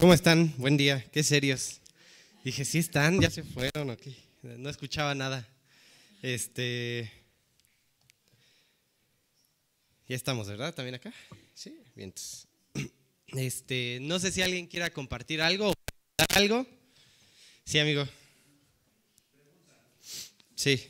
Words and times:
¿Cómo 0.00 0.14
están? 0.14 0.54
Buen 0.56 0.78
día, 0.78 1.04
qué 1.12 1.22
serios. 1.22 1.78
Dije, 2.42 2.64
sí 2.64 2.78
están, 2.78 3.20
ya 3.20 3.28
se 3.28 3.42
fueron, 3.42 3.90
ok. 3.90 4.00
No 4.56 4.70
escuchaba 4.70 5.14
nada. 5.14 5.46
Este. 6.22 7.12
Ya 10.08 10.16
estamos, 10.16 10.48
¿verdad? 10.48 10.74
¿También 10.74 10.94
acá? 10.94 11.12
Sí, 11.54 11.76
bien. 11.94 12.14
Este, 13.26 13.98
no 14.00 14.18
sé 14.18 14.32
si 14.32 14.40
alguien 14.40 14.66
quiera 14.68 14.90
compartir 14.90 15.42
algo 15.42 15.68
o 15.68 15.74
algo. 16.34 16.66
Sí, 17.64 17.78
amigo. 17.78 18.08
Sí. 20.54 20.82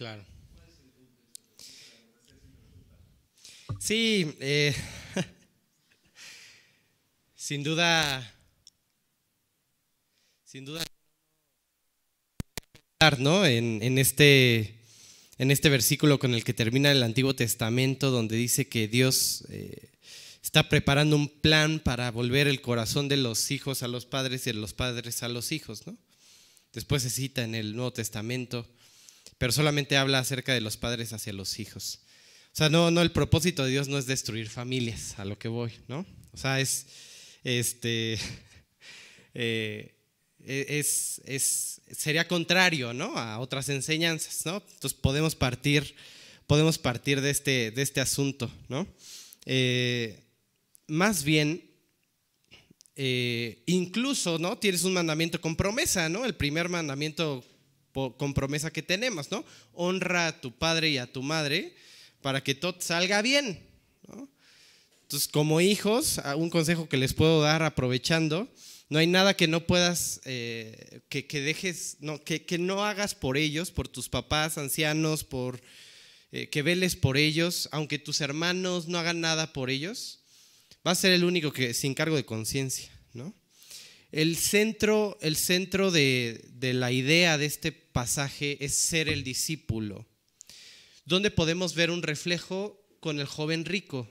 Claro. 0.00 0.24
Sí, 3.78 4.34
eh, 4.40 4.74
sin 7.36 7.62
duda, 7.62 8.34
sin 10.42 10.64
duda, 10.64 10.82
¿no? 13.18 13.44
En, 13.44 13.98
este, 13.98 14.80
en 15.36 15.50
este 15.50 15.68
versículo 15.68 16.18
con 16.18 16.32
el 16.32 16.44
que 16.44 16.54
termina 16.54 16.90
el 16.90 17.02
Antiguo 17.02 17.36
Testamento, 17.36 18.10
donde 18.10 18.36
dice 18.36 18.70
que 18.70 18.88
Dios 18.88 19.44
eh, 19.50 19.90
está 20.42 20.70
preparando 20.70 21.14
un 21.14 21.28
plan 21.28 21.78
para 21.78 22.10
volver 22.10 22.48
el 22.48 22.62
corazón 22.62 23.08
de 23.08 23.18
los 23.18 23.50
hijos 23.50 23.82
a 23.82 23.88
los 23.88 24.06
padres 24.06 24.46
y 24.46 24.52
de 24.52 24.60
los 24.60 24.72
padres 24.72 25.22
a 25.22 25.28
los 25.28 25.52
hijos, 25.52 25.86
¿no? 25.86 25.94
Después 26.72 27.02
se 27.02 27.10
cita 27.10 27.44
en 27.44 27.54
el 27.54 27.76
Nuevo 27.76 27.92
Testamento 27.92 28.66
pero 29.40 29.54
solamente 29.54 29.96
habla 29.96 30.18
acerca 30.18 30.52
de 30.52 30.60
los 30.60 30.76
padres 30.76 31.14
hacia 31.14 31.32
los 31.32 31.58
hijos. 31.60 32.00
O 32.52 32.56
sea, 32.56 32.68
no, 32.68 32.90
no, 32.90 33.00
el 33.00 33.10
propósito 33.10 33.64
de 33.64 33.70
Dios 33.70 33.88
no 33.88 33.96
es 33.96 34.04
destruir 34.04 34.50
familias, 34.50 35.18
a 35.18 35.24
lo 35.24 35.38
que 35.38 35.48
voy, 35.48 35.72
¿no? 35.88 36.04
O 36.32 36.36
sea, 36.36 36.60
es, 36.60 36.86
este, 37.42 38.18
eh, 39.34 39.94
es, 40.44 41.22
es, 41.24 41.80
sería 41.90 42.28
contrario, 42.28 42.92
¿no? 42.92 43.16
A 43.16 43.38
otras 43.38 43.70
enseñanzas, 43.70 44.44
¿no? 44.44 44.62
Entonces 44.74 44.92
podemos 44.92 45.34
partir, 45.34 45.94
podemos 46.46 46.76
partir 46.76 47.22
de 47.22 47.30
este, 47.30 47.70
de 47.70 47.80
este 47.80 48.02
asunto, 48.02 48.52
¿no? 48.68 48.86
Eh, 49.46 50.22
más 50.86 51.24
bien, 51.24 51.64
eh, 52.94 53.62
incluso, 53.64 54.38
¿no? 54.38 54.58
Tienes 54.58 54.84
un 54.84 54.92
mandamiento 54.92 55.40
con 55.40 55.56
promesa, 55.56 56.10
¿no? 56.10 56.26
El 56.26 56.34
primer 56.34 56.68
mandamiento 56.68 57.42
con 57.92 58.34
promesa 58.34 58.72
que 58.72 58.82
tenemos, 58.82 59.30
¿no? 59.30 59.44
Honra 59.72 60.28
a 60.28 60.40
tu 60.40 60.52
padre 60.52 60.90
y 60.90 60.98
a 60.98 61.10
tu 61.10 61.22
madre 61.22 61.74
para 62.20 62.42
que 62.42 62.54
todo 62.54 62.76
salga 62.80 63.22
bien, 63.22 63.60
¿no? 64.06 64.28
Entonces, 65.02 65.28
como 65.28 65.60
hijos, 65.60 66.20
un 66.36 66.50
consejo 66.50 66.88
que 66.88 66.96
les 66.96 67.14
puedo 67.14 67.40
dar 67.40 67.64
aprovechando, 67.64 68.48
no 68.90 68.98
hay 68.98 69.06
nada 69.06 69.34
que 69.34 69.48
no 69.48 69.66
puedas, 69.66 70.20
eh, 70.24 71.00
que, 71.08 71.40
dejes, 71.40 71.96
no, 72.00 72.22
que, 72.22 72.58
no 72.58 72.84
hagas 72.84 73.14
por 73.14 73.36
ellos, 73.36 73.70
por 73.70 73.88
tus 73.88 74.08
papás 74.08 74.58
ancianos, 74.58 75.24
por 75.24 75.60
eh, 76.32 76.48
que 76.48 76.62
veles 76.62 76.96
por 76.96 77.16
ellos, 77.16 77.68
aunque 77.72 77.98
tus 77.98 78.20
hermanos 78.20 78.88
no 78.88 78.98
hagan 78.98 79.20
nada 79.20 79.52
por 79.52 79.70
ellos, 79.70 80.20
va 80.86 80.92
a 80.92 80.96
ser 80.96 81.12
el 81.12 81.24
único 81.24 81.52
que 81.52 81.74
sin 81.74 81.94
cargo 81.94 82.16
de 82.16 82.24
conciencia, 82.24 82.90
¿no? 83.12 83.34
El 84.12 84.36
centro, 84.36 85.16
el 85.20 85.36
centro 85.36 85.92
de, 85.92 86.50
la 86.60 86.90
idea 86.90 87.38
de 87.38 87.46
este 87.46 87.70
pasaje 87.70 88.64
es 88.64 88.74
ser 88.74 89.08
el 89.08 89.22
discípulo, 89.22 90.06
donde 91.04 91.30
podemos 91.30 91.74
ver 91.74 91.90
un 91.90 92.02
reflejo 92.02 92.84
con 92.98 93.20
el 93.20 93.26
joven 93.26 93.64
rico. 93.64 94.08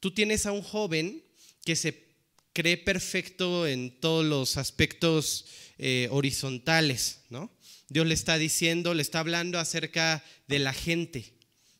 Tú 0.00 0.12
tienes 0.12 0.44
a 0.44 0.52
un 0.52 0.62
joven 0.62 1.22
que 1.64 1.76
se 1.76 2.10
cree 2.52 2.76
perfecto 2.76 3.66
en 3.66 3.98
todos 4.00 4.24
los 4.24 4.58
aspectos 4.58 5.46
eh, 5.78 6.08
horizontales, 6.10 7.20
¿no? 7.30 7.50
Dios 7.88 8.06
le 8.06 8.14
está 8.14 8.38
diciendo, 8.38 8.92
le 8.94 9.02
está 9.02 9.20
hablando 9.20 9.58
acerca 9.58 10.22
de 10.46 10.58
la 10.58 10.72
gente, 10.72 11.32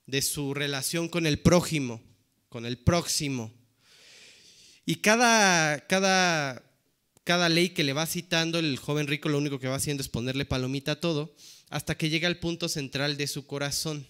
de 0.06 0.22
su 0.22 0.54
relación 0.54 1.08
con 1.08 1.26
el 1.26 1.38
prójimo, 1.38 2.02
con 2.48 2.66
el 2.66 2.78
próximo. 2.78 3.52
Y 4.86 4.96
cada, 4.96 5.86
cada 5.86 6.69
cada 7.24 7.48
ley 7.48 7.70
que 7.70 7.84
le 7.84 7.92
va 7.92 8.06
citando, 8.06 8.58
el 8.58 8.78
joven 8.78 9.06
rico 9.06 9.28
lo 9.28 9.38
único 9.38 9.58
que 9.58 9.68
va 9.68 9.76
haciendo 9.76 10.02
es 10.02 10.08
ponerle 10.08 10.44
palomita 10.44 10.92
a 10.92 11.00
todo, 11.00 11.34
hasta 11.68 11.96
que 11.96 12.10
llega 12.10 12.28
al 12.28 12.38
punto 12.38 12.68
central 12.68 13.16
de 13.16 13.26
su 13.26 13.46
corazón. 13.46 14.06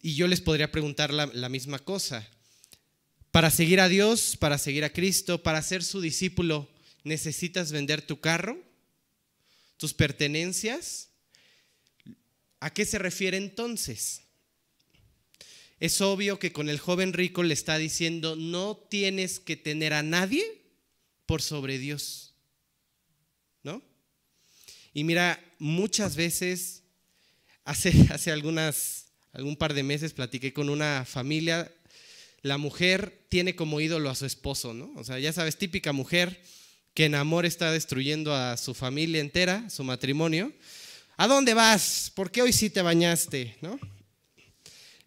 Y 0.00 0.14
yo 0.14 0.26
les 0.28 0.40
podría 0.40 0.72
preguntar 0.72 1.12
la, 1.12 1.26
la 1.26 1.48
misma 1.48 1.78
cosa. 1.78 2.28
Para 3.30 3.50
seguir 3.50 3.80
a 3.80 3.88
Dios, 3.88 4.36
para 4.36 4.58
seguir 4.58 4.84
a 4.84 4.92
Cristo, 4.92 5.42
para 5.42 5.62
ser 5.62 5.84
su 5.84 6.00
discípulo, 6.00 6.68
¿necesitas 7.04 7.72
vender 7.72 8.02
tu 8.02 8.20
carro? 8.20 8.58
¿Tus 9.76 9.94
pertenencias? 9.94 11.10
¿A 12.60 12.72
qué 12.72 12.84
se 12.84 12.98
refiere 12.98 13.36
entonces? 13.36 14.22
Es 15.80 16.00
obvio 16.00 16.38
que 16.38 16.52
con 16.52 16.68
el 16.68 16.80
joven 16.80 17.12
rico 17.12 17.42
le 17.42 17.54
está 17.54 17.78
diciendo, 17.78 18.34
no 18.34 18.76
tienes 18.76 19.38
que 19.38 19.56
tener 19.56 19.92
a 19.92 20.02
nadie 20.02 20.57
por 21.28 21.42
sobre 21.42 21.78
Dios. 21.78 22.32
¿No? 23.62 23.82
Y 24.94 25.04
mira, 25.04 25.38
muchas 25.58 26.16
veces, 26.16 26.82
hace, 27.64 27.92
hace 28.10 28.32
algunas, 28.32 29.08
algún 29.32 29.54
par 29.54 29.74
de 29.74 29.82
meses 29.82 30.14
platiqué 30.14 30.54
con 30.54 30.70
una 30.70 31.04
familia, 31.04 31.70
la 32.40 32.56
mujer 32.56 33.26
tiene 33.28 33.54
como 33.54 33.80
ídolo 33.80 34.08
a 34.08 34.14
su 34.14 34.24
esposo, 34.24 34.72
¿no? 34.72 34.90
O 34.96 35.04
sea, 35.04 35.18
ya 35.18 35.32
sabes, 35.34 35.58
típica 35.58 35.92
mujer 35.92 36.42
que 36.94 37.04
en 37.04 37.14
amor 37.14 37.44
está 37.44 37.70
destruyendo 37.72 38.34
a 38.34 38.56
su 38.56 38.72
familia 38.72 39.20
entera, 39.20 39.68
su 39.68 39.84
matrimonio. 39.84 40.50
¿A 41.18 41.26
dónde 41.26 41.52
vas? 41.52 42.10
¿Por 42.14 42.30
qué 42.30 42.40
hoy 42.40 42.54
sí 42.54 42.70
te 42.70 42.80
bañaste? 42.80 43.56
¿No? 43.60 43.78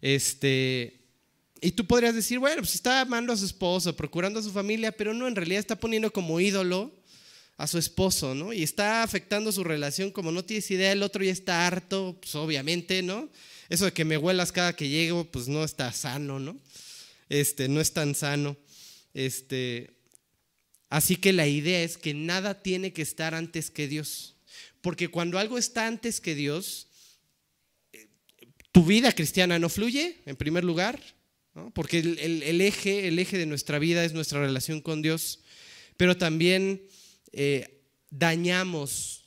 Este, 0.00 1.01
y 1.64 1.70
tú 1.70 1.86
podrías 1.86 2.14
decir, 2.14 2.40
bueno, 2.40 2.60
pues 2.60 2.74
está 2.74 3.00
amando 3.00 3.32
a 3.32 3.36
su 3.36 3.46
esposo, 3.46 3.94
procurando 3.94 4.40
a 4.40 4.42
su 4.42 4.50
familia, 4.50 4.90
pero 4.90 5.14
no, 5.14 5.28
en 5.28 5.36
realidad 5.36 5.60
está 5.60 5.76
poniendo 5.76 6.12
como 6.12 6.40
ídolo 6.40 6.92
a 7.56 7.68
su 7.68 7.78
esposo, 7.78 8.34
¿no? 8.34 8.52
Y 8.52 8.64
está 8.64 9.04
afectando 9.04 9.52
su 9.52 9.62
relación 9.62 10.10
como 10.10 10.32
no 10.32 10.44
tienes 10.44 10.68
idea, 10.72 10.90
el 10.90 11.04
otro 11.04 11.22
ya 11.22 11.30
está 11.30 11.64
harto, 11.64 12.16
pues 12.20 12.34
obviamente, 12.34 13.00
¿no? 13.02 13.30
Eso 13.68 13.84
de 13.84 13.92
que 13.92 14.04
me 14.04 14.18
huelas 14.18 14.50
cada 14.50 14.74
que 14.74 14.88
llego, 14.88 15.24
pues 15.30 15.46
no 15.46 15.62
está 15.62 15.92
sano, 15.92 16.40
¿no? 16.40 16.58
Este, 17.28 17.68
no 17.68 17.80
es 17.80 17.92
tan 17.92 18.16
sano. 18.16 18.56
Este, 19.14 19.92
así 20.88 21.14
que 21.14 21.32
la 21.32 21.46
idea 21.46 21.84
es 21.84 21.96
que 21.96 22.12
nada 22.12 22.60
tiene 22.60 22.92
que 22.92 23.02
estar 23.02 23.36
antes 23.36 23.70
que 23.70 23.86
Dios. 23.86 24.34
Porque 24.80 25.06
cuando 25.06 25.38
algo 25.38 25.58
está 25.58 25.86
antes 25.86 26.20
que 26.20 26.34
Dios, 26.34 26.88
eh, 27.92 28.08
tu 28.72 28.84
vida 28.84 29.12
cristiana 29.12 29.60
no 29.60 29.68
fluye, 29.68 30.18
en 30.26 30.34
primer 30.34 30.64
lugar, 30.64 31.00
porque 31.74 31.98
el, 31.98 32.60
eje, 32.60 33.08
el 33.08 33.18
eje 33.18 33.36
de 33.36 33.46
nuestra 33.46 33.78
vida 33.78 34.04
es 34.04 34.14
nuestra 34.14 34.40
relación 34.40 34.80
con 34.80 35.02
Dios, 35.02 35.40
pero 35.96 36.16
también 36.16 36.82
eh, 37.32 37.82
dañamos 38.10 39.24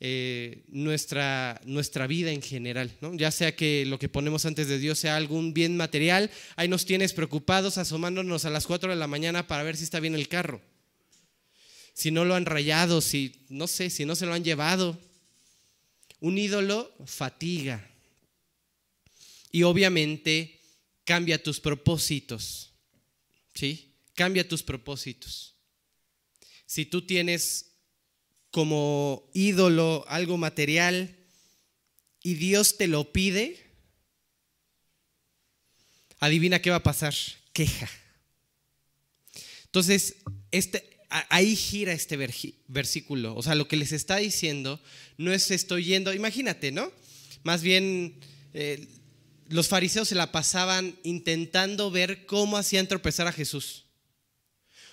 eh, 0.00 0.64
nuestra, 0.68 1.60
nuestra 1.64 2.06
vida 2.06 2.32
en 2.32 2.42
general, 2.42 2.90
ya 3.12 3.30
sea 3.30 3.56
que 3.56 3.86
lo 3.86 3.98
que 3.98 4.08
ponemos 4.08 4.44
antes 4.44 4.68
de 4.68 4.78
Dios 4.78 4.98
sea 4.98 5.16
algún 5.16 5.54
bien 5.54 5.76
material, 5.76 6.30
ahí 6.56 6.68
nos 6.68 6.84
tienes 6.84 7.12
preocupados 7.12 7.78
asomándonos 7.78 8.44
a 8.44 8.50
las 8.50 8.66
4 8.66 8.90
de 8.90 8.96
la 8.96 9.06
mañana 9.06 9.46
para 9.46 9.62
ver 9.62 9.76
si 9.76 9.84
está 9.84 10.00
bien 10.00 10.14
el 10.14 10.28
carro, 10.28 10.60
si 11.94 12.10
no 12.10 12.24
lo 12.24 12.34
han 12.34 12.46
rayado, 12.46 13.00
si 13.00 13.44
no 13.48 13.66
sé, 13.66 13.90
si 13.90 14.04
no 14.04 14.16
se 14.16 14.26
lo 14.26 14.34
han 14.34 14.44
llevado. 14.44 14.98
Un 16.20 16.38
ídolo 16.38 16.90
fatiga. 17.04 17.84
Y 19.50 19.64
obviamente 19.64 20.61
cambia 21.04 21.42
tus 21.42 21.60
propósitos. 21.60 22.72
¿Sí? 23.54 23.94
Cambia 24.14 24.46
tus 24.46 24.62
propósitos. 24.62 25.54
Si 26.66 26.86
tú 26.86 27.06
tienes 27.06 27.72
como 28.50 29.30
ídolo 29.34 30.04
algo 30.08 30.36
material 30.36 31.16
y 32.22 32.34
Dios 32.34 32.76
te 32.76 32.86
lo 32.86 33.12
pide, 33.12 33.58
adivina 36.18 36.62
qué 36.62 36.70
va 36.70 36.76
a 36.76 36.82
pasar. 36.82 37.14
Queja. 37.52 37.90
Entonces, 39.64 40.16
este, 40.50 40.98
ahí 41.08 41.56
gira 41.56 41.92
este 41.92 42.16
versículo. 42.68 43.34
O 43.34 43.42
sea, 43.42 43.54
lo 43.54 43.68
que 43.68 43.76
les 43.76 43.92
está 43.92 44.16
diciendo 44.16 44.80
no 45.18 45.32
es 45.32 45.50
estoy 45.50 45.84
yendo, 45.84 46.14
imagínate, 46.14 46.72
¿no? 46.72 46.90
Más 47.42 47.62
bien, 47.62 48.20
eh, 48.54 48.86
los 49.52 49.68
fariseos 49.68 50.08
se 50.08 50.14
la 50.14 50.32
pasaban 50.32 50.96
intentando 51.02 51.90
ver 51.90 52.24
cómo 52.26 52.56
hacían 52.56 52.88
tropezar 52.88 53.26
a 53.26 53.32
Jesús. 53.32 53.84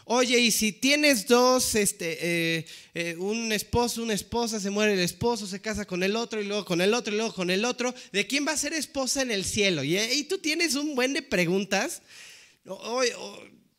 Oye, 0.04 0.40
y 0.40 0.52
si 0.52 0.72
tienes 0.72 1.28
dos, 1.28 1.76
este, 1.76 2.18
eh, 2.22 2.66
eh, 2.96 3.16
un 3.18 3.52
esposo, 3.52 4.02
una 4.02 4.16
esposa, 4.16 4.60
se 4.60 4.72
muere 4.72 4.94
el 4.94 5.00
esposo, 5.00 5.46
se 5.46 5.62
casa 5.62 5.86
con 5.86 6.02
el 6.02 6.16
otro, 6.16 6.42
y 6.42 6.46
luego 6.46 6.66
con 6.66 6.82
el 6.82 6.94
otro, 6.94 7.14
y 7.14 7.18
luego 7.18 7.34
con 7.34 7.50
el 7.52 7.64
otro, 7.64 7.94
¿de 8.12 8.26
quién 8.26 8.46
va 8.46 8.54
a 8.54 8.58
ser 8.58 8.74
esposa 8.74 9.22
en 9.22 9.32
el 9.32 9.46
cielo? 9.46 9.84
Y, 9.84 9.98
y 9.98 10.24
tú 10.24 10.40
tienes 10.40 10.76
un 10.76 10.96
buen 10.96 11.14
de 11.14 11.22
preguntas. 11.22 12.02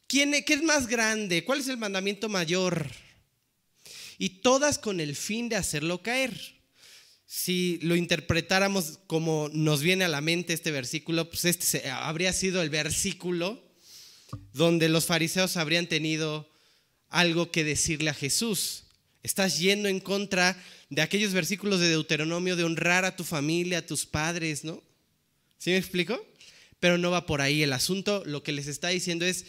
¿quién, 0.07 0.33
¿Qué 0.45 0.55
es 0.55 0.63
más 0.63 0.87
grande? 0.87 1.45
¿Cuál 1.45 1.61
es 1.61 1.69
el 1.69 1.77
mandamiento 1.77 2.29
mayor? 2.29 2.89
Y 4.17 4.41
todas 4.41 4.79
con 4.79 5.01
el 5.01 5.17
fin 5.17 5.49
de 5.49 5.57
hacerlo 5.57 6.03
caer 6.03 6.60
si 7.33 7.79
lo 7.83 7.95
interpretáramos 7.95 8.99
como 9.07 9.49
nos 9.53 9.83
viene 9.83 10.05
a 10.05 10.09
la 10.09 10.21
mente 10.21 10.53
este 10.53 10.73
versículo, 10.73 11.31
pues 11.31 11.45
este 11.45 11.89
habría 11.89 12.33
sido 12.33 12.61
el 12.61 12.71
versículo 12.71 13.63
donde 14.53 14.89
los 14.89 15.05
fariseos 15.05 15.57
habrían 15.57 15.87
tenido 15.87 16.51
algo 17.09 17.53
que 17.53 17.63
decirle 17.63 18.11
a 18.11 18.15
Jesús. 18.15 18.87
Estás 19.23 19.61
yendo 19.61 19.89
en 19.89 20.01
contra 20.01 20.61
de 20.89 21.03
aquellos 21.03 21.33
versículos 21.33 21.79
de 21.79 21.91
Deuteronomio 21.91 22.57
de 22.57 22.65
honrar 22.65 23.05
a 23.05 23.15
tu 23.15 23.23
familia, 23.23 23.79
a 23.79 23.87
tus 23.87 24.07
padres, 24.07 24.65
¿no? 24.65 24.83
¿Sí 25.57 25.71
me 25.71 25.77
explico? 25.77 26.21
Pero 26.81 26.99
no 26.99 27.13
va 27.13 27.27
por 27.27 27.43
ahí. 27.43 27.63
El 27.63 27.73
asunto, 27.73 28.25
lo 28.27 28.43
que 28.43 28.51
les 28.51 28.67
está 28.67 28.89
diciendo 28.89 29.25
es, 29.25 29.45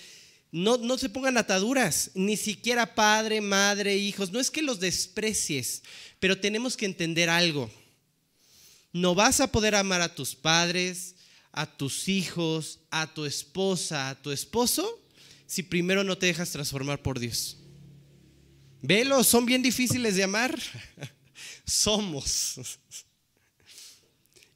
no, 0.51 0.77
no 0.77 0.97
se 0.97 1.09
pongan 1.09 1.37
ataduras, 1.37 2.11
ni 2.13 2.35
siquiera 2.35 2.93
padre, 2.93 3.39
madre, 3.39 3.95
hijos. 3.95 4.31
No 4.31 4.39
es 4.39 4.51
que 4.51 4.61
los 4.61 4.79
desprecies, 4.79 5.81
pero 6.19 6.39
tenemos 6.39 6.75
que 6.75 6.85
entender 6.85 7.29
algo. 7.29 7.71
No 8.91 9.15
vas 9.15 9.39
a 9.39 9.51
poder 9.51 9.75
amar 9.75 10.01
a 10.01 10.13
tus 10.13 10.35
padres, 10.35 11.15
a 11.53 11.65
tus 11.65 12.09
hijos, 12.09 12.79
a 12.89 13.13
tu 13.13 13.25
esposa, 13.25 14.09
a 14.09 14.21
tu 14.21 14.31
esposo, 14.31 15.01
si 15.47 15.63
primero 15.63 16.03
no 16.03 16.17
te 16.17 16.25
dejas 16.25 16.51
transformar 16.51 17.01
por 17.01 17.19
Dios. 17.19 17.57
Velo, 18.81 19.23
son 19.23 19.45
bien 19.45 19.61
difíciles 19.61 20.15
de 20.15 20.23
amar. 20.23 20.59
Somos. 21.65 22.55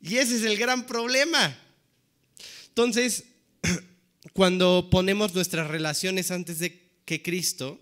Y 0.02 0.18
ese 0.18 0.36
es 0.36 0.44
el 0.44 0.56
gran 0.56 0.86
problema. 0.86 1.58
Entonces, 2.68 3.24
cuando 4.34 4.90
ponemos 4.92 5.34
nuestras 5.34 5.68
relaciones 5.68 6.32
antes 6.32 6.60
de 6.60 6.90
que 7.06 7.22
Cristo, 7.22 7.80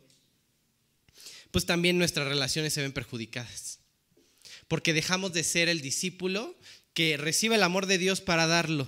pues 1.52 1.66
también 1.66 1.98
nuestras 1.98 2.28
relaciones 2.28 2.74
se 2.74 2.82
ven 2.82 2.94
perjudicadas. 2.94 3.80
Porque 4.68 4.94
dejamos 4.94 5.34
de 5.34 5.44
ser 5.44 5.70
el 5.70 5.82
discípulo 5.82 6.56
que 6.94 7.18
recibe 7.18 7.56
el 7.56 7.64
amor 7.64 7.86
de 7.86 7.98
Dios 7.98 8.22
para 8.22 8.48
darlo. 8.48 8.88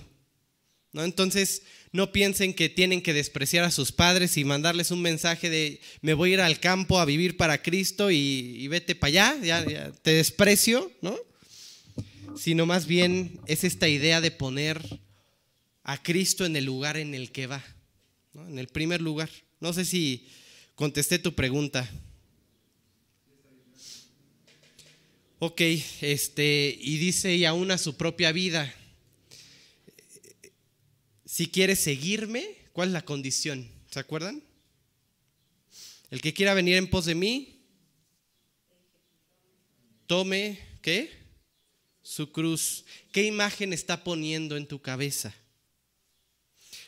¿no? 0.92 1.04
Entonces, 1.04 1.62
no 1.92 2.12
piensen 2.12 2.54
que 2.54 2.68
tienen 2.68 3.02
que 3.02 3.14
despreciar 3.14 3.64
a 3.64 3.70
sus 3.70 3.92
padres 3.92 4.36
y 4.36 4.44
mandarles 4.44 4.90
un 4.90 5.02
mensaje 5.02 5.50
de 5.50 5.80
me 6.02 6.14
voy 6.14 6.30
a 6.30 6.34
ir 6.34 6.40
al 6.40 6.60
campo 6.60 6.98
a 6.98 7.04
vivir 7.04 7.36
para 7.36 7.62
Cristo 7.62 8.10
y, 8.10 8.66
vete 8.68 8.94
para 8.94 9.08
allá, 9.08 9.36
ya, 9.42 9.66
ya, 9.66 9.92
te 9.92 10.12
desprecio, 10.12 10.90
¿no? 11.00 11.16
Sino 12.36 12.66
más 12.66 12.86
bien 12.86 13.40
es 13.46 13.64
esta 13.64 13.88
idea 13.88 14.20
de 14.20 14.30
poner 14.30 14.82
a 15.88 16.02
Cristo 16.02 16.44
en 16.44 16.56
el 16.56 16.64
lugar 16.64 16.96
en 16.96 17.14
el 17.14 17.30
que 17.30 17.46
va, 17.46 17.64
en 18.34 18.58
el 18.58 18.66
primer 18.66 19.00
lugar. 19.00 19.30
No 19.60 19.72
sé 19.72 19.84
si 19.84 20.26
contesté 20.74 21.20
tu 21.20 21.32
pregunta. 21.36 21.88
Ok, 25.38 25.60
este, 26.00 26.76
y 26.80 26.96
dice, 26.96 27.36
y 27.36 27.44
aún 27.44 27.70
a 27.70 27.78
su 27.78 27.96
propia 27.96 28.32
vida, 28.32 28.74
si 31.24 31.46
quiere 31.46 31.76
seguirme, 31.76 32.44
¿cuál 32.72 32.88
es 32.88 32.92
la 32.92 33.04
condición? 33.04 33.70
¿Se 33.88 34.00
acuerdan? 34.00 34.42
El 36.10 36.20
que 36.20 36.34
quiera 36.34 36.54
venir 36.54 36.74
en 36.74 36.90
pos 36.90 37.04
de 37.04 37.14
mí, 37.14 37.60
tome, 40.08 40.58
¿qué? 40.82 41.12
Su 42.02 42.32
cruz. 42.32 42.84
¿Qué 43.12 43.22
imagen 43.22 43.72
está 43.72 44.02
poniendo 44.02 44.56
en 44.56 44.66
tu 44.66 44.82
cabeza? 44.82 45.32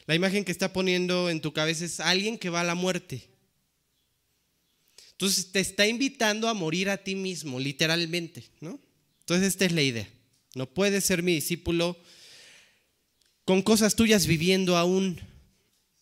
La 0.08 0.14
imagen 0.14 0.42
que 0.42 0.52
está 0.52 0.72
poniendo 0.72 1.28
en 1.28 1.42
tu 1.42 1.52
cabeza 1.52 1.84
es 1.84 2.00
alguien 2.00 2.38
que 2.38 2.48
va 2.48 2.62
a 2.62 2.64
la 2.64 2.74
muerte. 2.74 3.28
Entonces 5.12 5.52
te 5.52 5.60
está 5.60 5.86
invitando 5.86 6.48
a 6.48 6.54
morir 6.54 6.88
a 6.88 6.96
ti 6.96 7.14
mismo, 7.14 7.60
literalmente, 7.60 8.44
¿no? 8.60 8.80
Entonces 9.20 9.48
esta 9.48 9.66
es 9.66 9.72
la 9.72 9.82
idea. 9.82 10.08
No 10.54 10.66
puedes 10.66 11.04
ser 11.04 11.22
mi 11.22 11.34
discípulo 11.34 11.98
con 13.44 13.60
cosas 13.60 13.96
tuyas 13.96 14.26
viviendo 14.26 14.78
aún. 14.78 15.20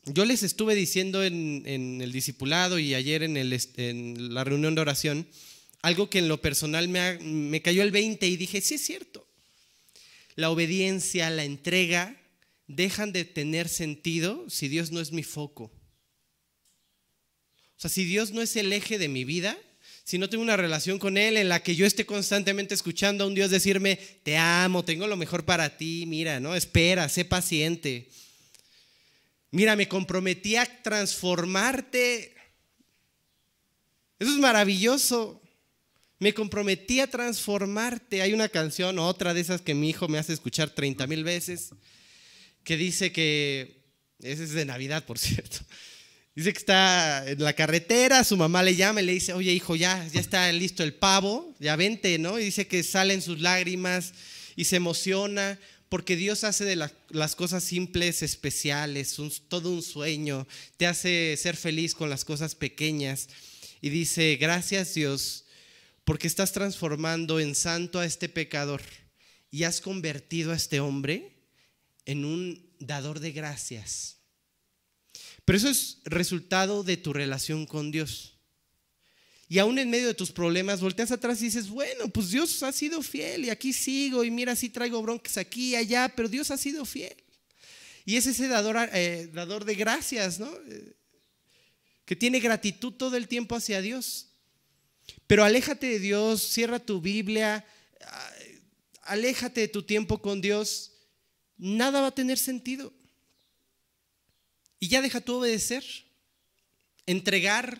Yo 0.04 0.24
les 0.24 0.44
estuve 0.44 0.76
diciendo 0.76 1.24
en, 1.24 2.00
el 2.00 2.12
discipulado 2.12 2.78
y 2.78 2.94
ayer 2.94 3.24
en, 3.24 4.34
la 4.34 4.44
reunión 4.44 4.76
de 4.76 4.82
oración 4.82 5.26
algo 5.82 6.08
que 6.10 6.20
en 6.20 6.28
lo 6.28 6.40
personal 6.40 6.86
me, 6.86 7.18
me 7.18 7.60
cayó 7.60 7.82
el 7.82 7.90
20 7.90 8.24
y 8.24 8.36
dije, 8.36 8.60
sí 8.60 8.74
es 8.74 8.86
cierto. 8.86 9.26
La 10.36 10.50
obediencia, 10.50 11.28
la 11.28 11.42
entrega, 11.42 12.16
dejan 12.66 13.12
de 13.12 13.24
tener 13.24 13.68
sentido 13.68 14.48
si 14.50 14.68
Dios 14.68 14.90
no 14.90 15.00
es 15.00 15.12
mi 15.12 15.22
foco. 15.22 15.64
O 15.64 17.78
sea, 17.78 17.90
si 17.90 18.04
Dios 18.04 18.32
no 18.32 18.42
es 18.42 18.56
el 18.56 18.72
eje 18.72 18.98
de 18.98 19.08
mi 19.08 19.24
vida, 19.24 19.56
si 20.04 20.18
no 20.18 20.30
tengo 20.30 20.42
una 20.42 20.56
relación 20.56 20.98
con 20.98 21.18
Él 21.18 21.36
en 21.36 21.48
la 21.48 21.62
que 21.62 21.74
yo 21.74 21.84
esté 21.84 22.06
constantemente 22.06 22.74
escuchando 22.74 23.24
a 23.24 23.26
un 23.26 23.34
Dios 23.34 23.50
decirme, 23.50 23.96
te 24.22 24.36
amo, 24.36 24.84
tengo 24.84 25.06
lo 25.06 25.16
mejor 25.16 25.44
para 25.44 25.76
ti, 25.76 26.04
mira, 26.06 26.40
¿no? 26.40 26.54
Espera, 26.54 27.08
sé 27.08 27.24
paciente. 27.24 28.08
Mira, 29.50 29.76
me 29.76 29.88
comprometí 29.88 30.56
a 30.56 30.82
transformarte. 30.82 32.34
Eso 34.18 34.32
es 34.32 34.38
maravilloso. 34.38 35.42
Me 36.18 36.32
comprometí 36.32 37.00
a 37.00 37.10
transformarte. 37.10 38.22
Hay 38.22 38.32
una 38.32 38.48
canción, 38.48 38.98
otra 38.98 39.34
de 39.34 39.40
esas 39.40 39.60
que 39.60 39.74
mi 39.74 39.90
hijo 39.90 40.08
me 40.08 40.18
hace 40.18 40.32
escuchar 40.32 40.70
30 40.70 41.06
mil 41.06 41.24
veces 41.24 41.72
que 42.66 42.76
dice 42.76 43.12
que, 43.12 43.84
ese 44.18 44.42
es 44.42 44.50
de 44.50 44.64
Navidad, 44.64 45.04
por 45.04 45.18
cierto, 45.20 45.58
dice 46.34 46.52
que 46.52 46.58
está 46.58 47.24
en 47.30 47.42
la 47.42 47.52
carretera, 47.52 48.24
su 48.24 48.36
mamá 48.36 48.64
le 48.64 48.74
llama 48.74 49.00
y 49.00 49.06
le 49.06 49.12
dice, 49.12 49.32
oye 49.32 49.52
hijo, 49.52 49.76
ya, 49.76 50.06
ya 50.08 50.20
está 50.20 50.50
listo 50.50 50.82
el 50.82 50.92
pavo, 50.92 51.54
ya 51.60 51.76
vente, 51.76 52.18
¿no? 52.18 52.40
Y 52.40 52.44
dice 52.46 52.66
que 52.66 52.82
salen 52.82 53.22
sus 53.22 53.40
lágrimas 53.40 54.12
y 54.56 54.64
se 54.64 54.76
emociona 54.76 55.60
porque 55.88 56.16
Dios 56.16 56.42
hace 56.42 56.64
de 56.64 56.74
las 56.74 57.36
cosas 57.36 57.62
simples 57.62 58.22
especiales, 58.22 59.16
todo 59.48 59.70
un 59.70 59.82
sueño, 59.82 60.48
te 60.76 60.88
hace 60.88 61.36
ser 61.36 61.56
feliz 61.56 61.94
con 61.94 62.10
las 62.10 62.24
cosas 62.24 62.56
pequeñas. 62.56 63.28
Y 63.80 63.90
dice, 63.90 64.36
gracias 64.40 64.94
Dios, 64.94 65.44
porque 66.04 66.26
estás 66.26 66.50
transformando 66.50 67.38
en 67.38 67.54
santo 67.54 68.00
a 68.00 68.06
este 68.06 68.28
pecador 68.28 68.82
y 69.52 69.62
has 69.62 69.80
convertido 69.80 70.50
a 70.50 70.56
este 70.56 70.80
hombre 70.80 71.35
en 72.06 72.24
un 72.24 72.72
dador 72.78 73.20
de 73.20 73.32
gracias. 73.32 74.16
Pero 75.44 75.58
eso 75.58 75.68
es 75.68 75.98
resultado 76.04 76.82
de 76.82 76.96
tu 76.96 77.12
relación 77.12 77.66
con 77.66 77.90
Dios. 77.90 78.38
Y 79.48 79.58
aún 79.58 79.78
en 79.78 79.90
medio 79.90 80.08
de 80.08 80.14
tus 80.14 80.32
problemas, 80.32 80.80
volteas 80.80 81.12
atrás 81.12 81.40
y 81.40 81.46
dices, 81.46 81.68
bueno, 81.68 82.08
pues 82.08 82.30
Dios 82.30 82.62
ha 82.64 82.72
sido 82.72 83.02
fiel 83.02 83.44
y 83.44 83.50
aquí 83.50 83.72
sigo 83.72 84.24
y 84.24 84.30
mira, 84.30 84.56
sí 84.56 84.70
traigo 84.70 85.00
broncas 85.02 85.36
aquí 85.36 85.70
y 85.70 85.76
allá, 85.76 86.12
pero 86.16 86.28
Dios 86.28 86.50
ha 86.50 86.56
sido 86.56 86.84
fiel. 86.84 87.14
Y 88.04 88.16
es 88.16 88.26
ese 88.26 88.48
dador, 88.48 88.76
eh, 88.92 89.30
dador 89.32 89.64
de 89.64 89.74
gracias, 89.74 90.40
¿no? 90.40 90.50
Que 92.04 92.16
tiene 92.16 92.40
gratitud 92.40 92.92
todo 92.92 93.16
el 93.16 93.28
tiempo 93.28 93.54
hacia 93.54 93.80
Dios. 93.80 94.32
Pero 95.28 95.44
aléjate 95.44 95.86
de 95.86 95.98
Dios, 96.00 96.42
cierra 96.42 96.80
tu 96.80 97.00
Biblia, 97.00 97.64
ah, 98.00 98.32
aléjate 99.02 99.60
de 99.60 99.68
tu 99.68 99.84
tiempo 99.84 100.20
con 100.20 100.40
Dios 100.40 100.95
nada 101.56 102.00
va 102.00 102.08
a 102.08 102.14
tener 102.14 102.38
sentido. 102.38 102.92
Y 104.78 104.88
ya 104.88 105.00
deja 105.00 105.20
tú 105.20 105.36
obedecer, 105.36 105.84
entregar, 107.06 107.78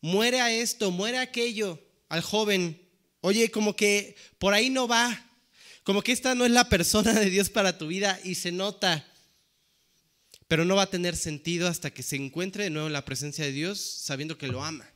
muere 0.00 0.40
a 0.40 0.52
esto, 0.52 0.90
muere 0.90 1.18
a 1.18 1.22
aquello, 1.22 1.78
al 2.08 2.22
joven. 2.22 2.80
Oye, 3.20 3.50
como 3.50 3.76
que 3.76 4.16
por 4.38 4.54
ahí 4.54 4.70
no 4.70 4.88
va, 4.88 5.30
como 5.82 6.02
que 6.02 6.12
esta 6.12 6.34
no 6.34 6.44
es 6.44 6.50
la 6.50 6.68
persona 6.68 7.12
de 7.12 7.30
Dios 7.30 7.50
para 7.50 7.78
tu 7.78 7.88
vida 7.88 8.18
y 8.24 8.36
se 8.36 8.52
nota, 8.52 9.06
pero 10.48 10.64
no 10.64 10.76
va 10.76 10.82
a 10.82 10.90
tener 10.90 11.16
sentido 11.16 11.68
hasta 11.68 11.92
que 11.92 12.02
se 12.02 12.16
encuentre 12.16 12.64
de 12.64 12.70
nuevo 12.70 12.86
en 12.86 12.92
la 12.92 13.04
presencia 13.04 13.44
de 13.44 13.52
Dios 13.52 13.80
sabiendo 13.80 14.38
que 14.38 14.48
lo 14.48 14.64
ama. 14.64 14.88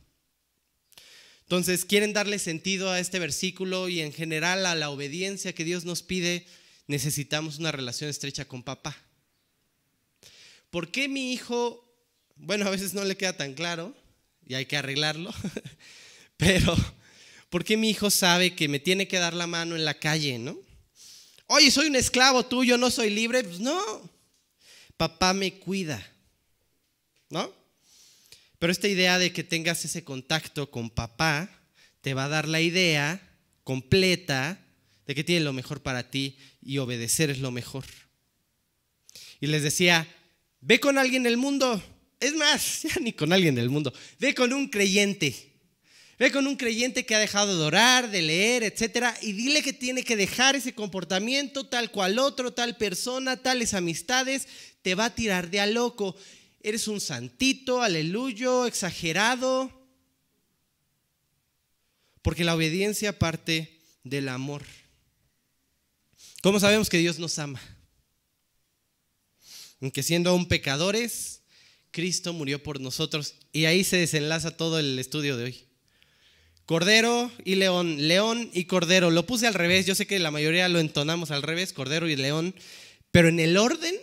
Entonces, 1.43 1.83
quieren 1.83 2.13
darle 2.13 2.39
sentido 2.39 2.89
a 2.89 2.99
este 2.99 3.19
versículo 3.19 3.89
y 3.89 3.99
en 3.99 4.13
general 4.13 4.65
a 4.65 4.73
la 4.73 4.89
obediencia 4.89 5.53
que 5.53 5.65
Dios 5.65 5.83
nos 5.83 6.01
pide 6.01 6.47
necesitamos 6.87 7.59
una 7.59 7.71
relación 7.71 8.09
estrecha 8.09 8.45
con 8.45 8.63
papá. 8.63 8.97
¿Por 10.69 10.91
qué 10.91 11.07
mi 11.07 11.33
hijo, 11.33 11.85
bueno, 12.35 12.65
a 12.65 12.69
veces 12.69 12.93
no 12.93 13.03
le 13.03 13.17
queda 13.17 13.35
tan 13.35 13.53
claro 13.53 13.93
y 14.47 14.55
hay 14.55 14.65
que 14.65 14.77
arreglarlo, 14.77 15.33
pero 16.37 16.75
¿por 17.49 17.63
qué 17.63 17.77
mi 17.77 17.89
hijo 17.89 18.09
sabe 18.09 18.55
que 18.55 18.67
me 18.67 18.79
tiene 18.79 19.07
que 19.07 19.19
dar 19.19 19.33
la 19.33 19.47
mano 19.47 19.75
en 19.75 19.85
la 19.85 19.99
calle, 19.99 20.39
no? 20.39 20.57
Oye, 21.47 21.69
soy 21.69 21.87
un 21.87 21.97
esclavo 21.97 22.45
tuyo, 22.45 22.77
no 22.77 22.89
soy 22.89 23.09
libre. 23.09 23.43
Pues 23.43 23.59
no, 23.59 24.09
papá 24.95 25.33
me 25.33 25.59
cuida, 25.59 26.01
¿no? 27.29 27.53
Pero 28.57 28.71
esta 28.71 28.87
idea 28.87 29.19
de 29.19 29.33
que 29.33 29.43
tengas 29.43 29.83
ese 29.83 30.05
contacto 30.05 30.71
con 30.71 30.89
papá 30.89 31.49
te 31.99 32.13
va 32.13 32.25
a 32.25 32.29
dar 32.29 32.47
la 32.47 32.61
idea 32.61 33.21
completa 33.65 34.60
de 35.11 35.15
que 35.15 35.25
tiene 35.25 35.43
lo 35.43 35.51
mejor 35.51 35.81
para 35.81 36.09
ti 36.09 36.37
y 36.61 36.77
obedecer 36.77 37.29
es 37.29 37.39
lo 37.39 37.51
mejor. 37.51 37.83
Y 39.41 39.47
les 39.47 39.61
decía, 39.61 40.07
ve 40.61 40.79
con 40.79 40.97
alguien 40.97 41.23
del 41.23 41.35
mundo. 41.35 41.83
Es 42.17 42.33
más, 42.33 42.83
ya 42.83 42.95
ni 43.01 43.11
con 43.11 43.33
alguien 43.33 43.53
del 43.53 43.69
mundo. 43.69 43.91
Ve 44.19 44.33
con 44.33 44.53
un 44.53 44.69
creyente. 44.69 45.51
Ve 46.17 46.31
con 46.31 46.47
un 46.47 46.55
creyente 46.55 47.05
que 47.05 47.13
ha 47.13 47.19
dejado 47.19 47.57
de 47.57 47.61
orar, 47.61 48.09
de 48.09 48.21
leer, 48.21 48.63
etcétera, 48.63 49.13
y 49.21 49.33
dile 49.33 49.61
que 49.61 49.73
tiene 49.73 50.05
que 50.05 50.15
dejar 50.15 50.55
ese 50.55 50.73
comportamiento 50.73 51.67
tal 51.67 51.91
cual 51.91 52.17
otro, 52.17 52.53
tal 52.53 52.77
persona, 52.77 53.35
tales 53.35 53.73
amistades, 53.73 54.47
te 54.81 54.95
va 54.95 55.05
a 55.05 55.13
tirar 55.13 55.49
de 55.49 55.59
a 55.59 55.65
loco. 55.65 56.15
Eres 56.61 56.87
un 56.87 57.01
santito, 57.01 57.81
aleluyo, 57.81 58.65
exagerado. 58.65 59.77
Porque 62.21 62.45
la 62.45 62.55
obediencia 62.55 63.19
parte 63.19 63.77
del 64.05 64.29
amor. 64.29 64.63
¿Cómo 66.41 66.59
sabemos 66.59 66.89
que 66.89 66.97
Dios 66.97 67.19
nos 67.19 67.37
ama? 67.37 67.61
Aunque 69.79 70.01
siendo 70.01 70.31
aún 70.31 70.47
pecadores, 70.47 71.41
Cristo 71.91 72.33
murió 72.33 72.63
por 72.63 72.81
nosotros. 72.81 73.35
Y 73.53 73.65
ahí 73.65 73.83
se 73.83 73.97
desenlaza 73.97 74.57
todo 74.57 74.79
el 74.79 74.97
estudio 74.97 75.37
de 75.37 75.43
hoy. 75.43 75.65
Cordero 76.65 77.31
y 77.45 77.55
león, 77.55 78.07
león 78.07 78.49
y 78.53 78.65
cordero. 78.65 79.11
Lo 79.11 79.27
puse 79.27 79.45
al 79.45 79.53
revés, 79.53 79.85
yo 79.85 79.93
sé 79.93 80.07
que 80.07 80.17
la 80.17 80.31
mayoría 80.31 80.67
lo 80.67 80.79
entonamos 80.79 81.29
al 81.29 81.43
revés, 81.43 81.73
cordero 81.73 82.09
y 82.09 82.15
león, 82.15 82.55
pero 83.11 83.27
en 83.27 83.39
el 83.39 83.57
orden 83.57 83.95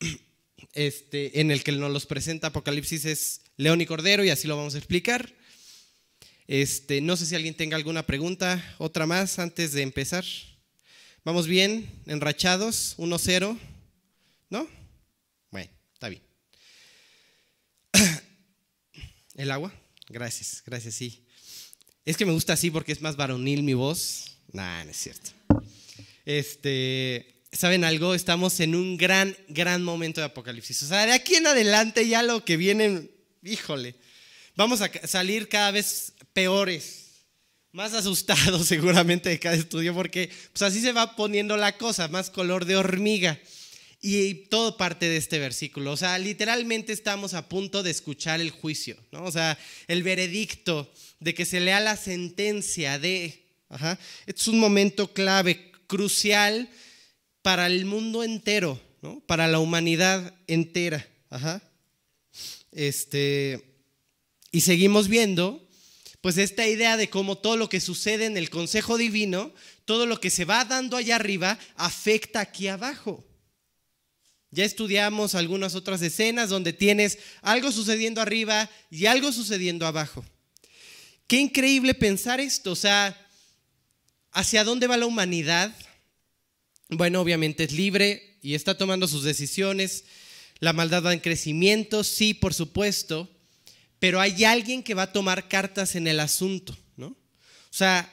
este, 0.72 1.40
en 1.40 1.50
el 1.50 1.62
que 1.62 1.72
nos 1.72 1.90
los 1.90 2.06
presenta 2.06 2.48
Apocalipsis 2.48 3.04
es 3.04 3.40
león 3.58 3.82
y 3.82 3.86
cordero 3.86 4.24
y 4.24 4.30
así 4.30 4.48
lo 4.48 4.56
vamos 4.56 4.76
a 4.76 4.78
explicar. 4.78 5.34
Este, 6.46 7.02
no 7.02 7.16
sé 7.16 7.26
si 7.26 7.34
alguien 7.34 7.54
tenga 7.54 7.76
alguna 7.76 8.06
pregunta, 8.06 8.76
otra 8.78 9.04
más 9.04 9.38
antes 9.38 9.72
de 9.72 9.82
empezar. 9.82 10.24
¿Vamos 11.26 11.48
bien? 11.48 11.90
¿Enrachados? 12.06 12.94
¿1-0? 12.98 13.58
¿No? 14.48 14.68
Bueno, 15.50 15.68
está 15.92 16.08
bien. 16.08 16.22
¿El 19.34 19.50
agua? 19.50 19.74
Gracias, 20.08 20.62
gracias, 20.64 20.94
sí. 20.94 21.26
Es 22.04 22.16
que 22.16 22.24
me 22.24 22.30
gusta 22.30 22.52
así 22.52 22.70
porque 22.70 22.92
es 22.92 23.00
más 23.00 23.16
varonil 23.16 23.64
mi 23.64 23.74
voz. 23.74 24.36
Nah, 24.52 24.84
no 24.84 24.92
es 24.92 24.96
cierto. 24.98 25.32
Este, 26.24 27.42
¿saben 27.50 27.82
algo? 27.82 28.14
Estamos 28.14 28.60
en 28.60 28.76
un 28.76 28.96
gran, 28.96 29.36
gran 29.48 29.82
momento 29.82 30.20
de 30.20 30.26
Apocalipsis. 30.26 30.84
O 30.84 30.86
sea, 30.86 31.06
de 31.06 31.12
aquí 31.12 31.34
en 31.34 31.48
adelante 31.48 32.06
ya 32.06 32.22
lo 32.22 32.44
que 32.44 32.56
viene, 32.56 33.10
híjole, 33.42 33.96
vamos 34.54 34.80
a 34.80 34.92
salir 35.08 35.48
cada 35.48 35.72
vez 35.72 36.12
peores, 36.32 37.05
más 37.76 37.92
asustados 37.92 38.66
seguramente 38.66 39.28
de 39.28 39.38
cada 39.38 39.54
estudio, 39.54 39.94
porque 39.94 40.30
pues 40.52 40.62
así 40.62 40.80
se 40.80 40.92
va 40.92 41.14
poniendo 41.14 41.58
la 41.58 41.76
cosa, 41.76 42.08
más 42.08 42.30
color 42.30 42.64
de 42.64 42.74
hormiga. 42.74 43.38
Y 44.00 44.34
todo 44.46 44.76
parte 44.76 45.08
de 45.08 45.16
este 45.16 45.38
versículo. 45.38 45.92
O 45.92 45.96
sea, 45.96 46.18
literalmente 46.18 46.92
estamos 46.92 47.34
a 47.34 47.48
punto 47.48 47.82
de 47.82 47.90
escuchar 47.90 48.40
el 48.40 48.50
juicio, 48.50 48.96
¿no? 49.10 49.24
O 49.24 49.32
sea, 49.32 49.58
el 49.88 50.02
veredicto 50.02 50.90
de 51.18 51.34
que 51.34 51.44
se 51.44 51.60
lea 51.60 51.80
la 51.80 51.96
sentencia 51.96 52.98
de... 52.98 53.42
Ajá, 53.68 53.98
es 54.26 54.46
un 54.48 54.60
momento 54.60 55.12
clave, 55.12 55.72
crucial 55.86 56.70
para 57.42 57.66
el 57.66 57.84
mundo 57.84 58.22
entero, 58.22 58.80
¿no? 59.02 59.20
Para 59.26 59.48
la 59.48 59.58
humanidad 59.58 60.34
entera. 60.46 61.06
Ajá. 61.30 61.60
Este, 62.70 63.64
y 64.52 64.60
seguimos 64.60 65.08
viendo 65.08 65.65
pues 66.26 66.38
esta 66.38 66.66
idea 66.66 66.96
de 66.96 67.08
cómo 67.08 67.38
todo 67.38 67.56
lo 67.56 67.68
que 67.68 67.80
sucede 67.80 68.26
en 68.26 68.36
el 68.36 68.50
consejo 68.50 68.98
divino, 68.98 69.54
todo 69.84 70.06
lo 70.06 70.18
que 70.18 70.28
se 70.28 70.44
va 70.44 70.64
dando 70.64 70.96
allá 70.96 71.14
arriba, 71.14 71.56
afecta 71.76 72.40
aquí 72.40 72.66
abajo. 72.66 73.24
Ya 74.50 74.64
estudiamos 74.64 75.36
algunas 75.36 75.76
otras 75.76 76.02
escenas 76.02 76.50
donde 76.50 76.72
tienes 76.72 77.20
algo 77.42 77.70
sucediendo 77.70 78.20
arriba 78.20 78.68
y 78.90 79.06
algo 79.06 79.30
sucediendo 79.30 79.86
abajo. 79.86 80.24
Qué 81.28 81.36
increíble 81.36 81.94
pensar 81.94 82.40
esto, 82.40 82.72
o 82.72 82.76
sea, 82.76 83.16
¿hacia 84.32 84.64
dónde 84.64 84.88
va 84.88 84.96
la 84.96 85.06
humanidad? 85.06 85.72
Bueno, 86.88 87.20
obviamente 87.20 87.62
es 87.62 87.70
libre 87.70 88.40
y 88.42 88.54
está 88.56 88.76
tomando 88.76 89.06
sus 89.06 89.22
decisiones. 89.22 90.06
La 90.58 90.72
maldad 90.72 91.04
va 91.04 91.12
en 91.12 91.20
crecimiento, 91.20 92.02
sí, 92.02 92.34
por 92.34 92.52
supuesto, 92.52 93.30
pero 94.06 94.20
hay 94.20 94.44
alguien 94.44 94.84
que 94.84 94.94
va 94.94 95.02
a 95.02 95.12
tomar 95.12 95.48
cartas 95.48 95.96
en 95.96 96.06
el 96.06 96.20
asunto, 96.20 96.78
¿no? 96.96 97.08
O 97.08 97.72
sea, 97.72 98.08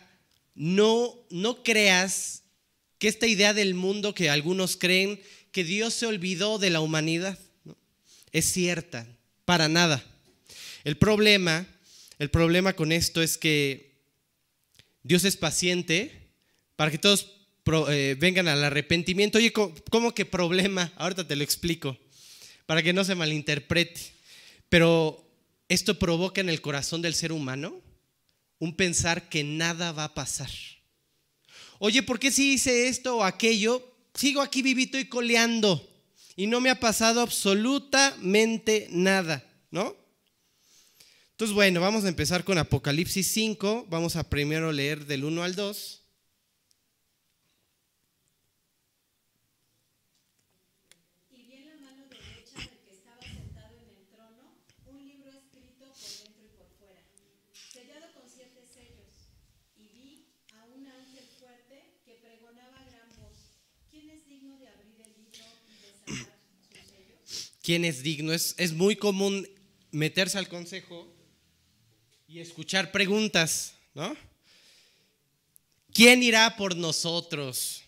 no, 0.56 1.14
no 1.30 1.62
creas 1.62 2.42
que 2.98 3.08
esta 3.08 3.28
idea 3.28 3.54
del 3.54 3.76
mundo 3.76 4.16
que 4.16 4.32
algunos 4.32 4.76
creen 4.76 5.22
que 5.52 5.64
Dios 5.64 5.94
se 5.94 6.08
olvidó 6.08 6.58
de 6.58 6.72
la 6.72 6.82
humanidad, 6.82 7.38
¿no? 7.64 7.78
es 8.32 8.46
cierta, 8.52 9.06
para 9.46 9.70
nada. 9.70 10.04
El 10.84 10.98
problema, 10.98 11.68
el 12.18 12.32
problema 12.32 12.74
con 12.74 12.92
esto 12.92 13.22
es 13.22 13.38
que 13.38 13.94
Dios 15.04 15.26
es 15.26 15.38
paciente 15.38 16.32
para 16.76 16.90
que 16.90 16.98
todos 16.98 17.36
eh, 17.90 18.16
vengan 18.20 18.48
al 18.48 18.64
arrepentimiento. 18.64 19.38
Oye, 19.38 19.54
¿cómo 19.54 20.16
que 20.16 20.26
problema? 20.26 20.92
Ahorita 20.96 21.28
te 21.28 21.36
lo 21.36 21.44
explico, 21.44 22.00
para 22.66 22.82
que 22.82 22.94
no 22.94 23.04
se 23.04 23.14
malinterprete. 23.14 24.02
Pero 24.70 25.24
esto 25.70 25.98
provoca 25.98 26.42
en 26.42 26.50
el 26.50 26.62
corazón 26.62 27.02
del 27.02 27.16
ser 27.16 27.32
humano 27.32 27.82
un 28.60 28.76
pensar 28.76 29.30
que 29.30 29.44
nada 29.44 29.92
va 29.92 30.06
a 30.06 30.14
pasar. 30.14 30.50
Oye, 31.80 32.04
¿por 32.04 32.20
qué 32.20 32.32
si 32.32 32.54
hice 32.54 32.88
esto 32.88 33.18
o 33.18 33.24
aquello? 33.24 33.96
Sigo 34.14 34.42
aquí 34.42 34.62
vivito 34.62 34.98
y 34.98 35.06
coleando 35.06 35.90
y 36.36 36.48
no 36.48 36.62
me 36.62 36.70
ha 36.70 36.80
pasado 36.80 37.22
absolutamente 37.22 38.88
nada, 38.90 39.44
¿no? 39.72 39.96
Entonces, 41.32 41.54
bueno, 41.56 41.82
vamos 41.82 42.06
a 42.06 42.10
empezar 42.10 42.44
con 42.44 42.58
Apocalipsis 42.58 43.28
5. 43.34 43.88
Vamos 43.90 44.16
a 44.16 44.30
primero 44.30 44.72
leer 44.72 45.06
del 45.06 45.26
1 45.26 45.44
al 45.44 45.56
2. 45.56 46.03
Quién 67.64 67.86
es 67.86 68.04
digno. 68.04 68.32
Es, 68.32 68.54
es 68.60 68.74
muy 68.74 68.96
común 68.96 69.50
meterse 69.90 70.38
al 70.38 70.48
consejo 70.48 71.12
y 72.28 72.40
escuchar 72.40 72.92
preguntas, 72.92 73.74
¿no? 73.96 74.16
¿Quién 75.92 76.22
irá 76.22 76.56
por 76.56 76.76
nosotros? 76.76 77.84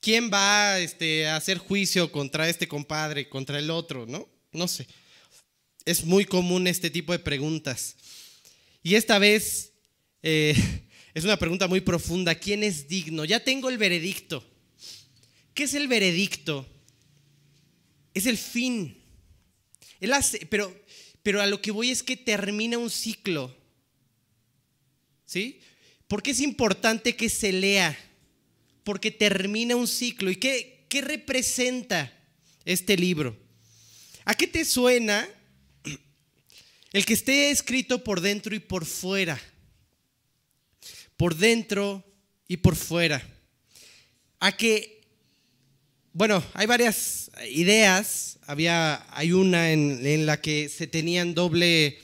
¿Quién 0.00 0.30
va 0.32 0.80
este, 0.80 1.28
a 1.28 1.36
hacer 1.36 1.58
juicio 1.58 2.10
contra 2.10 2.48
este 2.48 2.66
compadre, 2.66 3.28
contra 3.28 3.58
el 3.58 3.70
otro? 3.70 4.06
¿No? 4.06 4.28
No 4.50 4.66
sé. 4.66 4.86
Es 5.84 6.04
muy 6.04 6.24
común 6.24 6.66
este 6.66 6.90
tipo 6.90 7.12
de 7.12 7.18
preguntas. 7.18 7.96
Y 8.82 8.94
esta 8.94 9.18
vez 9.18 9.72
eh, 10.22 10.56
es 11.14 11.24
una 11.24 11.36
pregunta 11.36 11.68
muy 11.68 11.80
profunda. 11.82 12.34
¿Quién 12.34 12.64
es 12.64 12.88
digno? 12.88 13.24
Ya 13.24 13.44
tengo 13.44 13.68
el 13.68 13.78
veredicto. 13.78 14.42
¿Qué 15.54 15.64
es 15.64 15.74
el 15.74 15.86
veredicto? 15.86 16.66
Es 18.14 18.26
el 18.26 18.38
fin. 18.38 18.98
Hace, 20.12 20.46
pero, 20.46 20.74
pero 21.22 21.40
a 21.40 21.46
lo 21.46 21.62
que 21.62 21.70
voy 21.70 21.90
es 21.90 22.02
que 22.02 22.16
termina 22.16 22.78
un 22.78 22.90
ciclo. 22.90 23.56
¿Sí? 25.24 25.60
¿Por 26.08 26.22
qué 26.22 26.32
es 26.32 26.40
importante 26.40 27.16
que 27.16 27.28
se 27.28 27.52
lea? 27.52 27.98
Porque 28.84 29.10
termina 29.10 29.76
un 29.76 29.86
ciclo. 29.86 30.30
¿Y 30.30 30.36
qué, 30.36 30.84
qué 30.88 31.00
representa 31.00 32.12
este 32.64 32.96
libro? 32.96 33.36
¿A 34.24 34.34
qué 34.34 34.46
te 34.46 34.64
suena 34.64 35.28
el 36.92 37.04
que 37.06 37.14
esté 37.14 37.50
escrito 37.50 38.04
por 38.04 38.20
dentro 38.20 38.54
y 38.54 38.58
por 38.58 38.84
fuera? 38.84 39.40
Por 41.16 41.36
dentro 41.36 42.04
y 42.48 42.58
por 42.58 42.76
fuera. 42.76 43.26
A 44.40 44.56
que 44.56 45.01
bueno, 46.12 46.44
hay 46.54 46.66
varias 46.66 47.30
ideas. 47.50 48.38
Había, 48.46 49.06
hay 49.16 49.32
una 49.32 49.72
en, 49.72 50.26
la 50.26 50.40
que 50.40 50.68
se 50.68 50.86
tenían 50.86 51.34
doble, 51.34 51.98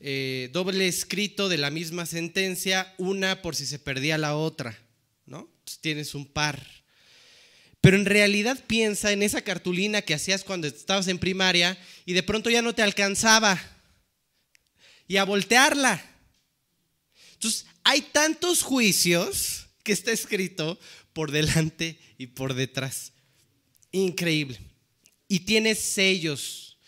eh, 0.00 0.50
doble 0.52 0.88
escrito 0.88 1.48
de 1.48 1.58
la 1.58 1.70
misma 1.70 2.06
sentencia, 2.06 2.92
una 2.98 3.42
por 3.42 3.54
si 3.54 3.66
se 3.66 3.78
perdía 3.78 4.18
la 4.18 4.36
otra, 4.36 4.78
¿no? 5.26 5.48
tienes 5.80 6.14
un 6.14 6.26
par. 6.26 6.66
Pero 7.80 7.96
en 7.96 8.04
realidad 8.04 8.58
piensa 8.66 9.12
en 9.12 9.22
esa 9.22 9.42
cartulina 9.42 10.02
que 10.02 10.14
hacías 10.14 10.44
cuando 10.44 10.66
estabas 10.66 11.08
en 11.08 11.18
primaria 11.18 11.78
y 12.06 12.12
de 12.12 12.22
pronto 12.22 12.48
ya 12.48 12.62
no 12.62 12.74
te 12.74 12.82
alcanzaba, 12.82 13.60
y 15.08 15.16
a 15.16 15.24
voltearla. 15.24 16.02
Entonces, 17.34 17.66
hay 17.84 18.00
tantos 18.00 18.62
juicios 18.62 19.66
que 19.82 19.92
está 19.92 20.12
escrito 20.12 20.78
por 21.12 21.32
delante 21.32 21.98
y 22.18 22.28
por 22.28 22.54
detrás. 22.54 23.12
Increíble. 23.92 24.58
Y 25.28 25.40
tiene 25.40 25.74
sellos. 25.74 26.78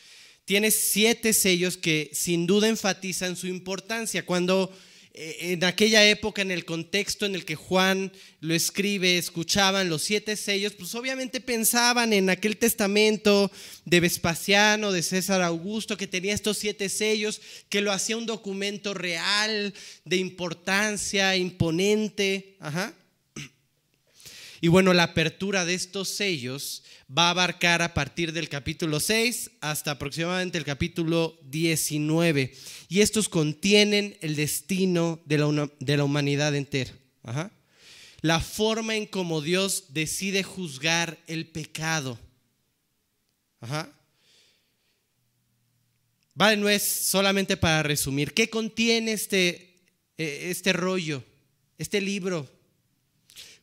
Tiene 0.44 0.70
siete 0.70 1.32
sellos 1.32 1.76
que 1.76 2.10
sin 2.12 2.46
duda 2.46 2.68
enfatizan 2.68 3.36
su 3.36 3.46
importancia. 3.46 4.26
Cuando 4.26 4.70
eh, 5.16 5.52
en 5.52 5.62
aquella 5.62 6.04
época, 6.08 6.42
en 6.42 6.50
el 6.50 6.64
contexto 6.64 7.24
en 7.24 7.36
el 7.36 7.44
que 7.44 7.54
Juan 7.54 8.12
lo 8.40 8.52
escribe, 8.52 9.16
escuchaban 9.16 9.88
los 9.88 10.02
siete 10.02 10.34
sellos, 10.34 10.72
pues 10.72 10.92
obviamente 10.96 11.40
pensaban 11.40 12.12
en 12.12 12.30
aquel 12.30 12.56
testamento 12.56 13.48
de 13.84 14.00
Vespasiano, 14.00 14.90
de 14.90 15.04
César 15.04 15.40
Augusto, 15.40 15.96
que 15.96 16.08
tenía 16.08 16.34
estos 16.34 16.58
siete 16.58 16.88
sellos, 16.88 17.40
que 17.68 17.80
lo 17.80 17.92
hacía 17.92 18.16
un 18.16 18.26
documento 18.26 18.92
real, 18.92 19.72
de 20.04 20.16
importancia, 20.16 21.36
imponente. 21.36 22.56
Ajá. 22.58 22.92
Y 24.64 24.68
bueno, 24.68 24.94
la 24.94 25.02
apertura 25.02 25.66
de 25.66 25.74
estos 25.74 26.08
sellos 26.08 26.84
va 27.06 27.26
a 27.26 27.30
abarcar 27.32 27.82
a 27.82 27.92
partir 27.92 28.32
del 28.32 28.48
capítulo 28.48 28.98
6 28.98 29.50
hasta 29.60 29.90
aproximadamente 29.90 30.56
el 30.56 30.64
capítulo 30.64 31.38
19. 31.42 32.50
Y 32.88 33.00
estos 33.02 33.28
contienen 33.28 34.16
el 34.22 34.36
destino 34.36 35.20
de 35.26 35.36
la, 35.36 35.70
de 35.80 35.96
la 35.98 36.04
humanidad 36.04 36.54
entera. 36.54 36.90
La 38.22 38.40
forma 38.40 38.96
en 38.96 39.04
cómo 39.04 39.42
Dios 39.42 39.88
decide 39.90 40.42
juzgar 40.42 41.18
el 41.26 41.46
pecado. 41.46 42.18
Vale, 46.34 46.56
no 46.56 46.70
es 46.70 46.82
solamente 46.82 47.58
para 47.58 47.82
resumir. 47.82 48.32
¿Qué 48.32 48.48
contiene 48.48 49.12
este, 49.12 49.76
eh, 50.16 50.46
este 50.48 50.72
rollo, 50.72 51.22
este 51.76 52.00
libro? 52.00 52.53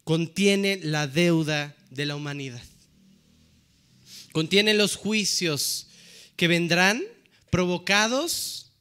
Contiene 0.03 0.79
la 0.83 1.07
deuda 1.07 1.75
de 1.89 2.05
la 2.05 2.15
humanidad. 2.15 2.61
Contiene 4.31 4.73
los 4.73 4.95
juicios 4.95 5.87
que 6.35 6.47
vendrán 6.47 7.03
provocados 7.49 8.71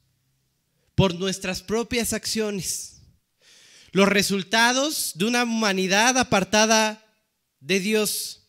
por 0.95 1.15
nuestras 1.15 1.62
propias 1.62 2.12
acciones. 2.12 3.03
Los 3.93 4.09
resultados 4.09 5.12
de 5.17 5.25
una 5.25 5.43
humanidad 5.43 6.17
apartada 6.19 7.05
de 7.59 7.81
Dios. 7.81 8.43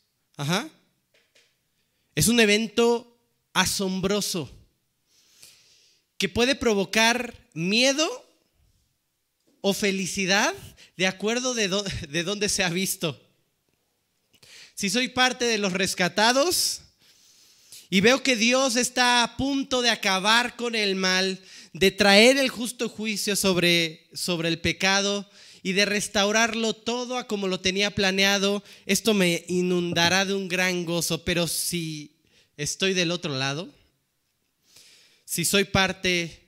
Es 2.16 2.28
un 2.28 2.40
evento 2.40 3.18
asombroso 3.54 4.50
que 6.18 6.30
puede 6.30 6.56
provocar 6.56 7.36
miedo 7.54 8.08
o 9.62 9.74
felicidad 9.74 10.54
de 10.98 11.08
acuerdo 11.08 11.54
de, 11.54 11.68
dónde 12.24 12.50
se 12.50 12.64
ha 12.64 12.70
visto. 12.70 13.20
Si 14.76 14.90
soy 14.90 15.08
parte 15.08 15.46
de 15.46 15.58
los 15.58 15.74
rescatados 15.74 16.82
y 17.90 18.02
veo 18.02 18.24
que 18.24 18.36
Dios 18.36 18.76
está 18.76 19.24
a 19.24 19.38
punto 19.38 19.82
de 19.82 19.90
acabar 19.90 20.56
con 20.56 20.76
el 20.76 20.96
mal, 20.96 21.40
de 21.74 21.92
traer 21.92 22.38
el 22.38 22.50
justo 22.50 22.90
juicio 22.90 23.36
sobre, 23.36 24.08
sobre 24.14 24.50
el 24.50 24.60
pecado 24.60 25.30
y 25.64 25.74
de 25.74 25.86
restaurarlo 25.86 26.74
todo 26.74 27.18
a 27.18 27.28
como 27.28 27.48
lo 27.48 27.60
tenía 27.60 27.92
planeado, 27.92 28.64
esto 28.86 29.14
me 29.14 29.46
inundará 29.48 30.26
de 30.26 30.34
un 30.34 30.48
gran 30.48 30.86
gozo. 30.86 31.24
Pero 31.24 31.48
si 31.48 32.16
estoy 32.58 32.94
del 32.94 33.12
otro 33.12 33.38
lado, 33.38 33.70
si 35.26 35.46
soy 35.46 35.64
parte 35.66 36.40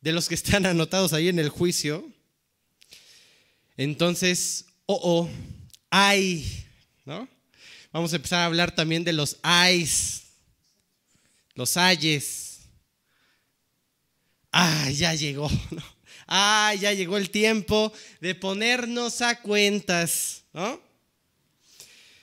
de 0.00 0.12
los 0.12 0.28
que 0.28 0.34
están 0.34 0.66
anotados 0.66 1.12
ahí 1.12 1.28
en 1.28 1.38
el 1.38 1.48
juicio, 1.48 2.13
entonces, 3.76 4.66
oh, 4.86 5.00
oh, 5.02 5.30
ay, 5.90 6.66
¿no? 7.04 7.28
Vamos 7.92 8.12
a 8.12 8.16
empezar 8.16 8.40
a 8.40 8.46
hablar 8.46 8.74
también 8.74 9.04
de 9.04 9.12
los 9.12 9.38
ayes, 9.42 10.24
los 11.54 11.76
ayes. 11.76 12.60
Ah, 14.50 14.90
ya 14.90 15.14
llegó, 15.14 15.48
¿no? 15.70 15.82
Ah, 16.26 16.74
ya 16.80 16.92
llegó 16.92 17.16
el 17.16 17.30
tiempo 17.30 17.92
de 18.20 18.34
ponernos 18.34 19.20
a 19.20 19.40
cuentas, 19.40 20.44
¿no? 20.52 20.80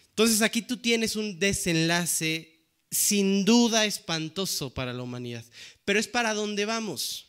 Entonces 0.10 0.42
aquí 0.42 0.62
tú 0.62 0.78
tienes 0.78 1.16
un 1.16 1.40
desenlace 1.40 2.60
sin 2.90 3.46
duda 3.46 3.86
espantoso 3.86 4.74
para 4.74 4.92
la 4.92 5.04
humanidad, 5.04 5.46
pero 5.86 6.00
es 6.00 6.08
para 6.08 6.34
dónde 6.34 6.66
vamos. 6.66 7.28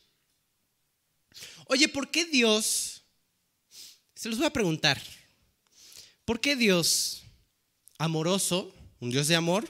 Oye, 1.67 1.89
¿por 1.89 2.11
qué 2.11 2.25
Dios 2.25 2.92
se 4.23 4.29
los 4.29 4.39
voy 4.39 4.47
a 4.47 4.53
preguntar, 4.53 5.03
¿por 6.25 6.41
qué 6.41 6.55
Dios, 6.55 7.25
amoroso, 7.99 8.73
un 9.01 9.11
Dios 9.11 9.27
de 9.27 9.35
amor, 9.35 9.69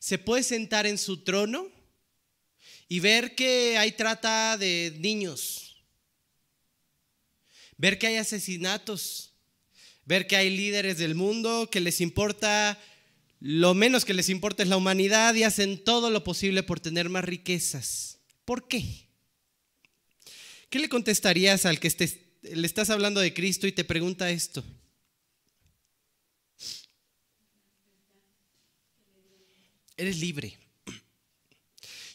se 0.00 0.18
puede 0.18 0.42
sentar 0.42 0.86
en 0.86 0.98
su 0.98 1.22
trono 1.22 1.68
y 2.88 2.98
ver 2.98 3.36
que 3.36 3.78
hay 3.78 3.92
trata 3.92 4.56
de 4.56 4.92
niños, 4.98 5.84
ver 7.76 7.96
que 7.96 8.08
hay 8.08 8.16
asesinatos, 8.16 9.34
ver 10.04 10.26
que 10.26 10.34
hay 10.34 10.50
líderes 10.50 10.98
del 10.98 11.14
mundo 11.14 11.68
que 11.70 11.78
les 11.78 12.00
importa, 12.00 12.76
lo 13.38 13.72
menos 13.74 14.04
que 14.04 14.14
les 14.14 14.28
importa 14.30 14.64
es 14.64 14.68
la 14.68 14.78
humanidad 14.78 15.32
y 15.36 15.44
hacen 15.44 15.84
todo 15.84 16.10
lo 16.10 16.24
posible 16.24 16.64
por 16.64 16.80
tener 16.80 17.08
más 17.08 17.24
riquezas? 17.24 18.18
¿Por 18.44 18.66
qué? 18.66 19.06
¿Qué 20.70 20.80
le 20.80 20.88
contestarías 20.88 21.66
al 21.66 21.78
que 21.78 21.86
esté 21.86 22.25
le 22.54 22.66
estás 22.66 22.90
hablando 22.90 23.20
de 23.20 23.34
Cristo 23.34 23.66
y 23.66 23.72
te 23.72 23.84
pregunta 23.84 24.30
esto. 24.30 24.64
Eres 29.96 30.18
libre. 30.18 30.58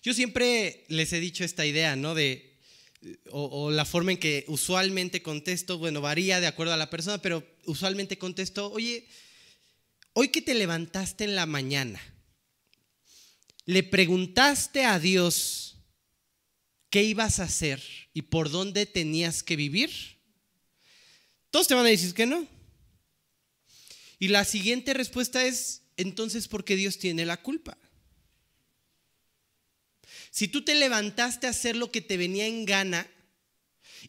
Yo 0.03 0.13
siempre 0.13 0.85
les 0.87 1.13
he 1.13 1.19
dicho 1.19 1.43
esta 1.43 1.65
idea, 1.65 1.95
¿no? 1.95 2.15
De, 2.15 2.51
o, 3.31 3.71
la 3.71 3.85
forma 3.85 4.11
en 4.11 4.17
que 4.17 4.45
usualmente 4.47 5.21
contesto, 5.21 5.77
bueno, 5.77 6.01
varía 6.01 6.39
de 6.39 6.47
acuerdo 6.47 6.73
a 6.73 6.77
la 6.77 6.89
persona, 6.89 7.19
pero 7.19 7.45
usualmente 7.65 8.17
contesto, 8.17 8.71
oye, 8.71 9.07
hoy 10.13 10.29
que 10.29 10.41
te 10.41 10.53
levantaste 10.53 11.23
en 11.23 11.35
la 11.35 11.45
mañana, 11.45 11.99
¿le 13.65 13.83
preguntaste 13.83 14.85
a 14.85 14.99
Dios 14.99 15.77
qué 16.89 17.03
ibas 17.03 17.39
a 17.39 17.43
hacer 17.43 17.81
y 18.13 18.23
por 18.23 18.51
dónde 18.51 18.85
tenías 18.85 19.41
que 19.41 19.55
vivir? 19.55 20.20
Todos 21.51 21.67
te 21.67 21.75
van 21.75 21.85
a 21.85 21.89
decir 21.89 22.13
que 22.13 22.25
no. 22.25 22.47
Y 24.17 24.29
la 24.29 24.45
siguiente 24.45 24.93
respuesta 24.93 25.45
es, 25.45 25.81
entonces, 25.97 26.47
¿por 26.47 26.63
qué 26.63 26.75
Dios 26.75 26.97
tiene 26.97 27.25
la 27.25 27.41
culpa? 27.41 27.77
Si 30.31 30.47
tú 30.47 30.63
te 30.63 30.75
levantaste 30.75 31.45
a 31.45 31.49
hacer 31.49 31.75
lo 31.75 31.91
que 31.91 32.01
te 32.01 32.15
venía 32.15 32.47
en 32.47 32.65
gana 32.65 33.05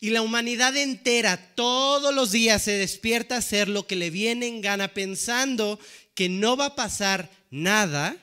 y 0.01 0.11
la 0.11 0.23
humanidad 0.23 0.77
entera 0.77 1.55
todos 1.55 2.15
los 2.15 2.31
días 2.31 2.63
se 2.63 2.73
despierta 2.73 3.35
a 3.35 3.39
hacer 3.39 3.69
lo 3.69 3.87
que 3.87 3.97
le 3.97 4.11
viene 4.11 4.47
en 4.47 4.61
gana 4.61 4.95
pensando 4.95 5.81
que 6.15 6.29
no 6.29 6.57
va 6.57 6.67
a 6.67 6.77
pasar 6.77 7.31
nada, 7.51 8.17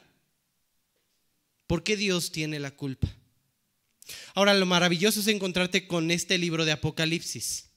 ¿por 1.67 1.83
qué 1.83 1.97
Dios 1.97 2.31
tiene 2.31 2.59
la 2.59 2.71
culpa? 2.71 3.13
Ahora, 4.33 4.53
lo 4.53 4.65
maravilloso 4.65 5.19
es 5.19 5.27
encontrarte 5.27 5.87
con 5.87 6.09
este 6.09 6.37
libro 6.37 6.63
de 6.65 6.71
Apocalipsis 6.71 7.68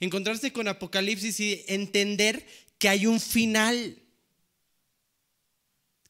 encontrarse 0.00 0.52
con 0.52 0.68
Apocalipsis 0.68 1.40
y 1.40 1.64
entender 1.68 2.46
que 2.78 2.88
hay 2.88 3.06
un 3.06 3.20
final, 3.20 4.02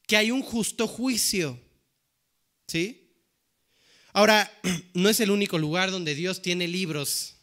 que 0.05 0.17
hay 0.17 0.31
un 0.31 0.41
justo 0.41 0.87
juicio. 0.87 1.59
¿Sí? 2.67 3.07
Ahora, 4.13 4.51
no 4.93 5.09
es 5.09 5.19
el 5.19 5.31
único 5.31 5.57
lugar 5.57 5.91
donde 5.91 6.15
Dios 6.15 6.41
tiene 6.41 6.67
libros. 6.67 7.35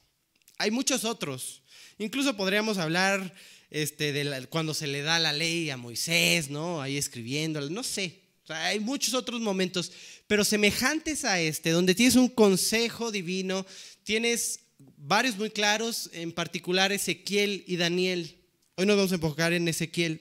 Hay 0.59 0.71
muchos 0.71 1.05
otros. 1.05 1.63
Incluso 1.99 2.37
podríamos 2.37 2.79
hablar 2.79 3.35
este, 3.71 4.13
de 4.13 4.47
cuando 4.49 4.75
se 4.75 4.87
le 4.87 5.03
da 5.03 5.19
la 5.19 5.33
ley 5.33 5.71
a 5.71 5.77
Moisés, 5.77 6.51
¿no? 6.51 6.83
Ahí 6.83 6.97
escribiendo, 6.97 7.61
no 7.71 7.83
sé. 7.83 8.23
hay 8.49 8.81
muchos 8.81 9.15
otros 9.15 9.41
momentos, 9.41 9.93
pero 10.27 10.45
semejantes 10.45 11.25
a 11.25 11.41
este, 11.41 11.71
donde 11.71 11.95
tienes 11.95 12.17
un 12.17 12.29
consejo 12.29 13.11
divino, 13.11 13.65
tienes 14.03 14.61
varios 14.97 15.37
muy 15.37 15.51
claros, 15.51 16.11
en 16.13 16.33
particular 16.33 16.93
Ezequiel 16.93 17.65
y 17.67 17.77
Daniel. 17.77 18.37
Hoy 18.77 18.87
nos 18.87 18.97
vamos 18.97 19.13
a 19.13 19.17
enfocar 19.17 19.53
en 19.53 19.69
Ezequiel. 19.69 20.21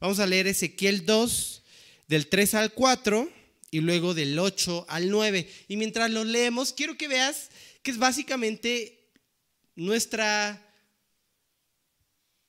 Vamos 0.00 0.18
a 0.18 0.26
leer 0.26 0.46
Ezequiel 0.46 1.04
2, 1.06 1.62
del 2.08 2.28
3 2.28 2.54
al 2.54 2.72
4 2.72 3.30
y 3.70 3.80
luego 3.80 4.14
del 4.14 4.38
8 4.38 4.86
al 4.88 5.10
9. 5.10 5.48
Y 5.68 5.76
mientras 5.76 6.10
lo 6.10 6.24
leemos, 6.24 6.72
quiero 6.72 6.96
que 6.96 7.08
veas 7.08 7.50
que 7.82 7.90
es 7.90 7.98
básicamente 7.98 9.10
nuestra, 9.74 10.60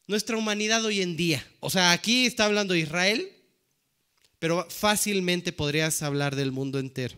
nuestra 0.08 0.38
humanidad 0.38 0.84
hoy 0.86 1.02
en 1.02 1.18
día. 1.18 1.46
O 1.60 1.70
sea, 1.70 1.92
aquí 1.92 2.26
está 2.26 2.46
hablando 2.46 2.76
Israel, 2.76 3.32
pero 4.40 4.68
fácilmente 4.70 5.52
podrías 5.52 6.02
hablar 6.02 6.36
del 6.36 6.52
mundo 6.52 6.80
entero. 6.80 7.16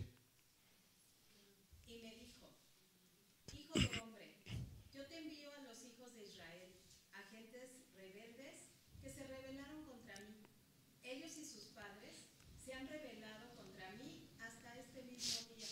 han 12.82 12.88
revelado 12.88 13.56
contra 13.56 13.92
mí 13.94 14.28
hasta 14.40 14.80
este 14.80 15.04
mismo 15.04 15.40
día. 15.56 15.68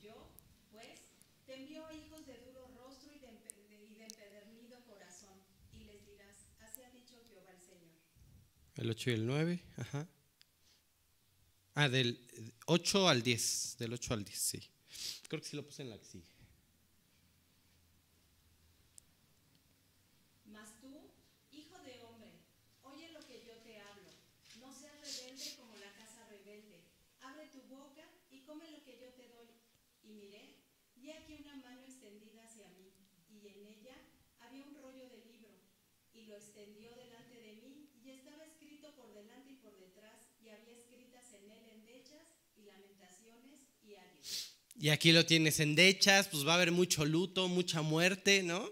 Yo, 0.00 0.30
pues, 0.70 1.00
te 1.46 1.54
envío 1.54 1.82
hijos 1.92 2.24
de 2.26 2.38
duro 2.38 2.68
rostro 2.76 3.12
y 3.12 3.18
de, 3.18 3.28
y 3.90 3.94
de 3.94 4.04
empedernido 4.04 4.80
corazón, 4.86 5.34
y 5.72 5.84
les 5.84 6.06
dirás, 6.06 6.36
así 6.60 6.82
ha 6.82 6.90
dicho 6.90 7.16
Jehová 7.28 7.50
el 7.50 7.60
Señor. 7.60 7.92
El 8.76 8.90
8 8.90 9.10
y 9.10 9.12
el 9.14 9.26
9, 9.26 9.64
ajá. 9.78 10.08
Ah, 11.74 11.88
del 11.88 12.24
eh, 12.34 12.52
8 12.66 13.08
al 13.08 13.22
10, 13.22 13.76
del 13.78 13.92
8 13.94 14.14
al 14.14 14.24
10, 14.24 14.38
sí. 14.38 14.70
Creo 15.28 15.40
que 15.40 15.48
sí 15.48 15.56
lo 15.56 15.66
puse 15.66 15.82
en 15.82 15.90
la 15.90 15.98
que 15.98 16.04
sigue. 16.04 16.31
Y 44.82 44.88
aquí 44.88 45.12
lo 45.12 45.24
tienes 45.24 45.60
endechas, 45.60 46.26
pues 46.26 46.44
va 46.44 46.50
a 46.50 46.54
haber 46.56 46.72
mucho 46.72 47.04
luto, 47.04 47.46
mucha 47.46 47.82
muerte, 47.82 48.42
¿no? 48.42 48.68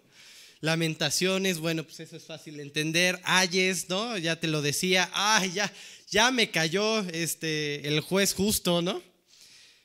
Lamentaciones, 0.58 1.60
bueno, 1.60 1.84
pues 1.84 2.00
eso 2.00 2.16
es 2.16 2.24
fácil 2.24 2.56
de 2.56 2.64
entender. 2.64 3.20
Ayes, 3.22 3.88
¿no? 3.88 4.18
Ya 4.18 4.34
te 4.34 4.48
lo 4.48 4.60
decía, 4.60 5.08
ay, 5.14 5.52
ya, 5.52 5.72
ya 6.08 6.32
me 6.32 6.50
cayó 6.50 6.98
este, 7.10 7.86
el 7.86 8.00
juez 8.00 8.34
justo, 8.34 8.82
¿no? 8.82 9.00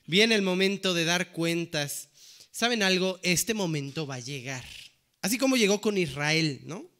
Viene 0.04 0.34
el 0.34 0.42
momento 0.42 0.94
de 0.94 1.04
dar 1.04 1.30
cuentas. 1.30 2.08
¿Saben 2.50 2.82
algo? 2.82 3.20
Este 3.22 3.54
momento 3.54 4.04
va 4.04 4.16
a 4.16 4.20
llegar. 4.20 4.64
Así 5.22 5.38
como 5.38 5.56
llegó 5.56 5.80
con 5.80 5.96
Israel, 5.96 6.60
¿no? 6.64 6.90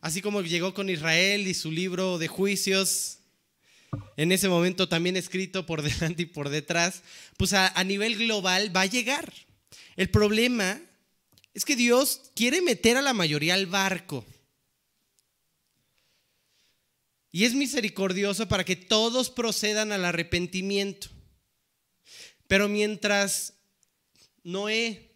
Así 0.00 0.22
como 0.22 0.42
llegó 0.42 0.74
con 0.74 0.90
Israel 0.90 1.46
y 1.46 1.54
su 1.54 1.72
libro 1.72 2.18
de 2.18 2.28
juicios, 2.28 3.18
en 4.16 4.32
ese 4.32 4.48
momento 4.48 4.88
también 4.88 5.16
escrito 5.16 5.66
por 5.66 5.82
delante 5.82 6.22
y 6.22 6.26
por 6.26 6.48
detrás, 6.48 7.02
pues 7.36 7.52
a, 7.52 7.82
nivel 7.84 8.16
global 8.16 8.74
va 8.74 8.82
a 8.82 8.86
llegar. 8.86 9.32
El 9.96 10.10
problema 10.10 10.80
es 11.54 11.64
que 11.64 11.76
Dios 11.76 12.30
quiere 12.34 12.62
meter 12.62 12.96
a 12.96 13.02
la 13.02 13.12
mayoría 13.12 13.54
al 13.54 13.66
barco. 13.66 14.24
Y 17.30 17.44
es 17.44 17.54
misericordioso 17.54 18.48
para 18.48 18.64
que 18.64 18.76
todos 18.76 19.30
procedan 19.30 19.92
al 19.92 20.04
arrepentimiento. 20.04 21.08
Pero 22.46 22.68
mientras 22.68 23.54
Noé 24.42 25.12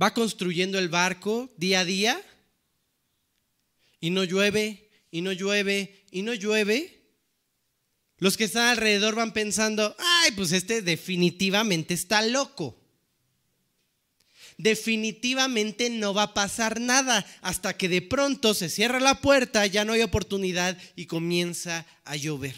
va 0.00 0.12
construyendo 0.12 0.78
el 0.78 0.88
barco 0.88 1.52
día 1.56 1.80
a 1.80 1.84
día, 1.84 2.20
y 4.02 4.10
no 4.10 4.24
llueve, 4.24 4.90
y 5.12 5.22
no 5.22 5.30
llueve, 5.32 6.04
y 6.10 6.22
no 6.22 6.34
llueve, 6.34 7.02
los 8.18 8.36
que 8.36 8.44
están 8.44 8.66
alrededor 8.68 9.14
van 9.14 9.32
pensando, 9.32 9.96
ay, 9.98 10.32
pues 10.32 10.50
este 10.50 10.82
definitivamente 10.82 11.94
está 11.94 12.20
loco. 12.20 12.76
Definitivamente 14.58 15.88
no 15.88 16.12
va 16.14 16.24
a 16.24 16.34
pasar 16.34 16.80
nada 16.80 17.24
hasta 17.42 17.76
que 17.76 17.88
de 17.88 18.02
pronto 18.02 18.54
se 18.54 18.68
cierra 18.68 18.98
la 18.98 19.20
puerta, 19.20 19.64
ya 19.66 19.84
no 19.84 19.92
hay 19.92 20.02
oportunidad 20.02 20.76
y 20.96 21.06
comienza 21.06 21.86
a 22.04 22.16
llover. 22.16 22.56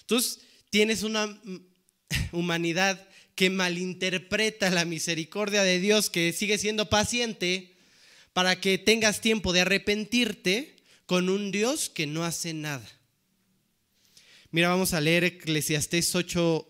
Entonces, 0.00 0.40
tienes 0.70 1.02
una 1.02 1.38
humanidad 2.32 3.06
que 3.34 3.50
malinterpreta 3.50 4.70
la 4.70 4.86
misericordia 4.86 5.62
de 5.62 5.78
Dios, 5.78 6.08
que 6.08 6.32
sigue 6.32 6.56
siendo 6.56 6.88
paciente, 6.88 7.71
para 8.32 8.60
que 8.60 8.78
tengas 8.78 9.20
tiempo 9.20 9.52
de 9.52 9.60
arrepentirte 9.60 10.76
con 11.06 11.28
un 11.28 11.50
Dios 11.50 11.90
que 11.90 12.06
no 12.06 12.24
hace 12.24 12.54
nada. 12.54 12.88
Mira, 14.50 14.68
vamos 14.68 14.94
a 14.94 15.00
leer 15.00 15.24
Eclesiastés 15.24 16.14
8, 16.14 16.68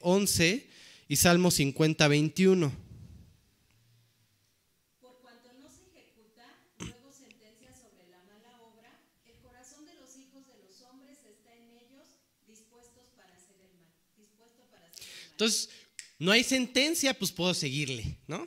11 0.00 0.48
eh, 0.48 0.70
y 1.08 1.16
Salmo 1.16 1.50
50, 1.50 2.08
21. 2.08 2.72
Por 5.00 5.20
cuanto 5.20 5.52
no 5.60 5.68
se 5.68 5.82
ejecuta 5.90 6.46
luego 6.78 7.12
sentencia 7.12 7.74
sobre 7.74 8.08
la 8.08 8.22
mala 8.24 8.60
obra, 8.62 9.00
el 9.26 9.36
corazón 9.42 9.86
de 9.86 9.94
los 9.94 10.16
hijos 10.16 10.46
de 10.46 10.54
los 10.62 10.80
hombres 10.82 11.18
está 11.28 11.54
en 11.54 11.68
ellos 11.70 12.06
dispuestos 12.46 13.10
para 13.16 13.34
hacer 13.34 13.56
el 13.60 13.74
mal. 13.78 13.92
Dispuesto 14.16 14.62
para 14.70 14.86
hacer 14.86 15.06
el 15.06 15.18
mal. 15.18 15.30
Entonces, 15.32 15.70
no 16.18 16.30
hay 16.30 16.44
sentencia, 16.44 17.14
pues 17.14 17.32
puedo 17.32 17.54
seguirle, 17.54 18.18
¿no? 18.28 18.46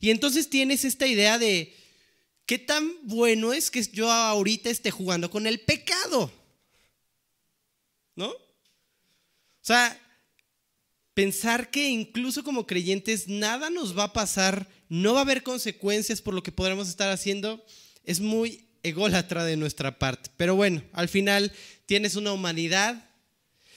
Y 0.00 0.10
entonces 0.10 0.48
tienes 0.48 0.84
esta 0.84 1.06
idea 1.06 1.38
de, 1.38 1.76
¿qué 2.46 2.58
tan 2.58 2.90
bueno 3.02 3.52
es 3.52 3.70
que 3.70 3.82
yo 3.82 4.10
ahorita 4.10 4.70
esté 4.70 4.90
jugando 4.90 5.30
con 5.30 5.46
el 5.46 5.60
pecado? 5.60 6.32
¿No? 8.16 8.30
O 8.30 8.38
sea, 9.60 10.00
pensar 11.14 11.70
que 11.70 11.88
incluso 11.88 12.42
como 12.42 12.66
creyentes 12.66 13.28
nada 13.28 13.68
nos 13.68 13.96
va 13.96 14.04
a 14.04 14.12
pasar 14.12 14.66
no 14.90 15.12
va 15.14 15.20
a 15.20 15.22
haber 15.22 15.44
consecuencias 15.44 16.20
por 16.20 16.34
lo 16.34 16.42
que 16.42 16.50
podremos 16.50 16.88
estar 16.88 17.10
haciendo, 17.10 17.64
es 18.02 18.18
muy 18.18 18.66
ególatra 18.82 19.44
de 19.44 19.56
nuestra 19.56 19.98
parte. 19.98 20.30
Pero 20.36 20.56
bueno, 20.56 20.82
al 20.92 21.08
final 21.08 21.52
tienes 21.86 22.16
una 22.16 22.32
humanidad 22.32 23.08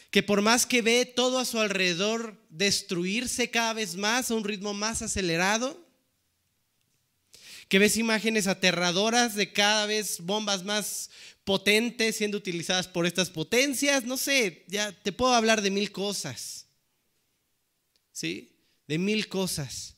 que 0.10 0.24
por 0.24 0.42
más 0.42 0.66
que 0.66 0.82
ve 0.82 1.06
todo 1.06 1.38
a 1.38 1.46
su 1.46 1.60
alrededor 1.60 2.44
destruirse 2.50 3.52
cada 3.52 3.74
vez 3.74 3.96
más 3.96 4.32
a 4.32 4.36
un 4.36 4.44
ritmo 4.44 4.74
más 4.74 5.04
acelerado, 5.04 5.80
que 7.68 7.80
ves 7.80 7.98
imágenes 7.98 8.48
aterradoras 8.48 9.36
de 9.36 9.52
cada 9.52 9.86
vez 9.86 10.20
bombas 10.22 10.64
más 10.64 11.10
potentes 11.44 12.16
siendo 12.18 12.38
utilizadas 12.38 12.88
por 12.88 13.06
estas 13.06 13.30
potencias, 13.30 14.06
no 14.06 14.18
sé, 14.18 14.64
ya 14.68 14.92
te 14.92 15.12
puedo 15.12 15.34
hablar 15.34 15.62
de 15.62 15.72
mil 15.72 15.92
cosas. 15.92 16.68
¿Sí? 18.12 18.56
De 18.88 18.98
mil 18.98 19.28
cosas. 19.28 19.96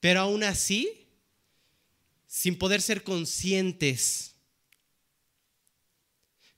Pero 0.00 0.20
aún 0.20 0.44
así, 0.44 1.08
sin 2.26 2.58
poder 2.58 2.82
ser 2.82 3.02
conscientes 3.02 4.34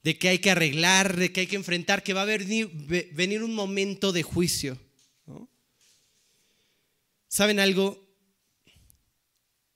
de 0.02 0.16
que 0.16 0.28
hay 0.28 0.38
que 0.38 0.50
arreglar, 0.50 1.16
de 1.16 1.32
que 1.32 1.40
hay 1.40 1.46
que 1.46 1.56
enfrentar, 1.56 2.02
que 2.02 2.12
va 2.12 2.22
a 2.22 2.26
venir, 2.26 3.42
un 3.42 3.54
momento 3.54 4.12
de 4.12 4.22
juicio. 4.22 4.78
¿Saben 7.26 7.58
algo? 7.58 8.05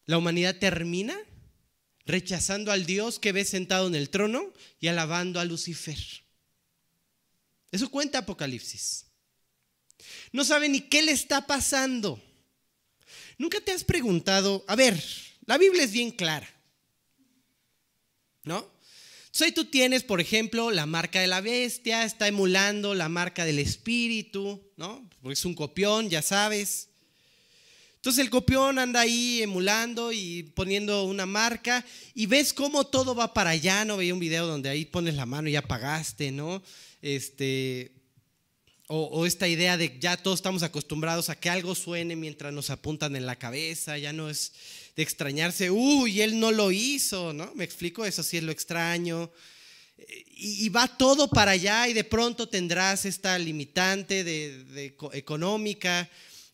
La 0.06 0.18
humanidad 0.18 0.58
termina 0.58 1.16
rechazando 2.06 2.72
al 2.72 2.86
Dios 2.86 3.18
que 3.18 3.32
ve 3.32 3.44
sentado 3.44 3.86
en 3.86 3.94
el 3.94 4.10
trono 4.10 4.52
y 4.80 4.88
alabando 4.88 5.40
a 5.40 5.44
Lucifer. 5.44 5.98
Eso 7.70 7.90
cuenta 7.90 8.18
Apocalipsis. 8.18 9.06
No 10.32 10.44
sabe 10.44 10.68
ni 10.68 10.80
qué 10.80 11.02
le 11.02 11.12
está 11.12 11.46
pasando. 11.46 12.20
¿Nunca 13.38 13.60
te 13.60 13.72
has 13.72 13.84
preguntado, 13.84 14.64
a 14.66 14.76
ver, 14.76 15.02
la 15.46 15.56
Biblia 15.56 15.84
es 15.84 15.92
bien 15.92 16.10
clara, 16.10 16.48
¿no? 18.44 18.70
Entonces 19.32 19.54
tú 19.54 19.64
tienes, 19.64 20.02
por 20.02 20.20
ejemplo, 20.20 20.70
la 20.70 20.86
marca 20.86 21.20
de 21.20 21.26
la 21.26 21.40
bestia, 21.40 22.04
está 22.04 22.28
emulando 22.28 22.94
la 22.94 23.08
marca 23.08 23.44
del 23.44 23.58
espíritu, 23.58 24.72
¿no? 24.76 25.08
Porque 25.22 25.34
es 25.34 25.44
un 25.44 25.54
copión, 25.54 26.10
ya 26.10 26.20
sabes. 26.20 26.89
Entonces 28.00 28.24
el 28.24 28.30
copión 28.30 28.78
anda 28.78 29.00
ahí 29.00 29.42
emulando 29.42 30.10
y 30.10 30.44
poniendo 30.54 31.04
una 31.04 31.26
marca 31.26 31.84
y 32.14 32.24
ves 32.24 32.54
cómo 32.54 32.86
todo 32.86 33.14
va 33.14 33.34
para 33.34 33.50
allá, 33.50 33.84
¿no? 33.84 33.98
Veía 33.98 34.14
un 34.14 34.20
video 34.20 34.46
donde 34.46 34.70
ahí 34.70 34.86
pones 34.86 35.16
la 35.16 35.26
mano 35.26 35.50
y 35.50 35.52
ya 35.52 35.60
pagaste, 35.60 36.30
¿no? 36.32 36.62
Este, 37.02 37.92
o, 38.86 39.26
esta 39.26 39.46
idea 39.46 39.76
de 39.76 39.98
ya 40.00 40.16
todos 40.16 40.38
estamos 40.38 40.62
acostumbrados 40.62 41.28
a 41.28 41.38
que 41.38 41.50
algo 41.50 41.74
suene 41.74 42.16
mientras 42.16 42.54
nos 42.54 42.70
apuntan 42.70 43.16
en 43.16 43.26
la 43.26 43.36
cabeza, 43.36 43.98
ya 43.98 44.14
no 44.14 44.30
es 44.30 44.54
de 44.96 45.02
extrañarse, 45.02 45.70
uy, 45.70 46.22
él 46.22 46.40
no 46.40 46.52
lo 46.52 46.72
hizo, 46.72 47.34
¿no? 47.34 47.52
Me 47.54 47.64
explico, 47.64 48.06
eso 48.06 48.22
sí 48.22 48.38
es 48.38 48.42
lo 48.42 48.50
extraño. 48.50 49.30
Y, 50.36 50.70
va 50.70 50.88
todo 50.88 51.28
para 51.28 51.50
allá 51.50 51.86
y 51.86 51.92
de 51.92 52.04
pronto 52.04 52.48
tendrás 52.48 53.04
esta 53.04 53.38
limitante 53.38 54.24
de, 54.24 54.96
económica, 55.12 56.08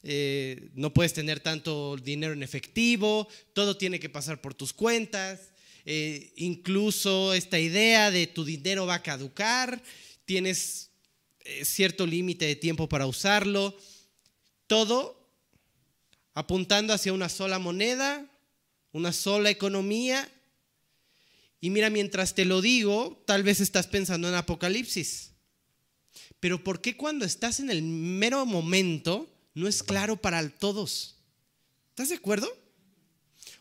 eh, 0.09 0.71
no 0.75 0.95
puedes 0.95 1.15
tener 1.15 1.41
tanto 1.41 1.97
dinero 1.97 2.33
en 2.33 2.45
efectivo, 2.45 3.27
todo 3.53 3.77
tiene 3.77 3.99
que 3.99 4.09
pasar 4.09 4.41
por 4.41 4.55
tus 4.55 4.73
cuentas, 4.73 5.51
eh, 5.85 6.33
incluso 6.37 7.35
esta 7.35 7.59
idea 7.59 8.13
de 8.13 8.29
tu 8.29 8.45
dinero 8.45 8.87
va 8.87 8.95
a 8.95 9.03
caducar, 9.03 9.83
tienes 10.25 10.91
eh, 11.41 11.65
cierto 11.65 12.07
límite 12.07 12.45
de 12.45 12.55
tiempo 12.55 12.89
para 12.89 13.09
usarlo, 13.09 13.77
todo 14.69 15.29
apuntando 16.35 16.95
hacia 16.95 17.13
una 17.13 17.29
sola 17.29 17.59
moneda, 17.59 18.31
una 18.93 19.13
sola 19.13 19.51
economía. 19.51 20.31
Y 21.61 21.71
mira, 21.71 21.91
mientras 21.91 22.37
te 22.37 22.45
lo 22.45 22.61
digo, 22.61 23.25
tal 23.27 23.43
vez 23.43 23.59
estás 23.59 23.89
pensando 23.89 24.29
en 24.29 24.37
Apocalipsis. 24.37 25.33
Pero 26.39 26.63
¿por 26.63 26.81
qué 26.81 26.97
cuando 26.97 27.25
estás 27.25 27.59
en 27.59 27.71
el 27.71 27.83
mero 27.83 28.47
momento 28.47 29.33
no 29.57 29.67
es 29.67 29.83
claro 29.83 30.17
para 30.17 30.49
todos? 30.51 31.17
¿Estás 31.89 32.11
de 32.11 32.17
acuerdo? 32.17 32.47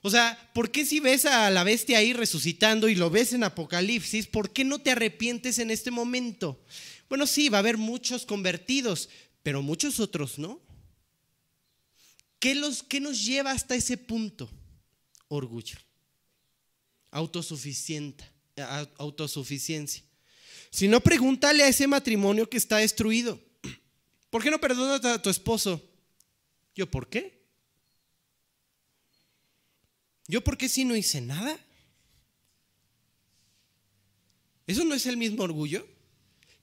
O 0.02 0.10
sea, 0.10 0.52
¿por 0.54 0.70
qué 0.70 0.86
si 0.86 1.00
ves 1.00 1.26
a 1.26 1.50
la 1.50 1.64
bestia 1.64 2.00
ahí 2.00 2.12
resucitando 2.12 2.90
y 2.90 2.96
lo 2.96 3.10
ves 3.10 3.32
en 3.32 3.46
Apocalipsis, 3.46 4.28
¿por 4.28 4.52
qué 4.52 4.66
no 4.66 4.80
te 4.80 4.92
arrepientes 4.92 5.58
en 5.58 5.72
este 5.72 5.92
momento? 5.92 6.62
Bueno, 7.08 7.26
sí, 7.26 7.48
va 7.48 7.60
a 7.60 7.60
haber 7.60 7.78
muchos 7.78 8.26
convertidos, 8.26 9.08
pero 9.42 9.62
muchos 9.62 10.02
otros 10.02 10.38
no. 10.38 10.62
¿Qué, 12.40 12.56
los, 12.56 12.84
qué 12.84 13.00
nos 13.00 13.24
lleva 13.24 13.52
hasta 13.52 13.74
ese 13.74 13.96
punto? 13.98 14.50
Orgullo. 15.30 15.78
Autosuficiencia. 17.10 18.28
Si 20.72 20.90
no, 20.90 21.00
pregúntale 21.00 21.64
a 21.64 21.70
ese 21.70 21.88
matrimonio 21.88 22.50
que 22.50 22.58
está 22.58 22.78
destruido. 22.78 23.40
¿Por 24.30 24.44
qué 24.44 24.52
no 24.52 24.60
perdonas 24.60 25.04
a 25.06 25.22
tu 25.22 25.30
esposo? 25.30 25.82
Yo, 26.76 26.90
¿por 26.90 27.10
qué? 27.10 27.46
¿Yo 30.28 30.44
por 30.44 30.58
qué 30.58 30.68
si 30.68 30.84
no 30.84 30.96
hice 30.96 31.22
nada? 31.22 31.58
¿Eso 34.68 34.84
no 34.84 34.96
es 34.96 35.06
el 35.06 35.18
mismo 35.18 35.44
orgullo? 35.44 35.88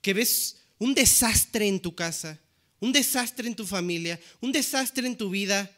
Que 0.01 0.13
ves 0.13 0.65
un 0.79 0.95
desastre 0.95 1.69
en 1.69 1.81
tu 1.81 1.95
casa, 1.95 2.41
un 2.81 2.93
desastre 2.93 3.47
en 3.47 3.55
tu 3.55 3.65
familia, 3.65 4.21
un 4.41 4.51
desastre 4.51 5.07
en 5.07 5.17
tu 5.17 5.31
vida, 5.31 5.71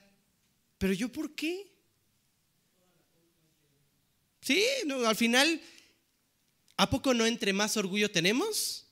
pero 0.79 0.94
yo 0.94 1.11
por 1.11 1.35
qué? 1.35 1.70
Sí, 4.40 4.64
no, 4.87 5.07
al 5.07 5.16
final 5.16 5.61
¿A 6.77 6.90
poco 6.90 7.14
no 7.14 7.27
entre 7.27 7.53
más 7.53 7.77
orgullo 7.77 8.11
tenemos? 8.11 8.87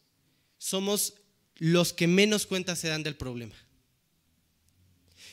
Somos 0.58 1.14
los 1.62 1.92
que 1.92 2.08
menos 2.08 2.44
cuenta 2.44 2.74
se 2.74 2.88
dan 2.88 3.04
del 3.04 3.14
problema. 3.14 3.54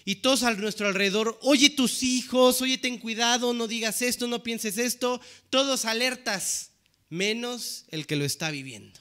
Y 0.05 0.17
todos 0.17 0.43
a 0.43 0.53
nuestro 0.53 0.87
alrededor, 0.87 1.39
oye 1.41 1.71
tus 1.71 2.03
hijos, 2.03 2.61
oye 2.61 2.77
ten 2.77 2.99
cuidado, 2.99 3.51
no 3.51 3.67
digas 3.67 4.03
esto, 4.03 4.27
no 4.27 4.43
pienses 4.43 4.77
esto, 4.77 5.19
todos 5.49 5.85
alertas, 5.85 6.69
menos 7.09 7.85
el 7.89 8.05
que 8.05 8.15
lo 8.15 8.25
está 8.25 8.51
viviendo. 8.51 8.99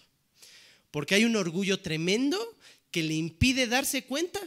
Porque 0.91 1.17
hay 1.17 1.27
un 1.27 1.37
orgullo 1.37 1.81
tremendo 1.81 2.38
que 2.91 3.03
le 3.03 3.12
impide 3.12 3.67
darse 3.67 4.05
cuenta. 4.05 4.41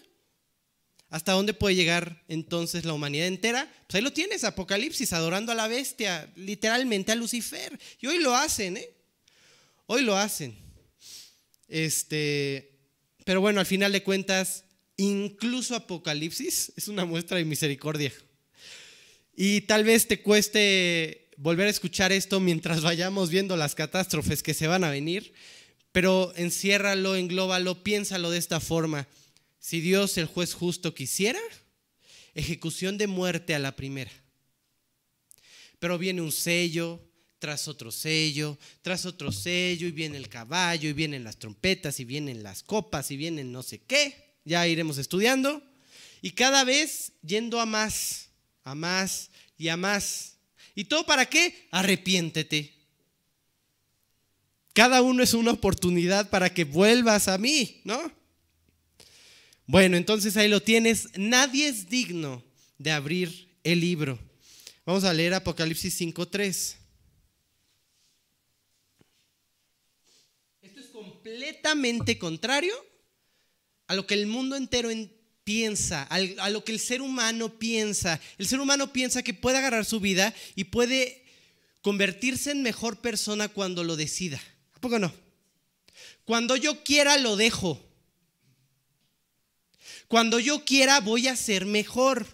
¿Hasta 1.11 1.33
dónde 1.33 1.53
puede 1.53 1.75
llegar 1.75 2.23
entonces 2.29 2.83
la 2.83 2.93
humanidad 2.93 3.27
entera? 3.27 3.71
Pues 3.85 3.97
ahí 3.97 4.01
lo 4.01 4.11
tienes, 4.11 4.43
Apocalipsis, 4.43 5.13
adorando 5.13 5.51
a 5.51 5.55
la 5.55 5.67
bestia, 5.67 6.33
literalmente 6.35 7.11
a 7.11 7.15
Lucifer. 7.15 7.79
Y 7.99 8.07
hoy 8.07 8.17
lo 8.17 8.35
hacen, 8.35 8.77
¿eh? 8.77 8.89
Hoy 9.85 10.01
lo 10.01 10.17
hacen. 10.17 10.57
Este, 11.67 12.70
pero 13.31 13.39
bueno, 13.39 13.61
al 13.61 13.65
final 13.65 13.93
de 13.93 14.03
cuentas, 14.03 14.65
incluso 14.97 15.73
Apocalipsis 15.73 16.73
es 16.75 16.89
una 16.89 17.05
muestra 17.05 17.37
de 17.37 17.45
misericordia. 17.45 18.11
Y 19.33 19.61
tal 19.61 19.85
vez 19.85 20.09
te 20.09 20.21
cueste 20.21 21.29
volver 21.37 21.67
a 21.67 21.69
escuchar 21.69 22.11
esto 22.11 22.41
mientras 22.41 22.81
vayamos 22.81 23.29
viendo 23.29 23.55
las 23.55 23.73
catástrofes 23.73 24.43
que 24.43 24.53
se 24.53 24.67
van 24.67 24.83
a 24.83 24.89
venir, 24.89 25.31
pero 25.93 26.33
enciérralo, 26.35 27.15
englóbalo, 27.15 27.81
piénsalo 27.85 28.31
de 28.31 28.37
esta 28.37 28.59
forma. 28.59 29.07
Si 29.59 29.79
Dios, 29.79 30.17
el 30.17 30.25
juez 30.25 30.53
justo, 30.53 30.93
quisiera, 30.93 31.39
ejecución 32.35 32.97
de 32.97 33.07
muerte 33.07 33.55
a 33.55 33.59
la 33.59 33.77
primera. 33.77 34.11
Pero 35.79 35.97
viene 35.97 36.21
un 36.21 36.33
sello, 36.33 37.01
tras 37.41 37.67
otro 37.67 37.91
sello, 37.91 38.59
tras 38.83 39.07
otro 39.07 39.31
sello, 39.31 39.87
y 39.87 39.91
viene 39.91 40.15
el 40.19 40.29
caballo, 40.29 40.87
y 40.87 40.93
vienen 40.93 41.23
las 41.23 41.37
trompetas, 41.37 41.99
y 41.99 42.05
vienen 42.05 42.43
las 42.43 42.61
copas, 42.61 43.09
y 43.09 43.17
vienen 43.17 43.51
no 43.51 43.63
sé 43.63 43.79
qué. 43.79 44.35
Ya 44.45 44.67
iremos 44.67 44.99
estudiando. 44.99 45.59
Y 46.21 46.31
cada 46.31 46.63
vez 46.63 47.13
yendo 47.23 47.59
a 47.59 47.65
más, 47.65 48.29
a 48.63 48.75
más 48.75 49.31
y 49.57 49.69
a 49.69 49.75
más. 49.75 50.35
¿Y 50.75 50.83
todo 50.83 51.03
para 51.03 51.25
qué? 51.25 51.67
Arrepiéntete. 51.71 52.75
Cada 54.73 55.01
uno 55.01 55.23
es 55.23 55.33
una 55.33 55.49
oportunidad 55.49 56.29
para 56.29 56.53
que 56.53 56.63
vuelvas 56.63 57.27
a 57.27 57.39
mí, 57.39 57.81
¿no? 57.85 58.11
Bueno, 59.65 59.97
entonces 59.97 60.37
ahí 60.37 60.47
lo 60.47 60.61
tienes. 60.61 61.09
Nadie 61.17 61.69
es 61.69 61.89
digno 61.89 62.43
de 62.77 62.91
abrir 62.91 63.49
el 63.63 63.79
libro. 63.79 64.19
Vamos 64.85 65.05
a 65.05 65.13
leer 65.13 65.33
Apocalipsis 65.33 65.99
5.3. 65.99 66.75
Esto 70.61 70.79
es 70.79 70.85
completamente 71.21 72.17
contrario 72.17 72.73
a 73.87 73.93
lo 73.93 74.07
que 74.07 74.15
el 74.15 74.25
mundo 74.25 74.55
entero 74.55 74.89
piensa, 75.43 76.03
a 76.03 76.49
lo 76.49 76.63
que 76.63 76.71
el 76.71 76.79
ser 76.79 77.01
humano 77.01 77.59
piensa. 77.59 78.19
El 78.39 78.47
ser 78.47 78.59
humano 78.59 78.91
piensa 78.91 79.21
que 79.21 79.35
puede 79.35 79.59
agarrar 79.59 79.85
su 79.85 79.99
vida 79.99 80.33
y 80.55 80.65
puede 80.65 81.23
convertirse 81.81 82.51
en 82.51 82.63
mejor 82.63 83.01
persona 83.01 83.49
cuando 83.49 83.83
lo 83.83 83.95
decida. 83.97 84.41
¿A 84.73 84.79
poco 84.79 84.97
no? 84.97 85.13
Cuando 86.25 86.55
yo 86.55 86.83
quiera 86.83 87.17
lo 87.17 87.35
dejo. 87.35 87.79
Cuando 90.07 90.39
yo 90.39 90.65
quiera 90.65 91.01
voy 91.01 91.27
a 91.27 91.35
ser 91.35 91.65
mejor. 91.65 92.25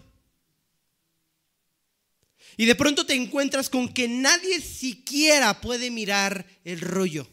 Y 2.55 2.65
de 2.65 2.75
pronto 2.75 3.05
te 3.05 3.15
encuentras 3.15 3.69
con 3.69 3.89
que 3.89 4.07
nadie 4.07 4.61
siquiera 4.61 5.59
puede 5.59 5.91
mirar 5.91 6.45
el 6.63 6.79
rollo. 6.79 7.27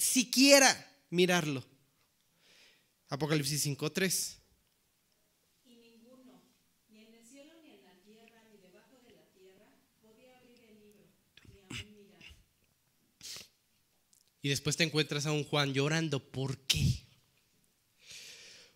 Siquiera 0.00 0.72
mirarlo. 1.10 1.62
Apocalipsis 3.10 3.66
5.3. 3.66 4.38
Y 5.66 5.76
ninguno, 5.76 6.40
ni 6.88 7.02
en 7.02 7.12
el 7.12 7.26
cielo, 7.26 7.52
ni 7.62 7.74
en 7.74 7.84
la 7.84 7.92
tierra, 8.02 8.42
ni 8.50 8.56
debajo 8.56 8.98
de 9.04 9.10
la 9.12 9.26
tierra, 9.26 9.66
podía 10.00 10.38
abrir 10.38 10.58
el 10.70 10.80
libro, 10.80 11.06
ni 11.52 11.60
aún 11.60 11.96
mirar. 11.98 12.24
Y 14.40 14.48
después 14.48 14.78
te 14.78 14.84
encuentras 14.84 15.26
a 15.26 15.32
un 15.32 15.44
Juan 15.44 15.74
llorando. 15.74 16.18
¿Por 16.32 16.56
qué? 16.60 17.04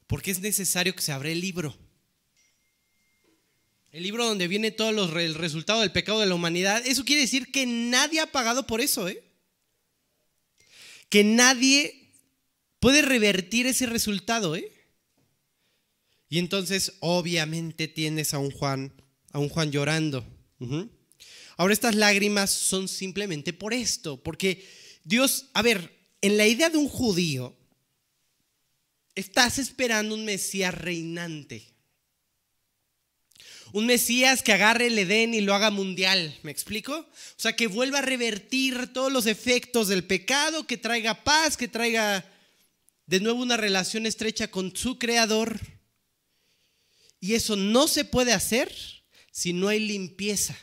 Porque 0.07 0.31
es 0.31 0.41
necesario 0.41 0.95
que 0.95 1.01
se 1.01 1.13
abra 1.13 1.31
el 1.31 1.41
libro. 1.41 1.75
El 3.93 4.03
libro 4.03 4.27
donde 4.27 4.47
viene 4.47 4.73
todo 4.73 4.93
los, 4.93 5.11
el 5.17 5.37
resultado 5.37 5.81
del 5.81 5.93
pecado 5.93 6.21
de 6.21 6.27
la 6.27 6.35
humanidad. 6.35 6.87
Eso 6.87 7.07
quiere 7.07 7.23
decir 7.23 7.51
que 7.51 7.65
nadie 7.65 8.21
ha 8.21 8.31
pagado 8.31 8.67
por 8.67 8.83
eso, 8.83 9.09
¿eh? 9.09 9.24
Que 11.09 11.25
nadie 11.25 12.13
puede 12.81 13.03
revertir 13.03 13.67
ese 13.67 13.87
resultado, 13.87 14.57
¿eh? 14.57 14.71
Y 16.29 16.39
entonces, 16.39 16.95
obviamente, 17.01 17.87
tienes 17.89 18.35
a 18.35 18.39
un 18.39 18.51
Juan, 18.51 18.93
a 19.33 19.39
un 19.39 19.49
Juan 19.49 19.71
llorando. 19.71 20.27
Ahora, 21.57 21.73
estas 21.73 21.95
lágrimas 21.95 22.51
son 22.51 22.89
simplemente 22.89 23.53
por 23.53 23.73
esto, 23.73 24.23
porque 24.23 24.67
Dios, 25.05 25.47
a 25.55 25.63
ver, 25.63 25.93
en 26.21 26.37
la 26.37 26.47
idea 26.47 26.71
de 26.71 26.79
un 26.79 26.89
judío, 26.89 27.57
Estás 29.15 29.59
esperando 29.59 30.15
un 30.15 30.25
Mesías 30.25 30.75
reinante. 30.75 31.74
Un 33.75 33.87
Mesías 33.87 34.45
que 34.45 34.53
agarre 34.53 34.87
el 34.87 34.97
Edén 34.97 35.35
y 35.35 35.41
lo 35.41 35.53
haga 35.53 35.73
mundial, 35.73 36.39
¿me 36.45 36.53
explico? 36.53 36.95
O 36.97 37.09
sea, 37.37 37.57
que 37.57 37.67
vuelva 37.67 37.99
a 37.99 38.03
revertir 38.03 38.93
todos 38.93 39.11
los 39.11 39.27
efectos 39.27 39.89
del 39.89 40.05
pecado, 40.05 40.65
que 40.65 40.77
traiga 40.77 41.25
paz, 41.25 41.57
que 41.57 41.67
traiga 41.67 42.25
de 43.07 43.19
nuevo 43.19 43.43
una 43.43 43.57
relación 43.57 44.07
estrecha 44.07 44.47
con 44.47 44.77
su 44.77 44.97
creador. 44.97 45.59
Y 47.19 47.35
eso 47.35 47.57
no 47.57 47.89
se 47.89 48.05
puede 48.05 48.33
hacer 48.33 48.73
si 49.33 49.53
no 49.53 49.67
hay 49.67 49.81
limpieza, 49.81 50.57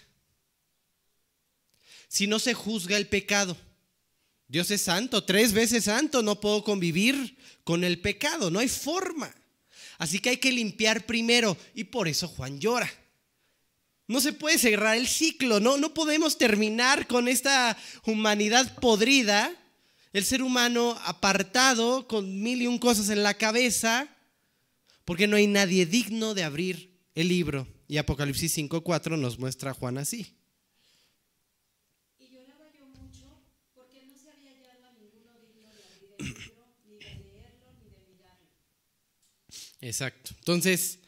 si 2.08 2.28
no 2.28 2.39
se 2.39 2.54
juzga 2.54 2.95
el 2.95 3.08
pecado. 3.08 3.58
Dios 4.47 4.71
es 4.71 4.84
santo, 4.84 5.26
tres 5.26 5.52
veces 5.52 5.84
santo, 5.84 6.24
no 6.24 6.39
puedo 6.39 6.63
convivir 6.63 7.38
con 7.65 7.84
el 7.84 8.00
pecado, 8.00 8.50
no 8.50 8.60
hay 8.60 8.69
forma. 8.69 9.36
Así 9.97 10.19
que 10.19 10.30
hay 10.30 10.38
que 10.38 10.54
limpiar 10.54 11.06
primero 11.06 11.58
y 11.76 11.84
por 11.84 12.08
eso 12.08 12.30
Juan 12.30 12.58
llora. 12.58 12.89
No 14.12 14.19
se 14.19 14.34
puede 14.34 14.58
cerrar 14.58 14.97
el 14.97 15.08
ciclo, 15.08 15.62
no, 15.62 15.78
no 15.78 15.93
podemos 15.93 16.38
terminar 16.38 17.08
con 17.08 17.30
esta 17.30 17.78
humanidad 18.06 18.76
podrida, 18.76 19.56
el 20.12 20.26
ser 20.26 20.43
humano 20.43 21.00
apartado 21.06 22.10
con 22.10 22.41
mil 22.41 22.62
y 22.62 22.67
un 22.67 22.78
cosas 22.78 23.10
en 23.10 23.24
la 23.24 23.36
cabeza, 23.36 24.13
porque 25.06 25.28
no 25.28 25.38
hay 25.38 25.47
nadie 25.47 25.86
digno 25.86 26.34
de 26.34 26.43
abrir 26.43 27.00
el 27.15 27.30
libro. 27.30 27.65
Y 27.88 27.95
Apocalipsis 28.00 28.58
5.4 28.58 29.17
nos 29.17 29.39
muestra 29.39 29.71
a 29.71 29.74
Juan 29.74 29.97
así. 29.97 30.36
Exacto. 39.80 40.32
Entonces, 40.38 41.00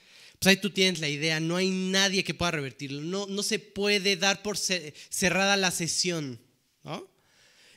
pues 0.43 0.57
ahí 0.57 0.61
tú 0.61 0.71
tienes 0.71 0.99
la 0.99 1.07
idea, 1.07 1.39
no 1.39 1.55
hay 1.55 1.69
nadie 1.69 2.25
que 2.25 2.33
pueda 2.33 2.51
revertirlo, 2.51 2.99
no, 3.01 3.27
no 3.27 3.43
se 3.43 3.59
puede 3.59 4.17
dar 4.17 4.41
por 4.41 4.57
ce- 4.57 4.93
cerrada 5.09 5.55
la 5.55 5.71
sesión. 5.71 6.37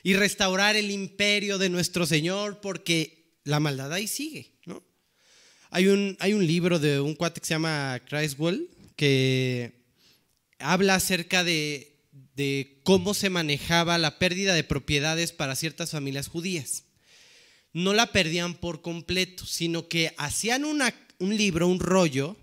Y 0.03 0.15
restaurar 0.15 0.75
el 0.75 0.91
imperio 0.91 1.57
de 1.57 1.69
nuestro 1.69 2.05
Señor 2.05 2.59
porque 2.59 3.37
la 3.45 3.61
maldad 3.61 3.93
ahí 3.93 4.05
sigue, 4.07 4.51
¿no? 4.65 4.83
Hay 5.69 5.87
un, 5.87 6.17
hay 6.19 6.33
un 6.33 6.45
libro 6.45 6.77
de 6.77 6.99
un 6.99 7.15
cuate 7.15 7.39
que 7.39 7.47
se 7.47 7.53
llama 7.53 8.01
Criswell 8.05 8.69
que 8.97 9.71
habla 10.59 10.95
acerca 10.95 11.45
de, 11.45 11.95
de 12.35 12.81
cómo 12.83 13.13
se 13.13 13.29
manejaba 13.29 13.97
la 13.97 14.19
pérdida 14.19 14.53
de 14.53 14.65
propiedades 14.65 15.31
para 15.31 15.55
ciertas 15.55 15.91
familias 15.91 16.27
judías 16.27 16.83
no 17.71 17.93
la 17.93 18.11
perdían 18.11 18.55
por 18.55 18.81
completo, 18.81 19.45
sino 19.45 19.87
que 19.87 20.13
hacían 20.17 20.65
un 20.65 21.37
libro, 21.37 21.67
un 21.67 21.79
rollo, 21.79 22.35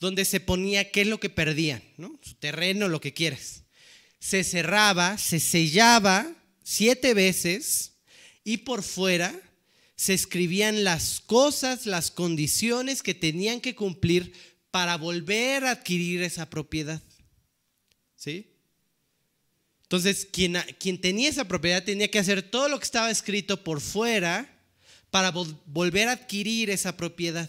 donde 0.00 0.24
se 0.24 0.40
ponía 0.40 0.90
qué 0.90 1.02
es 1.02 1.06
lo 1.06 1.20
que 1.20 1.30
perdían, 1.30 1.82
¿no? 1.96 2.18
Su 2.22 2.34
terreno, 2.34 2.88
lo 2.88 3.00
que 3.00 3.14
quieras. 3.14 3.62
Se 4.18 4.44
cerraba, 4.44 5.18
se 5.18 5.40
sellaba 5.40 6.30
siete 6.62 7.14
veces 7.14 7.92
y 8.44 8.58
por 8.58 8.82
fuera 8.82 9.38
se 9.94 10.12
escribían 10.12 10.84
las 10.84 11.20
cosas, 11.20 11.86
las 11.86 12.10
condiciones 12.10 13.02
que 13.02 13.14
tenían 13.14 13.60
que 13.60 13.74
cumplir 13.74 14.32
para 14.70 14.96
volver 14.96 15.64
a 15.64 15.70
adquirir 15.70 16.22
esa 16.22 16.50
propiedad. 16.50 17.02
¿Sí? 18.16 18.52
Entonces, 19.82 20.26
quien, 20.30 20.56
quien 20.78 21.00
tenía 21.00 21.30
esa 21.30 21.46
propiedad 21.46 21.82
tenía 21.84 22.10
que 22.10 22.18
hacer 22.18 22.42
todo 22.42 22.68
lo 22.68 22.78
que 22.78 22.84
estaba 22.84 23.10
escrito 23.10 23.62
por 23.62 23.80
fuera 23.80 24.52
para 25.10 25.32
vol- 25.32 25.58
volver 25.64 26.08
a 26.08 26.12
adquirir 26.12 26.68
esa 26.70 26.96
propiedad. 26.96 27.48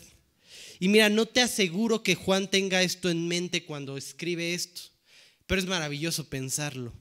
Y 0.80 0.88
mira, 0.90 1.10
no 1.10 1.26
te 1.26 1.42
aseguro 1.42 2.04
que 2.04 2.16
Juan 2.16 2.50
tenga 2.50 2.82
esto 2.82 3.10
en 3.10 3.28
mente 3.28 3.64
cuando 3.64 3.98
escribe 3.98 4.54
esto, 4.54 4.82
pero 5.46 5.60
es 5.60 5.68
maravilloso 5.68 6.30
pensarlo. 6.30 6.94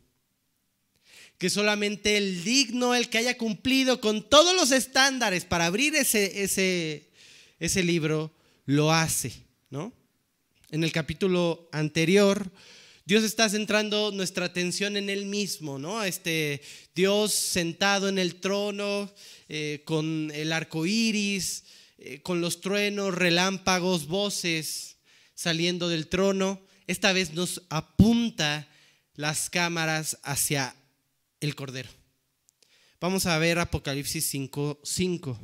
Que 1.39 1.51
solamente 1.51 2.17
el 2.17 2.45
digno, 2.45 2.95
el 2.95 3.11
que 3.11 3.19
haya 3.19 3.37
cumplido 3.37 4.01
con 4.01 4.29
todos 4.29 4.55
los 4.57 4.71
estándares 4.71 5.45
para 5.45 5.67
abrir 5.67 5.95
ese, 5.95 6.43
ese, 6.43 7.11
ese 7.61 7.83
libro, 7.83 8.33
lo 8.65 8.93
hace, 8.93 9.33
¿no? 9.69 9.93
En 10.71 10.83
el 10.83 10.93
capítulo 10.93 11.69
anterior, 11.73 12.51
Dios 13.05 13.23
está 13.23 13.49
centrando 13.49 14.11
nuestra 14.11 14.47
atención 14.47 14.97
en 14.97 15.09
Él 15.11 15.27
mismo, 15.27 15.79
¿no? 15.79 16.03
Este 16.03 16.61
Dios 16.95 17.33
sentado 17.33 18.09
en 18.09 18.19
el 18.19 18.37
trono, 18.37 19.13
eh, 19.49 19.83
con 19.85 20.33
el 20.35 20.53
arco 20.53 20.87
iris, 20.87 21.63
eh, 21.99 22.21
con 22.23 22.41
los 22.41 22.61
truenos, 22.61 23.15
relámpagos, 23.15 24.07
voces 24.07 24.97
saliendo 25.35 25.89
del 25.89 26.09
trono. 26.09 26.61
Esta 26.87 27.13
vez 27.13 27.33
nos 27.33 27.63
apunta 27.71 28.69
las 29.15 29.49
cámaras 29.49 30.19
hacia 30.23 30.75
el 31.41 31.55
Cordero. 31.55 31.89
Vamos 33.01 33.27
a 33.27 33.39
ver 33.39 33.59
Apocalipsis 33.59 34.27
5, 34.27 34.81
5. 34.83 35.41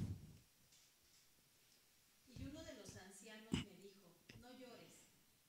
Y 2.37 2.45
uno 2.45 2.65
de 2.65 2.75
los 2.75 2.97
ancianos 2.97 3.53
me 3.53 3.77
dijo, 3.83 4.13
no 4.41 4.53
llores, 4.59 4.89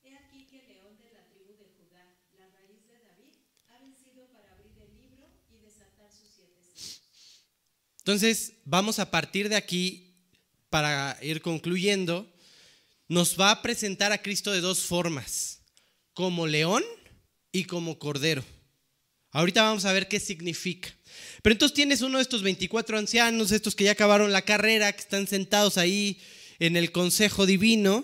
he 0.03 0.15
aquí 0.15 0.45
que 0.45 0.59
el 0.59 0.67
león 0.67 0.97
de 0.97 1.11
la 1.11 1.25
tribu 1.27 1.53
de 1.53 1.65
Judá, 1.77 2.17
la 2.37 2.47
raíz 2.49 2.85
de 2.87 2.99
David, 2.99 3.33
ha 3.69 3.79
vencido 3.79 4.27
para 4.31 4.51
abrir 4.53 4.71
el 4.79 4.95
libro 4.95 5.27
y 5.49 5.57
desatar 5.65 6.11
sus 6.11 6.29
siete 6.35 6.61
sellos. 6.61 7.43
Entonces, 7.99 8.53
vamos 8.65 8.99
a 8.99 9.09
partir 9.09 9.49
de 9.49 9.55
aquí, 9.55 10.12
para 10.73 11.19
ir 11.21 11.43
concluyendo, 11.43 12.27
nos 13.07 13.39
va 13.39 13.51
a 13.51 13.61
presentar 13.61 14.11
a 14.11 14.23
Cristo 14.23 14.51
de 14.51 14.59
dos 14.59 14.79
formas, 14.79 15.61
como 16.15 16.47
león 16.47 16.83
y 17.51 17.65
como 17.65 17.99
cordero. 17.99 18.43
Ahorita 19.29 19.61
vamos 19.61 19.85
a 19.85 19.93
ver 19.93 20.07
qué 20.07 20.19
significa. 20.19 20.89
Pero 21.43 21.53
entonces 21.53 21.75
tienes 21.75 22.01
uno 22.01 22.17
de 22.17 22.23
estos 22.23 22.41
24 22.41 22.97
ancianos, 22.97 23.51
estos 23.51 23.75
que 23.75 23.83
ya 23.83 23.91
acabaron 23.91 24.31
la 24.31 24.41
carrera, 24.41 24.91
que 24.91 25.01
están 25.01 25.27
sentados 25.27 25.77
ahí 25.77 26.19
en 26.57 26.75
el 26.75 26.91
consejo 26.91 27.45
divino, 27.45 28.03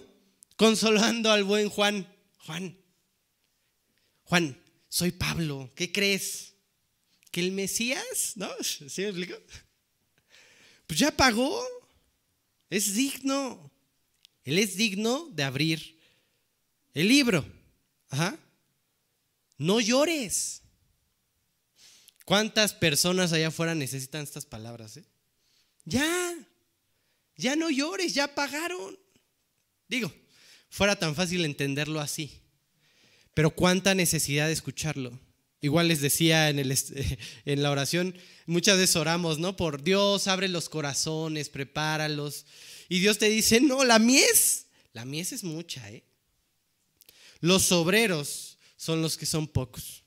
consolando 0.55 1.31
al 1.31 1.45
buen 1.45 1.69
Juan. 1.69 2.07
Juan, 2.45 2.77
Juan, 4.25 4.61
soy 4.89 5.11
Pablo, 5.11 5.71
¿qué 5.75 5.91
crees? 5.91 6.53
¿Que 7.31 7.41
el 7.41 7.51
Mesías? 7.51 8.33
¿No? 8.35 8.47
¿Sí 8.61 9.01
me 9.01 9.07
explico? 9.07 9.37
Pues 10.85 10.99
ya 10.99 11.09
pagó. 11.09 11.78
Es 12.69 12.93
digno. 12.93 13.71
Él 14.43 14.59
es 14.59 14.75
digno 14.75 15.29
de 15.31 15.43
abrir 15.43 15.99
el 16.93 17.07
libro. 17.07 17.45
Ajá. 18.09 18.37
No 19.57 19.79
llores. 19.79 20.61
¿Cuántas 22.25 22.73
personas 22.73 23.33
allá 23.33 23.47
afuera 23.47 23.75
necesitan 23.75 24.23
estas 24.23 24.45
palabras? 24.45 24.97
eh? 24.97 25.05
Ya. 25.85 26.35
Ya 27.35 27.55
no 27.55 27.69
llores, 27.69 28.13
ya 28.13 28.35
pagaron. 28.35 28.97
Digo, 29.87 30.11
fuera 30.69 30.95
tan 30.95 31.15
fácil 31.15 31.45
entenderlo 31.45 31.99
así. 31.99 32.41
Pero 33.33 33.49
cuánta 33.49 33.95
necesidad 33.95 34.47
de 34.47 34.53
escucharlo. 34.53 35.17
Igual 35.61 35.89
les 35.89 36.01
decía 36.01 36.49
en, 36.49 36.59
el, 36.59 36.71
en 37.45 37.63
la 37.63 37.71
oración, 37.71 38.15
muchas 38.45 38.77
veces 38.77 38.95
oramos, 38.95 39.39
¿no? 39.39 39.55
Por 39.55 39.83
Dios, 39.83 40.27
abre 40.27 40.47
los 40.47 40.69
corazones, 40.69 41.49
prepáralos. 41.49 42.45
Y 42.87 42.99
Dios 42.99 43.17
te 43.17 43.29
dice, 43.29 43.59
no, 43.59 43.83
la 43.83 43.99
mies, 43.99 44.67
la 44.93 45.05
mies 45.05 45.33
es 45.33 45.43
mucha, 45.43 45.89
¿eh? 45.91 46.03
Los 47.41 47.71
obreros 47.71 48.57
son 48.77 49.01
los 49.01 49.17
que 49.17 49.25
son 49.25 49.47
pocos. 49.47 50.03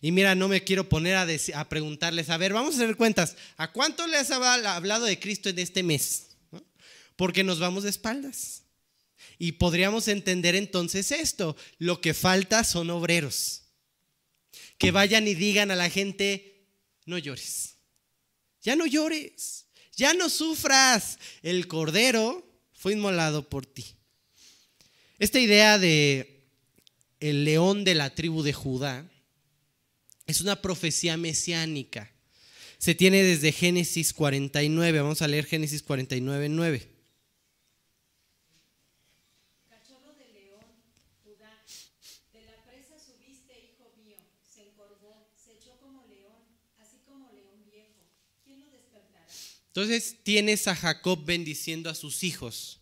Y 0.00 0.12
mira, 0.12 0.34
no 0.34 0.48
me 0.48 0.64
quiero 0.64 0.88
poner 0.88 1.16
a, 1.16 1.26
a 1.58 1.68
preguntarles, 1.68 2.28
a 2.28 2.36
ver, 2.36 2.52
vamos 2.52 2.74
a 2.74 2.82
hacer 2.82 2.96
cuentas, 2.96 3.36
¿a 3.56 3.72
cuánto 3.72 4.06
les 4.06 4.30
ha 4.30 4.76
hablado 4.76 5.06
de 5.06 5.18
Cristo 5.18 5.48
en 5.48 5.58
este 5.58 5.82
mes? 5.82 6.36
Porque 7.16 7.44
nos 7.44 7.58
vamos 7.58 7.84
de 7.84 7.90
espaldas. 7.90 8.62
Y 9.38 9.52
podríamos 9.52 10.08
entender 10.08 10.54
entonces 10.54 11.10
esto, 11.10 11.56
lo 11.78 12.00
que 12.00 12.12
falta 12.12 12.64
son 12.64 12.90
obreros 12.90 13.63
que 14.78 14.90
vayan 14.90 15.26
y 15.28 15.34
digan 15.34 15.70
a 15.70 15.76
la 15.76 15.90
gente, 15.90 16.66
no 17.06 17.18
llores, 17.18 17.76
ya 18.62 18.76
no 18.76 18.86
llores, 18.86 19.66
ya 19.96 20.14
no 20.14 20.28
sufras, 20.28 21.18
el 21.42 21.68
cordero 21.68 22.44
fue 22.72 22.94
inmolado 22.94 23.48
por 23.48 23.66
ti. 23.66 23.84
Esta 25.18 25.38
idea 25.38 25.78
de 25.78 26.34
el 27.20 27.44
león 27.44 27.84
de 27.84 27.94
la 27.94 28.14
tribu 28.14 28.42
de 28.42 28.52
Judá 28.52 29.08
es 30.26 30.40
una 30.40 30.60
profecía 30.60 31.16
mesiánica. 31.16 32.10
Se 32.78 32.94
tiene 32.94 33.22
desde 33.22 33.52
Génesis 33.52 34.12
49, 34.12 35.00
vamos 35.00 35.22
a 35.22 35.28
leer 35.28 35.46
Génesis 35.46 35.82
49, 35.82 36.48
9. 36.50 36.90
Cachorro 39.70 40.12
de 40.18 40.28
león, 40.34 40.64
Judá, 41.24 41.64
de 42.32 42.42
la 42.42 42.62
presa 42.66 42.98
subiste, 42.98 43.72
hijo 43.72 43.94
mío, 44.04 44.18
se 44.54 44.68
encorvó, 44.68 45.30
se 45.34 45.52
echó 45.52 45.78
como 45.80 46.04
león, 46.04 46.42
así 46.78 46.98
como 47.06 47.30
león 47.32 47.64
viejo. 47.70 48.04
¿Quién 48.44 48.60
lo 48.60 48.70
despertará? 48.70 49.26
Entonces 49.74 50.18
tienes 50.22 50.68
a 50.68 50.76
Jacob 50.76 51.24
bendiciendo 51.24 51.90
a 51.90 51.96
sus 51.96 52.22
hijos. 52.22 52.78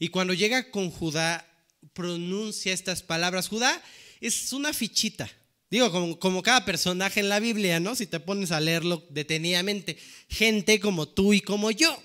Y 0.00 0.08
cuando 0.08 0.34
llega 0.34 0.72
con 0.72 0.90
Judá, 0.90 1.48
pronuncia 1.92 2.72
estas 2.72 3.04
palabras. 3.04 3.46
Judá 3.46 3.80
es 4.20 4.52
una 4.52 4.72
fichita. 4.72 5.30
Digo, 5.70 5.92
como, 5.92 6.18
como 6.18 6.42
cada 6.42 6.64
personaje 6.64 7.20
en 7.20 7.28
la 7.28 7.38
Biblia, 7.38 7.78
¿no? 7.78 7.94
Si 7.94 8.08
te 8.08 8.18
pones 8.18 8.50
a 8.50 8.58
leerlo 8.58 9.06
detenidamente. 9.08 9.98
Gente 10.28 10.80
como 10.80 11.06
tú 11.06 11.32
y 11.32 11.40
como 11.40 11.70
yo, 11.70 11.96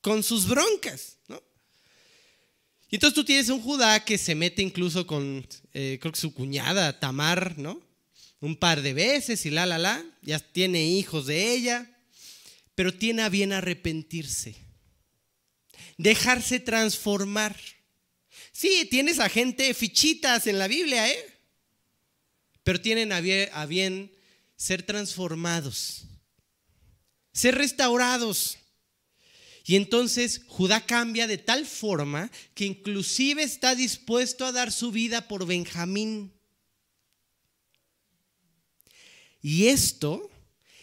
con 0.00 0.24
sus 0.24 0.48
broncas, 0.48 1.18
¿no? 1.28 1.40
Y 2.90 2.96
entonces 2.96 3.14
tú 3.14 3.24
tienes 3.24 3.48
un 3.48 3.62
Judá 3.62 4.04
que 4.04 4.18
se 4.18 4.34
mete 4.34 4.60
incluso 4.60 5.06
con, 5.06 5.46
eh, 5.72 5.98
creo 6.00 6.12
que 6.12 6.20
su 6.20 6.34
cuñada, 6.34 6.98
Tamar, 6.98 7.56
¿no? 7.58 7.80
Un 8.40 8.56
par 8.56 8.82
de 8.82 8.92
veces 8.92 9.46
y 9.46 9.50
la, 9.50 9.66
la, 9.66 9.78
la. 9.78 10.04
Ya 10.22 10.40
tiene 10.40 10.84
hijos 10.84 11.26
de 11.26 11.52
ella 11.52 11.92
pero 12.76 12.94
tiene 12.94 13.22
a 13.22 13.28
bien 13.28 13.52
arrepentirse, 13.52 14.54
dejarse 15.96 16.60
transformar. 16.60 17.56
Sí, 18.52 18.86
tienes 18.88 19.18
a 19.18 19.28
gente 19.28 19.74
fichitas 19.74 20.46
en 20.46 20.58
la 20.58 20.68
Biblia, 20.68 21.10
¿eh? 21.10 21.38
Pero 22.62 22.80
tienen 22.80 23.12
a 23.12 23.20
bien, 23.20 23.48
a 23.52 23.66
bien 23.66 24.12
ser 24.56 24.82
transformados, 24.82 26.04
ser 27.32 27.56
restaurados. 27.56 28.58
Y 29.64 29.76
entonces 29.76 30.42
Judá 30.46 30.84
cambia 30.84 31.26
de 31.26 31.38
tal 31.38 31.66
forma 31.66 32.30
que 32.54 32.66
inclusive 32.66 33.42
está 33.42 33.74
dispuesto 33.74 34.44
a 34.44 34.52
dar 34.52 34.70
su 34.70 34.92
vida 34.92 35.26
por 35.28 35.46
Benjamín. 35.46 36.32
Y 39.40 39.68
esto, 39.68 40.30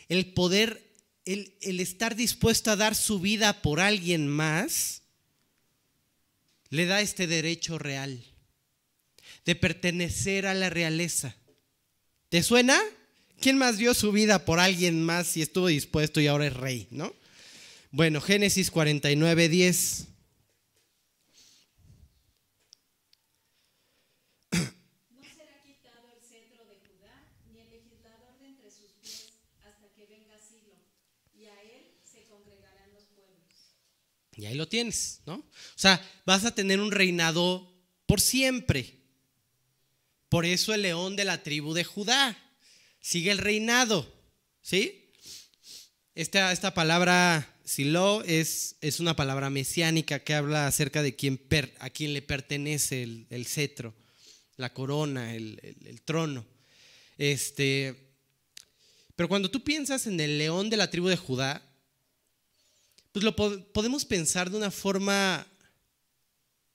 el 0.10 0.34
poder, 0.34 0.83
el, 1.26 1.80
estar 1.80 2.15
dispuesto 2.15 2.71
a 2.71 2.76
dar 2.76 2.95
su 2.95 3.19
vida 3.19 3.61
por 3.61 3.80
alguien 3.80 4.28
más, 4.28 5.01
le 6.69 6.86
da 6.86 7.01
este 7.01 7.28
derecho 7.28 7.78
real 7.78 8.24
de 9.45 9.55
pertenecer 9.55 10.45
a 10.47 10.53
la 10.53 10.69
realeza. 10.69 11.36
¿Te 12.30 12.41
suena? 12.43 12.80
¿Quién 13.39 13.57
más 13.57 13.78
dio 13.78 13.93
su 13.93 14.11
vida 14.11 14.45
por 14.45 14.59
alguien 14.59 15.03
más 15.03 15.36
y 15.38 15.41
estuvo 15.41 15.67
dispuesto 15.67 16.21
y 16.21 16.28
ahora 16.28 16.47
es 16.47 16.53
rey, 16.53 16.88
no? 16.91 17.13
Bueno, 17.91 18.21
Génesis 18.21 18.71
49, 18.71 19.49
10. 19.49 20.07
No 24.51 25.24
será 25.38 25.61
quitado 25.61 26.09
el 26.09 26.21
cetro 26.26 26.65
de 26.65 26.80
Judá, 26.88 27.21
ni 27.51 27.59
el 27.59 27.69
legislador 27.69 28.39
de 28.39 28.47
entre 28.47 28.71
sus 28.71 28.93
pies, 29.01 29.34
hasta 29.61 29.93
que 29.93 30.07
venga 30.07 30.39
Silo, 30.39 30.74
y 31.36 31.45
a 31.45 31.61
él 31.61 31.99
se 32.01 32.24
congregarán 32.24 32.93
los 32.93 33.03
pueblos. 33.13 33.78
Y 34.44 34.46
ahí 34.46 34.56
lo 34.56 34.68
tienes, 34.68 35.22
¿no? 35.26 35.36
O 35.36 35.44
sea, 35.78 36.06
vas 36.26 36.44
a 36.44 36.54
tener 36.54 36.82
un 36.82 36.91
reinado 36.91 37.72
por 38.06 38.20
siempre. 38.20 39.00
Por 40.28 40.46
eso 40.46 40.74
el 40.74 40.82
león 40.82 41.16
de 41.16 41.24
la 41.24 41.41
tribu 41.44 41.74
de 41.74 41.86
Judá 41.86 42.38
sigue 43.00 43.32
el 43.32 43.38
reinado, 43.38 44.06
¿sí? 44.62 45.14
Esta, 46.14 46.52
esta 46.52 46.74
palabra 46.74 47.56
Silo 47.64 48.22
es, 48.26 48.76
es 48.82 49.00
una 49.00 49.16
palabra 49.16 49.50
mesiánica 49.50 50.20
que 50.20 50.34
habla 50.34 50.68
acerca 50.68 51.02
de 51.02 51.16
quién 51.16 51.39
a 51.80 51.89
quién 51.89 52.12
le 52.12 52.22
pertenece 52.22 53.04
el, 53.04 53.26
el 53.30 53.46
cetro, 53.46 53.96
la 54.58 54.74
corona, 54.74 55.34
el, 55.36 55.58
el- 55.64 55.88
el 55.88 56.02
trono. 56.02 56.46
Este, 57.18 57.96
pero 59.16 59.30
cuando 59.30 59.50
tú 59.50 59.64
piensas 59.64 60.06
en 60.06 60.20
el 60.20 60.38
león 60.38 60.70
de 60.70 60.76
la 60.76 60.89
tribu 60.91 61.08
de 61.08 61.16
Judá, 61.16 61.66
pues 63.14 63.24
lo 63.24 63.34
po- 63.36 63.64
podemos 63.72 64.03
pensar 64.03 64.49
de 64.49 64.57
una 64.57 64.72
forma, 64.72 65.47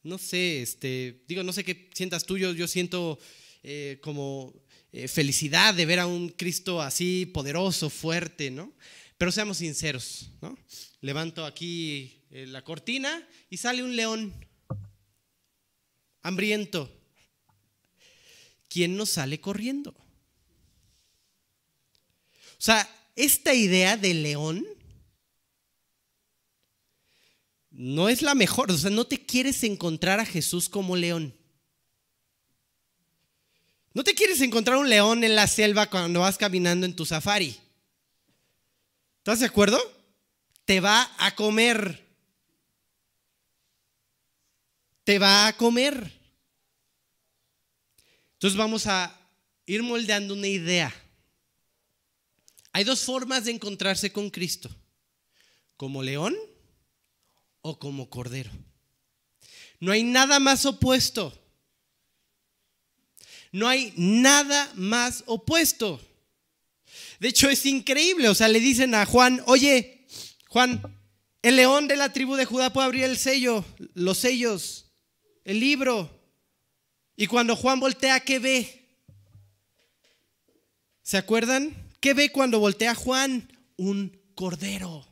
no 0.03 0.17
sé, 0.17 0.63
este, 0.63 1.23
digo, 1.29 1.43
no 1.43 1.53
sé 1.53 1.65
qué 1.65 1.91
sientas 1.93 2.25
tú, 2.25 2.39
yo, 2.39 2.53
yo 2.53 2.67
siento 2.67 3.19
eh, 3.63 3.99
como 4.01 4.55
eh, 4.93 5.09
felicidad 5.09 5.75
de 5.75 5.85
ver 5.85 5.99
a 5.99 6.07
un 6.07 6.31
Cristo 6.31 6.81
así 6.81 7.27
poderoso, 7.27 7.91
fuerte, 7.91 8.51
¿no? 8.51 8.73
Pero 9.19 9.33
seamos 9.33 9.59
sinceros, 9.59 10.31
¿no? 10.41 10.57
Levanto 11.01 11.45
aquí 11.45 12.23
eh, 12.31 12.47
la 12.47 12.63
cortina 12.63 13.27
y 13.51 13.57
sale 13.57 13.83
un 13.83 13.97
león 13.97 14.33
hambriento. 16.23 16.95
¿Quién 18.69 18.97
nos 18.97 19.11
sale 19.11 19.41
corriendo? 19.41 19.91
O 22.53 22.61
sea, 22.61 22.89
esta 23.17 23.55
idea 23.55 23.97
del 23.97 24.23
león 24.23 24.65
no 27.79 28.09
es 28.09 28.23
la 28.23 28.35
mejor. 28.35 28.73
O 28.73 28.77
sea, 28.77 28.91
no 28.91 29.07
te 29.07 29.25
quieres 29.25 29.63
encontrar 29.63 30.19
a 30.19 30.27
Jesús 30.27 30.69
como 30.69 30.97
león. 30.97 31.33
No 33.95 34.03
te 34.03 34.15
quieres 34.15 34.41
encontrar 34.41 34.79
un 34.79 34.91
león 34.91 35.23
en 35.23 35.37
la 35.37 35.47
selva 35.47 35.89
cuando 35.89 36.21
vas 36.21 36.37
caminando 36.37 36.87
en 36.87 36.97
tu 36.97 37.07
safari. 37.07 37.57
¿Estás 39.19 39.39
de 39.39 39.47
acuerdo? 39.47 39.79
Te 40.65 40.81
va 40.81 41.09
a 41.19 41.37
comer. 41.37 42.05
Te 45.05 45.21
va 45.21 45.47
a 45.47 45.57
comer. 45.57 46.13
Entonces 48.35 48.59
vamos 48.59 48.89
a 48.89 49.17
ir 49.67 49.85
moldeando 49.85 50.35
una 50.35 50.49
idea. 50.49 50.93
Hay 52.73 52.83
dos 52.83 53.05
formas 53.05 53.45
de 53.45 53.53
encontrarse 53.53 54.13
con 54.13 54.31
Cristo. 54.31 54.69
Como 55.77 56.03
león 56.03 56.37
o 57.63 57.79
como 57.79 58.11
cordero. 58.11 58.51
No 59.81 59.93
hay 59.93 60.03
nada 60.03 60.41
más 60.41 60.67
opuesto. 60.67 61.33
No 63.53 63.69
hay 63.69 63.93
nada 63.97 64.71
más 64.75 65.23
opuesto. 65.27 66.01
De 67.21 67.29
hecho, 67.29 67.49
es 67.49 67.65
increíble. 67.67 68.29
O 68.29 68.35
sea, 68.35 68.49
le 68.49 68.61
dicen 68.61 68.95
a 68.95 69.07
Juan, 69.07 69.43
oye, 69.47 70.07
Juan, 70.49 70.83
el 71.43 71.57
león 71.57 71.89
de 71.89 71.97
la 71.97 72.13
tribu 72.13 72.37
de 72.37 72.45
Judá 72.45 72.73
puede 72.73 72.87
abrir 72.87 73.05
el 73.05 73.19
sello, 73.19 73.65
los 73.95 74.19
sellos, 74.19 74.87
el 75.45 75.61
libro. 75.61 76.11
Y 77.17 77.27
cuando 77.27 77.57
Juan 77.57 77.81
voltea, 77.81 78.21
¿qué 78.21 78.39
ve? 78.39 78.79
¿Se 81.03 81.17
acuerdan? 81.17 81.75
¿Qué 82.01 82.15
ve 82.15 82.31
cuando 82.31 82.61
voltea 82.61 82.95
Juan? 82.95 83.51
Un 83.77 84.21
cordero. 84.35 85.07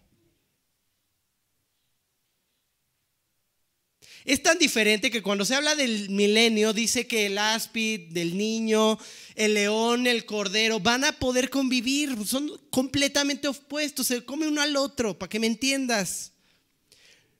Es 4.26 4.42
tan 4.42 4.58
diferente 4.58 5.08
que 5.08 5.22
cuando 5.22 5.44
se 5.44 5.54
habla 5.54 5.76
del 5.76 6.10
milenio, 6.10 6.72
dice 6.72 7.06
que 7.06 7.26
el 7.26 7.38
áspid, 7.38 8.08
del 8.08 8.36
niño, 8.36 8.98
el 9.36 9.54
león, 9.54 10.08
el 10.08 10.26
cordero, 10.26 10.80
van 10.80 11.04
a 11.04 11.12
poder 11.12 11.48
convivir. 11.48 12.26
Son 12.26 12.50
completamente 12.70 13.46
opuestos, 13.46 14.08
se 14.08 14.24
come 14.24 14.48
uno 14.48 14.60
al 14.60 14.74
otro, 14.74 15.16
para 15.16 15.30
que 15.30 15.38
me 15.38 15.46
entiendas. 15.46 16.32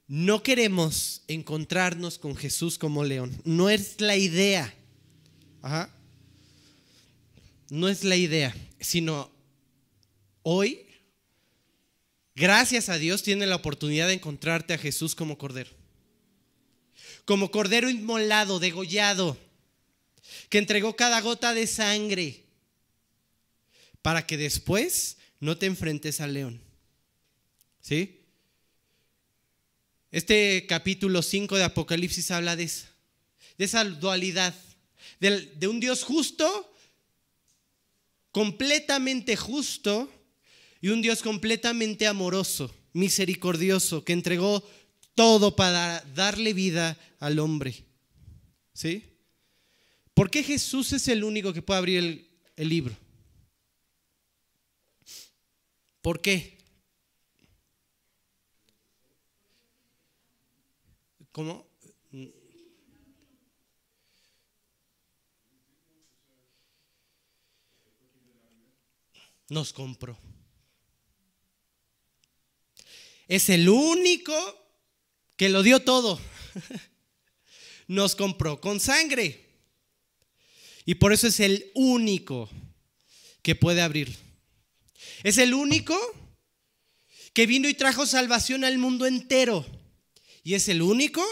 No 0.07 0.41
queremos 0.41 1.23
encontrarnos 1.27 2.17
con 2.17 2.37
Jesús 2.37 2.77
como 2.77 3.03
león. 3.03 3.37
No 3.43 3.69
es 3.69 3.99
la 3.99 4.15
idea. 4.15 4.73
Ajá. 5.61 5.93
No 7.69 7.89
es 7.89 8.05
la 8.05 8.15
idea, 8.15 8.55
sino 8.79 9.29
hoy, 10.41 10.85
gracias 12.33 12.87
a 12.87 12.97
Dios, 12.97 13.23
tiene 13.23 13.45
la 13.45 13.57
oportunidad 13.57 14.07
de 14.07 14.13
encontrarte 14.13 14.73
a 14.73 14.77
Jesús 14.77 15.15
como 15.15 15.37
cordero 15.37 15.76
como 17.27 17.51
cordero 17.51 17.89
inmolado, 17.89 18.57
degollado, 18.57 19.37
que 20.47 20.59
entregó 20.59 20.95
cada 20.95 21.19
gota 21.19 21.53
de 21.53 21.67
sangre 21.67 22.45
para 24.01 24.25
que 24.25 24.37
después 24.37 25.17
no 25.41 25.57
te 25.57 25.65
enfrentes 25.65 26.21
al 26.21 26.33
león. 26.33 26.61
¿Sí? 27.81 28.21
Este 30.09 30.65
capítulo 30.69 31.21
5 31.21 31.57
de 31.57 31.65
Apocalipsis 31.65 32.31
habla 32.31 32.55
de 32.55 32.63
esa, 32.63 32.89
de 33.57 33.65
esa 33.65 33.83
dualidad, 33.83 34.55
de, 35.19 35.41
de 35.41 35.67
un 35.67 35.81
Dios 35.81 36.05
justo, 36.05 36.73
completamente 38.31 39.35
justo, 39.35 40.09
y 40.79 40.87
un 40.89 41.01
Dios 41.01 41.21
completamente 41.21 42.07
amoroso, 42.07 42.73
misericordioso, 42.93 44.05
que 44.05 44.13
entregó 44.13 44.63
todo 45.17 45.55
para 45.55 46.01
darle 46.13 46.53
vida 46.53 46.95
al 47.19 47.39
hombre. 47.39 47.83
¿Sí? 48.71 49.03
¿Por 50.13 50.29
qué 50.29 50.43
Jesús 50.43 50.93
es 50.93 51.07
el 51.07 51.23
único 51.23 51.51
que 51.51 51.63
puede 51.63 51.79
abrir 51.79 51.97
el, 51.97 52.29
el 52.55 52.69
libro? 52.69 52.95
¿Por 56.01 56.21
qué? 56.21 56.55
¿Cómo? 61.31 61.65
Nos 69.49 69.73
compró. 69.73 70.15
Es 73.27 73.49
el 73.49 73.67
único 73.67 74.66
que 75.37 75.49
lo 75.49 75.63
dio 75.63 75.79
todo. 75.79 76.19
Nos 77.87 78.15
compró 78.15 78.59
con 78.59 78.79
sangre. 78.79 79.45
Y 80.85 80.95
por 80.95 81.13
eso 81.13 81.27
es 81.27 81.39
el 81.39 81.71
único 81.73 82.49
que 83.41 83.55
puede 83.55 83.81
abrir. 83.81 84.13
Es 85.23 85.37
el 85.37 85.53
único 85.53 85.97
que 87.33 87.45
vino 87.45 87.69
y 87.69 87.73
trajo 87.73 88.05
salvación 88.05 88.63
al 88.63 88.77
mundo 88.77 89.05
entero. 89.05 89.65
Y 90.43 90.55
es 90.55 90.67
el 90.67 90.81
único 90.81 91.23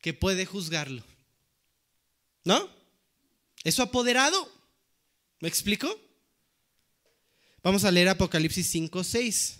que 0.00 0.12
puede 0.12 0.44
juzgarlo. 0.46 1.02
¿No? 2.44 2.70
¿Eso 3.64 3.82
apoderado? 3.82 4.52
¿Me 5.40 5.48
explico? 5.48 5.88
Vamos 7.62 7.84
a 7.84 7.90
leer 7.90 8.08
Apocalipsis 8.08 8.68
5, 8.68 9.02
6. 9.02 9.58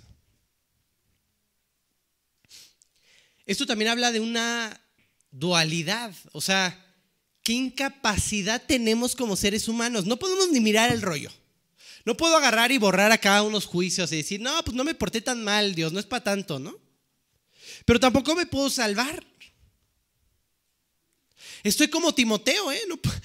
Esto 3.47 3.67
también 3.67 3.91
habla 3.91 4.13
de 4.13 4.21
una 4.21 4.81
dualidad, 5.31 6.13
o 6.33 6.41
sea, 6.41 6.85
qué 7.43 7.53
incapacidad 7.53 8.63
tenemos 8.67 9.15
como 9.15 9.37
seres 9.37 9.69
humanos. 9.69 10.05
No 10.05 10.19
podemos 10.19 10.51
ni 10.51 10.61
mirar 10.61 10.91
el 10.93 11.03
rollo. 11.03 11.31
No 12.05 12.17
puedo 12.17 12.37
agarrar 12.37 12.73
y 12.73 12.79
borrar 12.79 13.13
acá 13.13 13.43
unos 13.43 13.67
juicios 13.67 14.13
y 14.13 14.17
decir, 14.17 14.41
no, 14.41 14.63
pues 14.65 14.77
no 14.77 14.85
me 14.85 14.95
porté 14.95 15.21
tan 15.21 15.43
mal, 15.45 15.75
Dios, 15.75 15.93
no 15.93 16.01
es 16.01 16.07
para 16.07 16.25
tanto, 16.25 16.59
¿no? 16.59 16.87
pero 17.87 18.01
tampoco 18.01 18.35
me 18.35 18.47
puedo 18.47 18.69
salvar. 18.69 19.25
Estoy 21.63 21.89
como 21.89 22.15
Timoteo, 22.15 22.71
¿eh? 22.71 22.83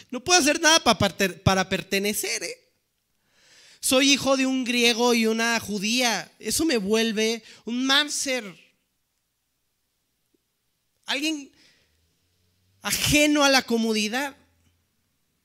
no, 0.09 0.23
puedo 0.23 0.39
hacer 0.39 0.61
nada 0.61 0.79
para, 0.79 1.69
pertenecer. 1.69 2.43
¿eh? 2.43 2.57
Soy 3.79 4.13
hijo 4.13 4.37
de 4.37 4.45
un 4.45 4.63
griego 4.63 5.13
y 5.13 5.25
una 5.25 5.59
judía. 5.59 6.31
Eso 6.39 6.63
me 6.63 6.77
vuelve 6.77 7.43
un 7.65 7.85
mamser. 7.85 8.43
Alguien 11.05 11.51
ajeno 12.81 13.43
a 13.43 13.49
la 13.49 13.63
comodidad. 13.63 14.35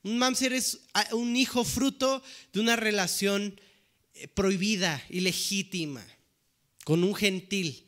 Un 0.03 0.17
mamser 0.17 0.53
es 0.53 0.79
un 1.11 1.35
hijo 1.35 1.63
fruto 1.63 2.23
de 2.53 2.59
una 2.59 2.75
relación 2.75 3.59
eh, 4.13 4.27
prohibida, 4.27 5.03
ilegítima, 5.09 6.05
con 6.83 7.03
un 7.03 7.13
gentil. 7.13 7.85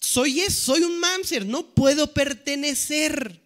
Soy 0.00 0.40
eso, 0.40 0.74
soy 0.74 0.82
un 0.82 0.98
mamser, 0.98 1.46
no 1.46 1.74
puedo 1.74 2.12
pertenecer. 2.12 3.40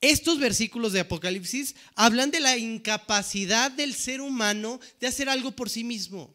Estos 0.00 0.38
versículos 0.38 0.92
de 0.92 1.00
Apocalipsis 1.00 1.76
hablan 1.94 2.30
de 2.30 2.40
la 2.40 2.56
incapacidad 2.56 3.70
del 3.70 3.94
ser 3.94 4.20
humano 4.20 4.80
de 4.98 5.06
hacer 5.06 5.28
algo 5.28 5.52
por 5.52 5.68
sí 5.68 5.84
mismo. 5.84 6.34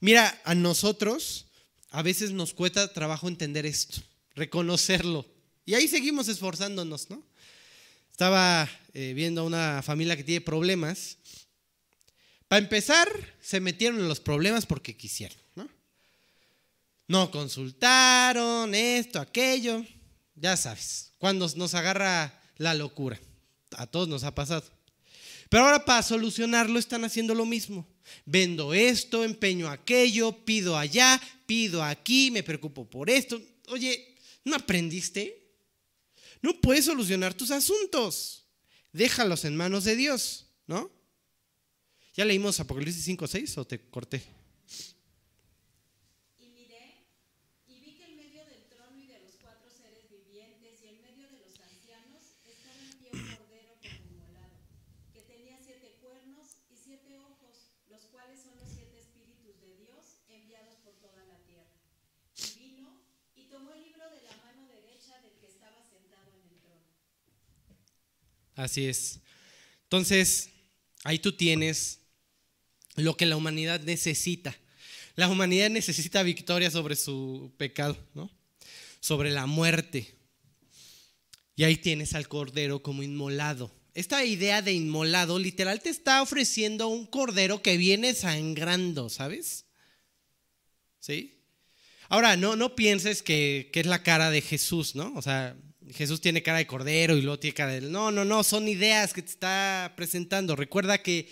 Mira, 0.00 0.40
a 0.44 0.54
nosotros 0.54 1.45
a 1.96 2.02
veces 2.02 2.30
nos 2.30 2.52
cuesta 2.52 2.92
trabajo 2.92 3.26
entender 3.26 3.64
esto, 3.64 4.02
reconocerlo. 4.34 5.24
Y 5.64 5.72
ahí 5.72 5.88
seguimos 5.88 6.28
esforzándonos, 6.28 7.08
¿no? 7.08 7.22
Estaba 8.12 8.68
eh, 8.92 9.14
viendo 9.14 9.40
a 9.40 9.44
una 9.44 9.82
familia 9.82 10.14
que 10.14 10.22
tiene 10.22 10.42
problemas. 10.42 11.16
Para 12.48 12.62
empezar, 12.62 13.08
se 13.40 13.60
metieron 13.60 13.98
en 13.98 14.08
los 14.08 14.20
problemas 14.20 14.66
porque 14.66 14.94
quisieron, 14.94 15.38
¿no? 15.54 15.70
No 17.08 17.30
consultaron, 17.30 18.74
esto, 18.74 19.18
aquello, 19.18 19.82
ya 20.34 20.54
sabes, 20.58 21.12
cuando 21.16 21.48
nos 21.56 21.72
agarra 21.72 22.42
la 22.58 22.74
locura. 22.74 23.18
A 23.70 23.86
todos 23.86 24.06
nos 24.06 24.22
ha 24.24 24.34
pasado. 24.34 24.70
Pero 25.48 25.64
ahora 25.64 25.86
para 25.86 26.02
solucionarlo 26.02 26.78
están 26.78 27.06
haciendo 27.06 27.34
lo 27.34 27.46
mismo. 27.46 27.88
Vendo 28.26 28.74
esto, 28.74 29.24
empeño 29.24 29.70
aquello, 29.70 30.44
pido 30.44 30.76
allá, 30.76 31.20
pido 31.46 31.82
aquí, 31.82 32.30
me 32.30 32.42
preocupo 32.42 32.88
por 32.88 33.08
esto. 33.08 33.40
Oye, 33.68 34.16
¿no 34.44 34.56
aprendiste? 34.56 35.46
No 36.42 36.60
puedes 36.60 36.84
solucionar 36.84 37.34
tus 37.34 37.50
asuntos. 37.50 38.44
Déjalos 38.92 39.44
en 39.44 39.56
manos 39.56 39.84
de 39.84 39.96
Dios, 39.96 40.46
¿no? 40.66 40.90
¿Ya 42.14 42.24
leímos 42.24 42.60
Apocalipsis 42.60 43.04
5, 43.04 43.26
6 43.26 43.58
o 43.58 43.66
te 43.66 43.78
corté? 43.90 44.22
Así 68.56 68.86
es. 68.86 69.20
Entonces, 69.84 70.50
ahí 71.04 71.18
tú 71.18 71.32
tienes 71.36 72.00
lo 72.96 73.16
que 73.16 73.26
la 73.26 73.36
humanidad 73.36 73.80
necesita. 73.80 74.56
La 75.14 75.28
humanidad 75.28 75.70
necesita 75.70 76.22
victoria 76.22 76.70
sobre 76.70 76.96
su 76.96 77.52
pecado, 77.58 77.96
¿no? 78.14 78.30
Sobre 79.00 79.30
la 79.30 79.46
muerte. 79.46 80.16
Y 81.54 81.64
ahí 81.64 81.76
tienes 81.76 82.14
al 82.14 82.28
cordero 82.28 82.82
como 82.82 83.02
inmolado. 83.02 83.70
Esta 83.94 84.24
idea 84.24 84.60
de 84.60 84.72
inmolado 84.72 85.38
literal 85.38 85.80
te 85.80 85.88
está 85.90 86.20
ofreciendo 86.20 86.88
un 86.88 87.06
cordero 87.06 87.62
que 87.62 87.76
viene 87.76 88.14
sangrando, 88.14 89.08
¿sabes? 89.08 89.64
¿Sí? 90.98 91.40
Ahora, 92.08 92.36
no, 92.36 92.56
no 92.56 92.74
pienses 92.74 93.22
que, 93.22 93.70
que 93.72 93.80
es 93.80 93.86
la 93.86 94.02
cara 94.02 94.30
de 94.30 94.42
Jesús, 94.42 94.94
¿no? 94.94 95.14
O 95.14 95.22
sea, 95.22 95.56
Jesús 95.94 96.20
tiene 96.20 96.42
cara 96.42 96.58
de 96.58 96.66
cordero 96.66 97.16
y 97.16 97.22
luego 97.22 97.38
tiene 97.38 97.54
cara 97.54 97.72
de... 97.72 97.80
No, 97.82 98.10
no, 98.10 98.24
no, 98.24 98.42
son 98.42 98.68
ideas 98.68 99.12
que 99.12 99.22
te 99.22 99.30
está 99.30 99.94
presentando. 99.96 100.56
Recuerda 100.56 101.02
que 101.02 101.28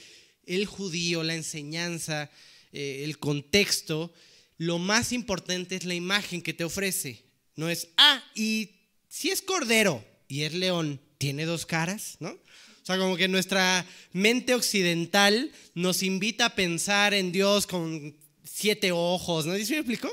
el 0.46 0.66
judío, 0.66 1.22
la 1.22 1.34
enseñanza, 1.34 2.30
eh, 2.72 3.02
el 3.04 3.18
contexto, 3.18 4.12
lo 4.58 4.78
más 4.78 5.12
importante 5.12 5.76
es 5.76 5.84
la 5.84 5.94
imagen 5.94 6.42
que 6.42 6.54
te 6.54 6.64
ofrece. 6.64 7.24
No 7.56 7.68
es, 7.68 7.88
ah, 7.96 8.22
y 8.34 8.70
si 9.08 9.30
es 9.30 9.42
cordero 9.42 10.04
y 10.28 10.42
es 10.42 10.54
león, 10.54 11.00
¿tiene 11.18 11.44
dos 11.44 11.66
caras? 11.66 12.16
¿No? 12.20 12.30
O 12.30 12.86
sea, 12.86 12.98
como 12.98 13.16
que 13.16 13.28
nuestra 13.28 13.86
mente 14.12 14.54
occidental 14.54 15.50
nos 15.74 16.02
invita 16.02 16.46
a 16.46 16.54
pensar 16.54 17.14
en 17.14 17.32
Dios 17.32 17.66
con 17.66 18.14
siete 18.44 18.92
ojos, 18.92 19.46
¿no? 19.46 19.56
¿Sí 19.56 19.72
me 19.72 19.78
explico? 19.78 20.10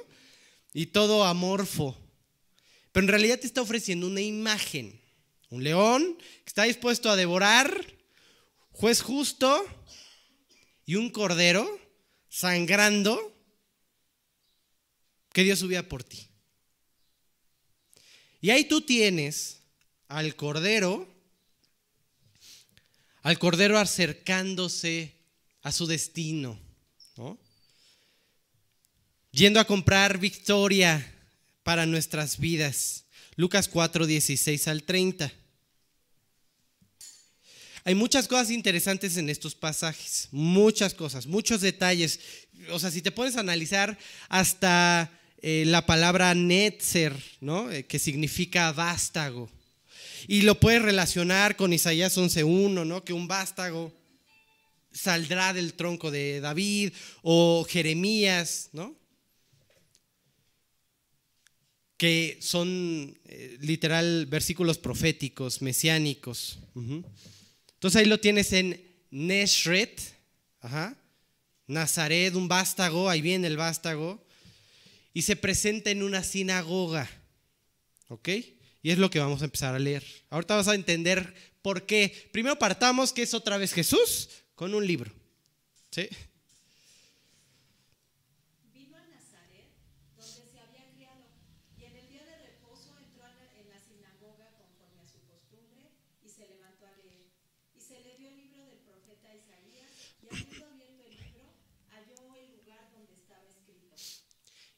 Y 0.73 0.87
todo 0.87 1.25
amorfo. 1.25 1.97
Pero 2.91 3.05
en 3.05 3.09
realidad 3.09 3.39
te 3.39 3.47
está 3.47 3.61
ofreciendo 3.61 4.07
una 4.07 4.21
imagen. 4.21 4.99
Un 5.49 5.63
león 5.63 6.17
que 6.17 6.47
está 6.47 6.63
dispuesto 6.63 7.09
a 7.09 7.15
devorar, 7.15 7.85
juez 8.71 9.01
justo 9.01 9.65
y 10.85 10.95
un 10.95 11.09
cordero 11.09 11.79
sangrando 12.29 13.35
que 15.33 15.43
dio 15.43 15.55
su 15.55 15.67
vida 15.67 15.83
por 15.83 16.03
ti. 16.03 16.27
Y 18.39 18.49
ahí 18.49 18.65
tú 18.65 18.81
tienes 18.81 19.61
al 20.07 20.35
cordero, 20.35 21.07
al 23.21 23.37
cordero 23.37 23.77
acercándose 23.77 25.15
a 25.61 25.71
su 25.71 25.85
destino, 25.85 26.59
yendo 29.31 29.59
a 29.59 29.65
comprar 29.65 30.17
victoria 30.17 31.20
para 31.71 31.85
nuestras 31.85 32.37
vidas. 32.37 33.05
Lucas 33.37 33.69
4, 33.69 34.05
16 34.05 34.67
al 34.67 34.83
30. 34.83 35.31
Hay 37.85 37.95
muchas 37.95 38.27
cosas 38.27 38.51
interesantes 38.51 39.15
en 39.15 39.29
estos 39.29 39.55
pasajes, 39.55 40.27
muchas 40.31 40.93
cosas, 40.93 41.27
muchos 41.27 41.61
detalles. 41.61 42.19
O 42.71 42.77
sea, 42.77 42.91
si 42.91 43.01
te 43.01 43.09
pones 43.09 43.37
a 43.37 43.39
analizar 43.39 43.97
hasta 44.27 45.17
eh, 45.41 45.63
la 45.65 45.85
palabra 45.85 46.35
netzer, 46.35 47.15
¿no? 47.39 47.71
Eh, 47.71 47.85
que 47.85 47.99
significa 47.99 48.73
vástago. 48.73 49.49
Y 50.27 50.41
lo 50.41 50.59
puedes 50.59 50.81
relacionar 50.81 51.55
con 51.55 51.71
Isaías 51.71 52.17
11.1, 52.17 52.85
¿no? 52.85 53.05
Que 53.05 53.13
un 53.13 53.29
vástago 53.29 53.93
saldrá 54.91 55.53
del 55.53 55.75
tronco 55.75 56.11
de 56.11 56.41
David 56.41 56.91
o 57.21 57.65
Jeremías, 57.65 58.67
¿no? 58.73 58.99
Que 62.01 62.39
son 62.41 63.15
eh, 63.25 63.57
literal 63.61 64.25
versículos 64.25 64.79
proféticos, 64.79 65.61
mesiánicos. 65.61 66.57
Entonces 66.73 67.95
ahí 67.95 68.07
lo 68.07 68.19
tienes 68.19 68.53
en 68.53 68.81
Neshret, 69.11 70.01
Nazaret, 71.67 72.33
un 72.33 72.47
vástago, 72.47 73.07
ahí 73.07 73.21
viene 73.21 73.45
el 73.45 73.55
vástago, 73.55 74.19
y 75.13 75.21
se 75.21 75.35
presenta 75.35 75.91
en 75.91 76.01
una 76.01 76.23
sinagoga. 76.23 77.07
¿Ok? 78.07 78.29
Y 78.81 78.89
es 78.89 78.97
lo 78.97 79.11
que 79.11 79.19
vamos 79.19 79.43
a 79.43 79.45
empezar 79.45 79.75
a 79.75 79.77
leer. 79.77 80.03
Ahorita 80.31 80.55
vas 80.55 80.69
a 80.69 80.73
entender 80.73 81.35
por 81.61 81.85
qué. 81.85 82.31
Primero 82.31 82.57
partamos 82.57 83.13
que 83.13 83.21
es 83.21 83.35
otra 83.35 83.59
vez 83.59 83.73
Jesús 83.73 84.27
con 84.55 84.73
un 84.73 84.87
libro. 84.87 85.13
¿Sí? 85.91 86.09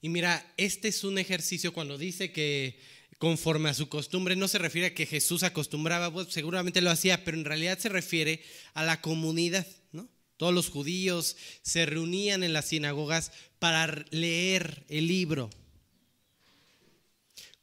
Y 0.04 0.10
mira, 0.10 0.45
este 0.58 0.89
es 0.89 1.06
un 1.06 1.18
ejercicio 1.18 1.72
cuando 1.72 1.97
dice 1.97 2.34
que 2.34 2.78
conforme 3.20 3.70
a 3.70 3.74
su 3.74 3.88
costumbre, 3.88 4.36
no 4.36 4.49
se 4.49 4.58
refiere 4.58 4.88
a 4.88 4.93
que 4.93 5.06
Jesús 5.06 5.43
acostumbraba, 5.43 6.12
pues 6.12 6.28
seguramente 6.28 6.82
lo 6.82 6.91
hacía, 6.91 7.24
pero 7.24 7.38
en 7.38 7.45
realidad 7.45 7.80
se 7.80 7.88
refiere 7.88 8.43
a 8.74 8.84
la 8.84 8.99
comunidad, 8.99 9.66
¿no? 9.93 10.10
Todos 10.36 10.54
los 10.54 10.70
judíos 10.70 11.38
se 11.62 11.86
reunían 11.86 12.43
en 12.43 12.51
las 12.51 12.66
sinagogas 12.66 13.32
para 13.60 14.04
leer 14.10 14.84
el 14.89 15.08
libro. 15.08 15.49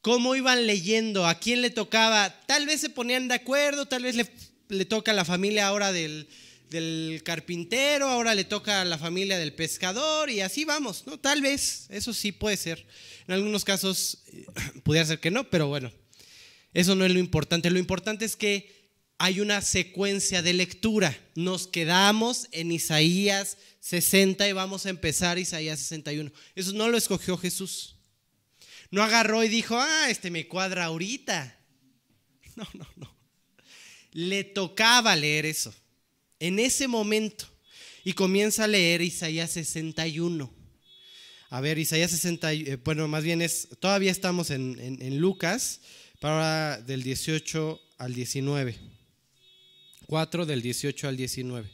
¿Cómo 0.01 0.33
iban 0.33 0.65
leyendo? 0.65 1.27
¿A 1.27 1.37
quién 1.37 1.61
le 1.61 1.69
tocaba? 1.69 2.41
Tal 2.47 2.65
vez 2.65 2.81
se 2.81 2.89
ponían 2.89 3.27
de 3.27 3.35
acuerdo, 3.35 3.85
tal 3.85 4.01
vez 4.01 4.15
le, 4.15 4.27
le 4.69 4.85
toca 4.85 5.11
a 5.11 5.13
la 5.13 5.25
familia 5.25 5.67
ahora 5.67 5.91
del, 5.91 6.27
del 6.71 7.21
carpintero, 7.23 8.07
ahora 8.07 8.33
le 8.33 8.45
toca 8.45 8.81
a 8.81 8.85
la 8.85 8.97
familia 8.97 9.37
del 9.37 9.53
pescador 9.53 10.29
y 10.29 10.39
así 10.39 10.63
vamos, 10.63 11.03
¿no? 11.05 11.19
Tal 11.19 11.41
vez, 11.41 11.85
eso 11.89 12.13
sí 12.13 12.31
puede 12.31 12.55
ser. 12.55 12.87
En 13.27 13.33
algunos 13.33 13.65
casos 13.65 14.23
eh, 14.27 14.45
pudiera 14.83 15.05
ser 15.05 15.19
que 15.19 15.31
no, 15.31 15.49
pero 15.49 15.67
bueno, 15.67 15.91
eso 16.73 16.95
no 16.95 17.05
es 17.05 17.11
lo 17.11 17.19
importante. 17.19 17.69
Lo 17.69 17.77
importante 17.77 18.23
es 18.23 18.37
que 18.37 18.89
hay 19.17 19.41
una 19.41 19.61
secuencia 19.61 20.41
de 20.41 20.53
lectura. 20.53 21.15
Nos 21.35 21.67
quedamos 21.67 22.47
en 22.51 22.71
Isaías 22.71 23.57
60 23.81 24.47
y 24.47 24.53
vamos 24.53 24.85
a 24.85 24.89
empezar 24.91 25.37
Isaías 25.37 25.77
61. 25.79 26.31
Eso 26.55 26.71
no 26.71 26.87
lo 26.87 26.97
escogió 26.97 27.37
Jesús. 27.37 27.97
No 28.91 29.03
agarró 29.03 29.43
y 29.43 29.49
dijo, 29.49 29.77
ah, 29.77 30.09
este 30.09 30.31
me 30.31 30.47
cuadra 30.47 30.85
ahorita. 30.85 31.57
No, 32.53 32.67
no, 32.73 32.85
no. 32.97 33.15
Le 34.11 34.43
tocaba 34.43 35.15
leer 35.15 35.45
eso 35.45 35.73
en 36.41 36.59
ese 36.59 36.89
momento 36.89 37.45
y 38.03 38.11
comienza 38.11 38.65
a 38.65 38.67
leer 38.67 39.01
Isaías 39.01 39.51
61. 39.51 40.53
A 41.49 41.61
ver, 41.61 41.77
Isaías 41.77 42.11
60, 42.11 42.53
eh, 42.53 42.75
bueno, 42.83 43.07
más 43.07 43.23
bien 43.23 43.41
es, 43.41 43.69
todavía 43.79 44.11
estamos 44.11 44.49
en, 44.49 44.77
en 44.79 45.17
Lucas, 45.19 45.79
para 46.21 46.79
del 46.81 47.01
18 47.01 47.81
al 47.97 48.13
19. 48.13 48.75
4 50.05 50.45
del 50.45 50.61
18 50.61 51.07
al 51.07 51.17
19. 51.17 51.69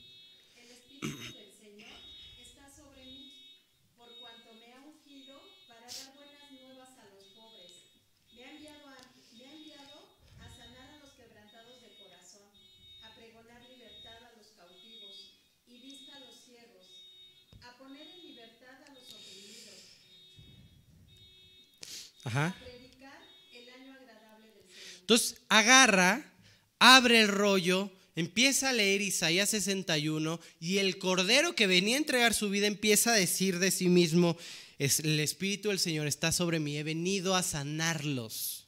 Entonces 25.00 25.38
agarra, 25.48 26.34
abre 26.80 27.22
el 27.22 27.30
rollo, 27.30 27.90
empieza 28.16 28.70
a 28.70 28.74
leer 28.74 29.02
Isaías 29.02 29.50
61 29.52 30.40
y 30.60 30.80
el 30.80 30.98
cordero 30.98 31.56
que 31.56 31.68
venía 31.68 31.96
a 31.96 32.00
entregar 32.00 32.34
su 32.34 32.50
vida 32.50 32.68
empieza 32.68 33.14
a 33.14 33.16
decir 33.16 33.60
de 33.60 33.72
sí 33.72 33.88
mismo, 33.90 34.38
es, 34.78 35.00
el 35.00 35.20
Espíritu 35.20 35.70
del 35.70 35.80
Señor 35.80 36.08
está 36.08 36.32
sobre 36.32 36.60
mí, 36.60 36.78
he 36.78 36.84
venido 36.84 37.36
a 37.36 37.44
sanarlos. 37.44 38.68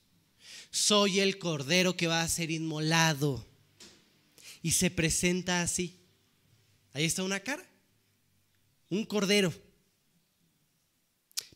Soy 0.72 1.20
el 1.20 1.38
cordero 1.39 1.97
que 1.97 2.07
va 2.07 2.22
a 2.22 2.28
ser 2.28 2.51
inmolado. 2.51 3.45
Y 4.61 4.72
se 4.72 4.91
presenta 4.91 5.61
así. 5.61 5.99
Ahí 6.93 7.05
está 7.05 7.24
una 7.24 7.39
cara. 7.39 7.65
Un 8.89 9.05
cordero. 9.05 9.53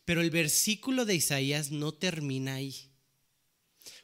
Pero 0.05 0.21
el 0.21 0.29
versículo 0.29 1.05
de 1.05 1.15
Isaías 1.15 1.71
no 1.71 1.93
termina 1.93 2.55
ahí. 2.55 2.89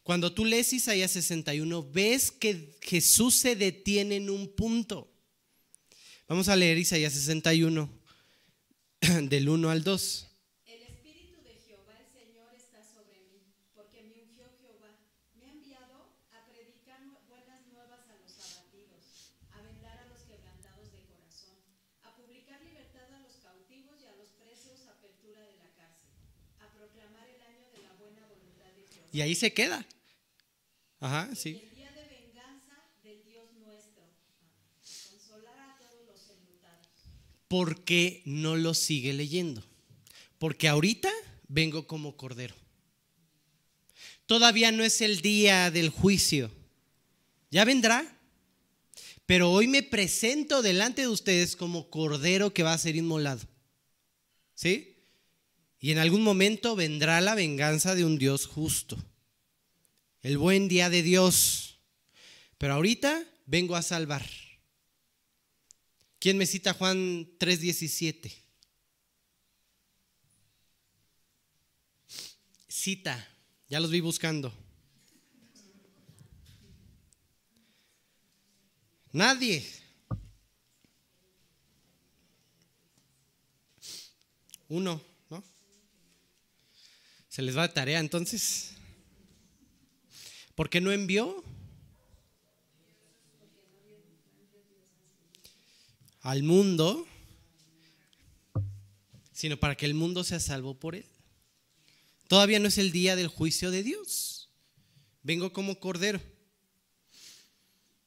Cuando 0.03 0.33
tú 0.33 0.45
lees 0.45 0.73
Isaías 0.73 1.11
61, 1.11 1.91
ves 1.91 2.31
que 2.31 2.77
Jesús 2.81 3.35
se 3.35 3.55
detiene 3.55 4.15
en 4.15 4.29
un 4.29 4.47
punto. 4.55 5.11
Vamos 6.27 6.47
a 6.47 6.55
leer 6.55 6.77
Isaías 6.77 7.13
61, 7.13 7.89
del 9.29 9.49
1 9.49 9.69
al 9.69 9.83
2. 9.83 10.28
Y 29.11 29.21
ahí 29.21 29.35
se 29.35 29.53
queda. 29.53 29.85
Ajá, 30.99 31.33
sí. 31.35 31.61
El 31.63 31.75
día 31.75 31.91
de 31.91 32.07
venganza 32.07 32.75
del 33.03 33.23
Dios 33.23 33.45
nuestro. 33.59 34.03
Consolar 35.09 35.59
a 35.59 35.77
todos 35.77 36.05
los 36.05 36.29
enlutados. 36.29 36.87
¿Por 37.47 37.83
qué 37.83 38.21
no 38.25 38.55
lo 38.55 38.73
sigue 38.73 39.13
leyendo? 39.13 39.63
Porque 40.37 40.67
ahorita 40.67 41.11
vengo 41.47 41.87
como 41.87 42.15
cordero. 42.15 42.55
Todavía 44.25 44.71
no 44.71 44.83
es 44.83 45.01
el 45.01 45.21
día 45.21 45.71
del 45.71 45.89
juicio. 45.89 46.51
Ya 47.49 47.65
vendrá. 47.65 48.15
Pero 49.25 49.51
hoy 49.51 49.67
me 49.67 49.83
presento 49.83 50.61
delante 50.61 51.01
de 51.01 51.07
ustedes 51.07 51.55
como 51.55 51.89
cordero 51.89 52.53
que 52.53 52.63
va 52.63 52.73
a 52.73 52.77
ser 52.77 52.95
inmolado. 52.95 53.41
¿Sí? 54.55 54.98
Y 55.79 55.91
en 55.91 55.97
algún 55.97 56.23
momento 56.23 56.75
vendrá 56.75 57.21
la 57.21 57.35
venganza 57.35 57.95
de 57.95 58.03
un 58.03 58.17
Dios 58.17 58.47
justo. 58.47 58.97
El 60.21 60.37
buen 60.37 60.67
día 60.67 60.89
de 60.89 61.01
Dios. 61.01 61.79
Pero 62.57 62.73
ahorita 62.73 63.23
vengo 63.45 63.75
a 63.77 63.81
salvar. 63.81 64.25
¿Quién 66.19 66.37
me 66.37 66.45
cita 66.45 66.73
Juan 66.73 67.29
3:17? 67.37 68.33
Cita, 72.67 73.27
ya 73.69 73.79
los 73.79 73.89
vi 73.89 74.01
buscando. 74.01 74.53
Nadie. 79.11 79.65
Uno. 84.67 85.08
¿Se 87.29 87.43
les 87.43 87.55
va 87.55 87.67
de 87.67 87.73
tarea 87.73 87.99
entonces? 87.99 88.71
¿Por 90.55 90.69
qué 90.69 90.81
no 90.81 90.91
envió? 90.91 91.43
Al 96.21 96.43
mundo, 96.43 97.07
sino 99.31 99.57
para 99.57 99.77
que 99.77 99.85
el 99.85 99.93
mundo 99.93 100.23
sea 100.23 100.39
salvo 100.39 100.73
por 100.73 100.95
él. 100.95 101.05
Todavía 102.27 102.59
no 102.59 102.67
es 102.67 102.77
el 102.77 102.91
día 102.91 103.15
del 103.15 103.27
juicio 103.27 103.71
de 103.71 103.83
Dios. 103.83 104.49
Vengo 105.23 105.53
como 105.53 105.79
cordero. 105.79 106.19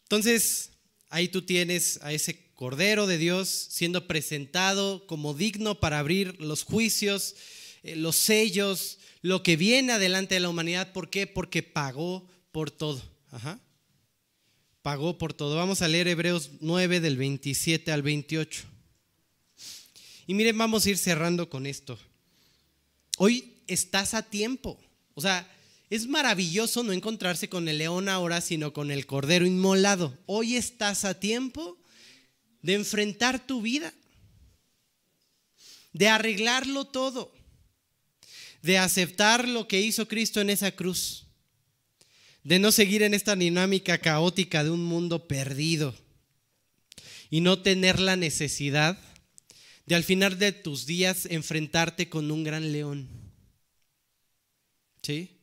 Entonces, 0.02 0.72
ahí 1.08 1.28
tú 1.28 1.42
tienes 1.42 2.00
a 2.02 2.12
ese 2.12 2.50
cordero 2.54 3.06
de 3.06 3.18
Dios 3.18 3.48
siendo 3.48 4.06
presentado 4.06 5.06
como 5.06 5.32
digno 5.32 5.80
para 5.80 5.98
abrir 5.98 6.40
los 6.40 6.64
juicios, 6.64 7.34
los 7.82 8.16
sellos, 8.16 8.98
lo 9.22 9.42
que 9.42 9.56
viene 9.56 9.92
adelante 9.92 10.34
de 10.34 10.40
la 10.40 10.48
humanidad. 10.48 10.92
¿Por 10.92 11.10
qué? 11.10 11.26
Porque 11.26 11.62
pagó 11.62 12.26
por 12.50 12.70
todo. 12.70 13.02
Pagó 14.82 15.18
por 15.18 15.32
todo. 15.32 15.56
Vamos 15.56 15.82
a 15.82 15.88
leer 15.88 16.08
Hebreos 16.08 16.50
9 16.60 17.00
del 17.00 17.16
27 17.16 17.90
al 17.92 18.02
28. 18.02 18.64
Y 20.26 20.34
miren, 20.34 20.56
vamos 20.56 20.86
a 20.86 20.90
ir 20.90 20.98
cerrando 20.98 21.48
con 21.48 21.66
esto. 21.66 21.98
Hoy 23.18 23.62
estás 23.66 24.14
a 24.14 24.22
tiempo. 24.22 24.78
O 25.14 25.20
sea, 25.20 25.48
es 25.90 26.06
maravilloso 26.06 26.82
no 26.82 26.92
encontrarse 26.92 27.48
con 27.48 27.68
el 27.68 27.78
león 27.78 28.08
ahora, 28.08 28.40
sino 28.40 28.72
con 28.72 28.90
el 28.90 29.06
cordero 29.06 29.44
inmolado. 29.46 30.16
Hoy 30.26 30.56
estás 30.56 31.04
a 31.04 31.18
tiempo 31.18 31.76
de 32.62 32.74
enfrentar 32.74 33.44
tu 33.46 33.60
vida, 33.60 33.92
de 35.92 36.08
arreglarlo 36.08 36.86
todo 36.86 37.32
de 38.62 38.78
aceptar 38.78 39.48
lo 39.48 39.68
que 39.68 39.80
hizo 39.80 40.08
Cristo 40.08 40.40
en 40.40 40.50
esa 40.50 40.72
cruz, 40.72 41.26
de 42.44 42.58
no 42.58 42.72
seguir 42.72 43.02
en 43.02 43.14
esta 43.14 43.36
dinámica 43.36 43.98
caótica 43.98 44.64
de 44.64 44.70
un 44.70 44.84
mundo 44.84 45.26
perdido 45.26 45.94
y 47.28 47.40
no 47.40 47.60
tener 47.62 47.98
la 47.98 48.16
necesidad 48.16 48.98
de 49.86 49.94
al 49.94 50.04
final 50.04 50.38
de 50.38 50.52
tus 50.52 50.86
días 50.86 51.26
enfrentarte 51.26 52.08
con 52.08 52.30
un 52.30 52.44
gran 52.44 52.72
león. 52.72 53.08
¿Sí? 55.02 55.40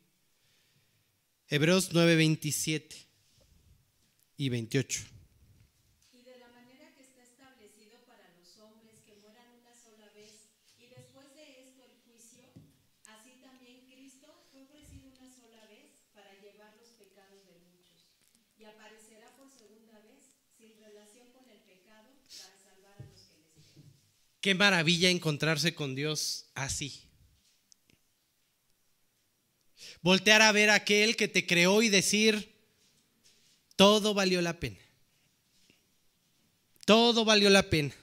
Hebreos 1.49 1.89
9, 1.91 2.15
27 2.15 2.95
y 4.37 4.49
28. 4.49 5.18
Qué 24.41 24.55
maravilla 24.55 25.09
encontrarse 25.09 25.75
con 25.75 25.95
Dios 25.95 26.45
así. 26.55 27.09
Voltear 30.01 30.41
a 30.41 30.51
ver 30.51 30.69
a 30.69 30.75
aquel 30.75 31.15
que 31.15 31.27
te 31.27 31.45
creó 31.45 31.81
y 31.81 31.89
decir, 31.89 32.55
todo 33.75 34.13
valió 34.13 34.41
la 34.41 34.59
pena. 34.59 34.79
Todo 36.85 37.25
valió 37.25 37.49
la 37.49 37.69
pena. 37.69 37.93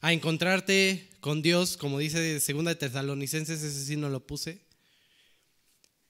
A 0.00 0.12
encontrarte 0.12 1.08
con 1.20 1.42
Dios, 1.42 1.76
como 1.76 1.98
dice 1.98 2.40
Segunda 2.40 2.70
de 2.70 2.76
Tesalonicenses, 2.76 3.62
ese 3.62 3.84
sí 3.84 3.96
no 3.96 4.08
lo 4.08 4.26
puse. 4.26 4.60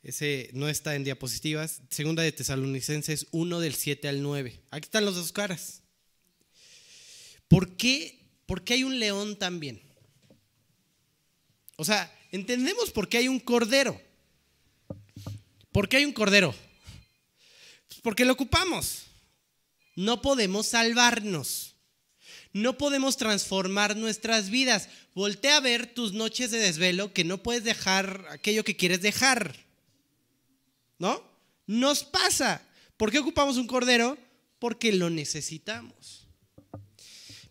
Ese 0.03 0.51
no 0.53 0.69
está 0.69 0.95
en 0.95 1.05
diapositivas. 1.05 1.81
Segunda 1.91 2.23
de 2.23 2.33
Tesalonicenses 2.33 3.27
1 3.31 3.61
del 3.61 3.75
7 3.75 4.09
al 4.09 4.23
9. 4.23 4.61
Aquí 4.71 4.87
están 4.87 5.05
los 5.05 5.15
dos 5.17 5.33
caras. 5.33 5.83
¿Por 7.49 7.77
qué, 7.77 8.18
¿Por 8.49 8.65
qué 8.65 8.73
hay 8.73 8.85
un 8.85 8.99
león 8.99 9.37
también? 9.37 9.79
O 11.77 11.85
sea, 11.85 12.11
entendemos 12.33 12.91
por 12.91 13.07
qué 13.11 13.19
hay 13.19 13.29
un 13.29 13.41
cordero. 13.41 14.01
¿Por 15.71 15.87
qué 15.87 15.99
hay 15.99 16.07
un 16.07 16.15
cordero? 16.15 16.55
Pues 17.89 18.01
porque 18.01 18.25
lo 18.25 18.33
ocupamos. 18.33 19.03
No 19.97 20.23
podemos 20.23 20.67
salvarnos. 20.69 21.75
No 22.55 22.79
podemos 22.79 23.19
transformar 23.19 23.99
nuestras 23.99 24.49
vidas. 24.49 24.89
Voltea 25.15 25.59
a 25.59 25.61
ver 25.61 25.93
tus 25.93 26.15
noches 26.15 26.51
de 26.51 26.57
desvelo 26.57 27.13
que 27.13 27.25
no 27.25 27.43
puedes 27.43 27.65
dejar 27.65 28.25
aquello 28.31 28.65
que 28.65 28.79
quieres 28.79 29.03
dejar. 29.03 29.57
¿No? 30.99 31.23
Nos 31.67 32.03
pasa. 32.03 32.67
¿Por 32.97 33.11
qué 33.11 33.19
ocupamos 33.19 33.59
un 33.59 33.67
cordero? 33.67 34.17
Porque 34.59 34.91
lo 34.95 35.11
necesitamos. 35.11 36.28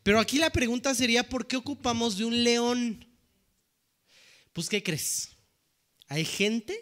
Pero 0.07 0.21
aquí 0.21 0.37
la 0.37 0.49
pregunta 0.51 0.95
sería, 0.95 1.27
¿por 1.27 1.47
qué 1.47 1.57
ocupamos 1.57 2.17
de 2.17 2.23
un 2.23 2.41
león? 2.45 3.05
Pues, 4.53 4.69
¿qué 4.69 4.81
crees? 4.81 5.31
Hay 6.07 6.23
gente 6.23 6.81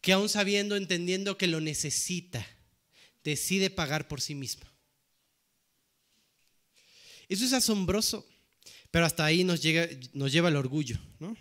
que 0.00 0.10
aún 0.12 0.28
sabiendo, 0.28 0.74
entendiendo 0.74 1.38
que 1.38 1.46
lo 1.46 1.60
necesita, 1.60 2.44
decide 3.22 3.70
pagar 3.70 4.08
por 4.08 4.20
sí 4.20 4.34
misma. 4.34 4.66
Eso 7.28 7.44
es 7.44 7.52
asombroso, 7.52 8.26
pero 8.90 9.06
hasta 9.06 9.24
ahí 9.24 9.44
nos, 9.44 9.62
llega, 9.62 9.88
nos 10.12 10.32
lleva 10.32 10.48
el 10.48 10.56
orgullo. 10.56 10.98
¿no? 11.20 11.36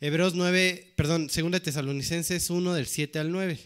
Hebreos 0.00 0.32
9, 0.32 0.94
perdón, 0.96 1.26
2 1.26 1.62
Tesalonicenses 1.62 2.48
1 2.48 2.72
del 2.72 2.86
7 2.86 3.18
al 3.18 3.30
9. 3.30 3.60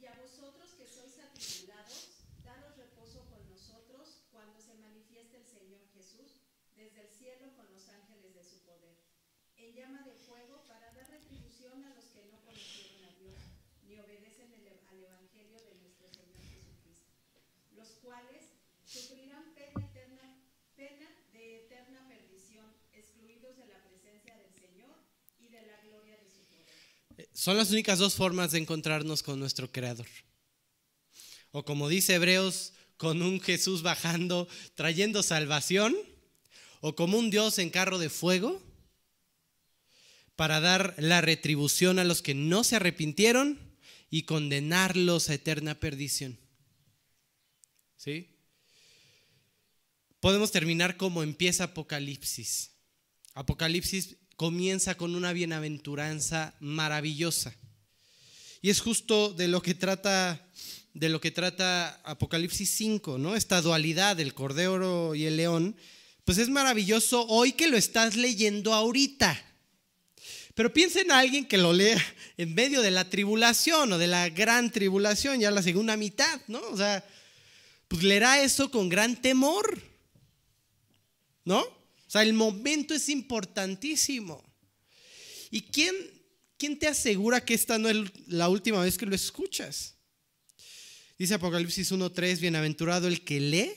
Y 0.00 0.06
a 0.06 0.14
vosotros 0.20 0.70
que 0.76 0.86
sois 0.88 1.14
atribulados, 1.22 2.08
daros 2.42 2.76
reposo 2.76 3.26
con 3.30 3.48
nosotros 3.48 4.22
cuando 4.30 4.60
se 4.60 4.74
manifieste 4.78 5.38
el 5.38 5.46
Señor 5.46 5.82
Jesús 5.94 6.30
desde 6.76 7.00
el 7.02 7.10
cielo 7.10 7.50
con 7.56 7.66
los 7.72 7.88
ángeles 7.90 8.34
de 8.34 8.44
su 8.44 8.58
poder, 8.62 8.94
en 9.56 9.74
llama 9.74 10.02
de 10.06 10.14
fuego 10.14 10.62
para 10.68 10.92
dar 10.94 11.10
retribución 11.10 11.82
a 11.84 11.90
los 11.94 12.04
que 12.14 12.22
no 12.30 12.38
conocieron 12.46 13.02
a 13.02 13.10
Dios, 13.18 13.38
ni 13.86 13.98
obedecen 13.98 14.50
el- 14.54 14.78
al 14.90 14.98
Evangelio 15.02 15.58
de 15.62 15.74
nuestro 15.82 16.06
Señor 16.10 16.38
Jesucristo, 16.38 17.38
los 17.74 17.88
cuales 18.02 18.42
sufrirán 18.86 19.54
pena 19.54 19.86
eterna, 19.86 20.26
pena 20.76 21.06
de 21.32 21.64
eterna 21.66 22.06
perdición, 22.08 22.66
excluidos 22.92 23.56
de 23.56 23.66
la 23.68 23.78
presencia 23.84 24.36
del 24.36 24.52
Señor 24.52 24.96
y 25.38 25.48
de 25.48 25.62
la 25.62 25.80
gloria 25.86 26.16
de 26.18 26.28
su 26.28 26.42
poder. 26.50 27.21
Son 27.32 27.56
las 27.56 27.70
únicas 27.70 27.98
dos 27.98 28.14
formas 28.14 28.52
de 28.52 28.58
encontrarnos 28.58 29.22
con 29.22 29.40
nuestro 29.40 29.70
Creador. 29.72 30.08
O 31.50 31.64
como 31.64 31.88
dice 31.88 32.14
Hebreos, 32.14 32.72
con 32.96 33.22
un 33.22 33.40
Jesús 33.40 33.82
bajando, 33.82 34.48
trayendo 34.74 35.22
salvación, 35.22 35.96
o 36.80 36.94
como 36.94 37.18
un 37.18 37.30
Dios 37.30 37.58
en 37.58 37.70
carro 37.70 37.98
de 37.98 38.10
fuego, 38.10 38.62
para 40.36 40.60
dar 40.60 40.94
la 40.98 41.20
retribución 41.20 41.98
a 41.98 42.04
los 42.04 42.22
que 42.22 42.34
no 42.34 42.64
se 42.64 42.76
arrepintieron 42.76 43.58
y 44.10 44.22
condenarlos 44.22 45.28
a 45.28 45.34
eterna 45.34 45.78
perdición. 45.78 46.38
¿Sí? 47.96 48.36
Podemos 50.20 50.52
terminar 50.52 50.96
como 50.96 51.22
empieza 51.22 51.64
Apocalipsis. 51.64 52.72
Apocalipsis 53.34 54.16
comienza 54.42 54.96
con 54.96 55.14
una 55.14 55.32
bienaventuranza 55.32 56.52
maravillosa. 56.58 57.54
Y 58.60 58.70
es 58.70 58.80
justo 58.80 59.32
de 59.32 59.46
lo 59.46 59.62
que 59.62 59.72
trata 59.72 60.48
de 60.94 61.08
lo 61.08 61.20
que 61.20 61.30
trata 61.30 62.00
Apocalipsis 62.02 62.68
5, 62.70 63.18
¿no? 63.18 63.36
Esta 63.36 63.62
dualidad 63.62 64.16
del 64.16 64.34
cordero 64.34 65.14
y 65.14 65.26
el 65.26 65.36
león, 65.36 65.76
pues 66.24 66.38
es 66.38 66.48
maravilloso 66.48 67.24
hoy 67.28 67.52
que 67.52 67.68
lo 67.68 67.76
estás 67.76 68.16
leyendo 68.16 68.74
ahorita. 68.74 69.40
Pero 70.56 70.72
piensa 70.72 71.00
en 71.00 71.12
alguien 71.12 71.46
que 71.46 71.56
lo 71.56 71.72
lea 71.72 72.04
en 72.36 72.52
medio 72.52 72.82
de 72.82 72.90
la 72.90 73.08
tribulación 73.08 73.92
o 73.92 73.98
de 73.98 74.08
la 74.08 74.28
gran 74.28 74.72
tribulación, 74.72 75.38
ya 75.38 75.52
la 75.52 75.62
segunda 75.62 75.96
mitad, 75.96 76.40
¿no? 76.48 76.58
O 76.72 76.76
sea, 76.76 77.06
pues 77.86 78.02
leerá 78.02 78.42
eso 78.42 78.72
con 78.72 78.88
gran 78.88 79.22
temor, 79.22 79.80
¿no? 81.44 81.81
Sea, 82.12 82.24
el 82.24 82.34
momento 82.34 82.92
es 82.92 83.08
importantísimo. 83.08 84.44
¿Y 85.50 85.62
quién, 85.62 85.94
quién 86.58 86.78
te 86.78 86.86
asegura 86.86 87.42
que 87.42 87.54
esta 87.54 87.78
no 87.78 87.88
es 87.88 87.96
la 88.26 88.50
última 88.50 88.82
vez 88.82 88.98
que 88.98 89.06
lo 89.06 89.14
escuchas? 89.14 89.94
Dice 91.18 91.32
Apocalipsis 91.32 91.90
1.3, 91.90 92.38
bienaventurado 92.38 93.08
el 93.08 93.24
que 93.24 93.40
lee 93.40 93.72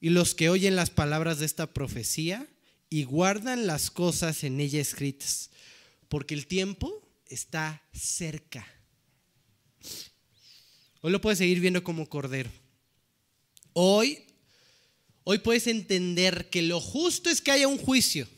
y 0.00 0.08
los 0.08 0.34
que 0.34 0.48
oyen 0.48 0.74
las 0.74 0.90
palabras 0.90 1.38
de 1.38 1.46
esta 1.46 1.72
profecía 1.72 2.44
y 2.88 3.04
guardan 3.04 3.68
las 3.68 3.92
cosas 3.92 4.42
en 4.42 4.58
ella 4.58 4.80
escritas, 4.80 5.50
porque 6.08 6.34
el 6.34 6.48
tiempo 6.48 7.08
está 7.26 7.84
cerca. 7.92 8.66
Hoy 11.02 11.12
lo 11.12 11.20
puedes 11.20 11.38
seguir 11.38 11.60
viendo 11.60 11.84
como 11.84 12.08
cordero. 12.08 12.50
Hoy, 13.74 14.24
hoy 15.24 15.38
puedes 15.38 15.66
entender 15.66 16.50
que 16.50 16.62
lo 16.62 16.80
justo 16.80 17.30
es 17.30 17.40
que 17.40 17.52
haya 17.52 17.68
un 17.68 17.78
juicio. 17.78 18.28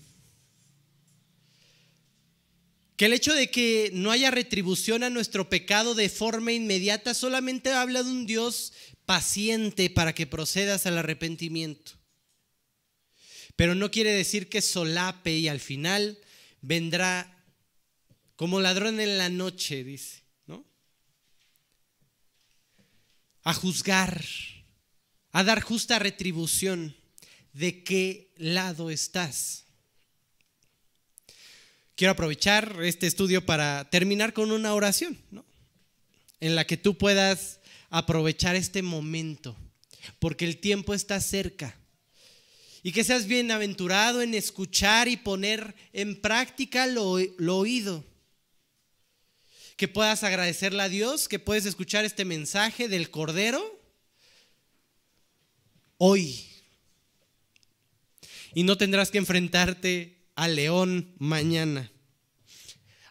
Que 2.97 3.07
el 3.07 3.13
hecho 3.15 3.35
de 3.35 3.51
que 3.51 3.91
no 3.95 4.11
haya 4.11 4.31
retribución 4.31 5.03
a 5.03 5.11
nuestro 5.11 5.49
pecado 5.49 5.95
de 5.95 6.09
forma 6.09 6.53
inmediata 6.53 7.15
solamente 7.15 7.73
habla 7.73 8.03
de 8.03 8.11
un 8.11 8.27
Dios 8.27 8.73
paciente 9.07 9.91
para 9.91 10.15
que 10.15 10.27
procedas 10.27 10.87
al 10.87 10.99
arrepentimiento. 10.99 11.93
Pero 13.57 13.75
no 13.75 13.91
quiere 13.91 14.13
decir 14.13 14.49
que 14.49 14.63
solape 14.63 15.37
y 15.37 15.49
al 15.49 15.61
final 15.61 16.19
vendrá 16.61 17.45
como 18.37 18.61
ladrón 18.61 19.01
en 19.01 19.19
la 19.19 19.29
noche, 19.29 19.85
dice, 19.85 20.23
¿no? 20.47 20.65
A 23.43 23.53
juzgar, 23.55 24.25
a 25.33 25.43
dar 25.43 25.61
justa 25.61 25.99
retribución. 25.99 26.95
¿De 27.53 27.83
qué 27.83 28.33
lado 28.37 28.91
estás? 28.91 29.65
Quiero 31.95 32.13
aprovechar 32.13 32.77
este 32.83 33.07
estudio 33.07 33.45
para 33.45 33.89
terminar 33.91 34.33
con 34.33 34.53
una 34.53 34.75
oración, 34.75 35.19
¿no? 35.31 35.45
En 36.41 36.55
la 36.55 36.67
que 36.67 36.77
tú 36.77 36.97
puedas 36.97 37.61
aprovechar 37.91 38.57
este 38.57 38.83
momento, 38.83 39.57
porque 40.19 40.47
el 40.47 40.59
tiempo 40.59 40.95
está 40.95 41.21
cerca. 41.21 41.77
Y 42.83 42.93
que 42.93 43.05
seas 43.05 43.27
bienaventurado 43.27 44.23
en 44.23 44.35
escuchar 44.35 45.07
y 45.07 45.17
poner 45.17 45.75
en 45.93 46.21
práctica 46.21 46.87
lo, 46.87 47.19
lo 47.39 47.59
oído. 47.59 48.05
Que 49.77 49.87
puedas 49.87 50.25
agradecerle 50.25 50.83
a 50.83 50.89
Dios, 50.89 51.29
que 51.29 51.39
puedes 51.39 51.67
escuchar 51.67 52.05
este 52.05 52.25
mensaje 52.25 52.89
del 52.89 53.11
Cordero 53.11 53.82
hoy. 56.05 56.49
Y 58.55 58.65
no 58.65 58.77
tendrás 58.77 59.13
que 59.13 59.19
enfrentarte 59.19 60.27
al 60.35 60.57
león 60.57 61.15
mañana. 61.19 61.93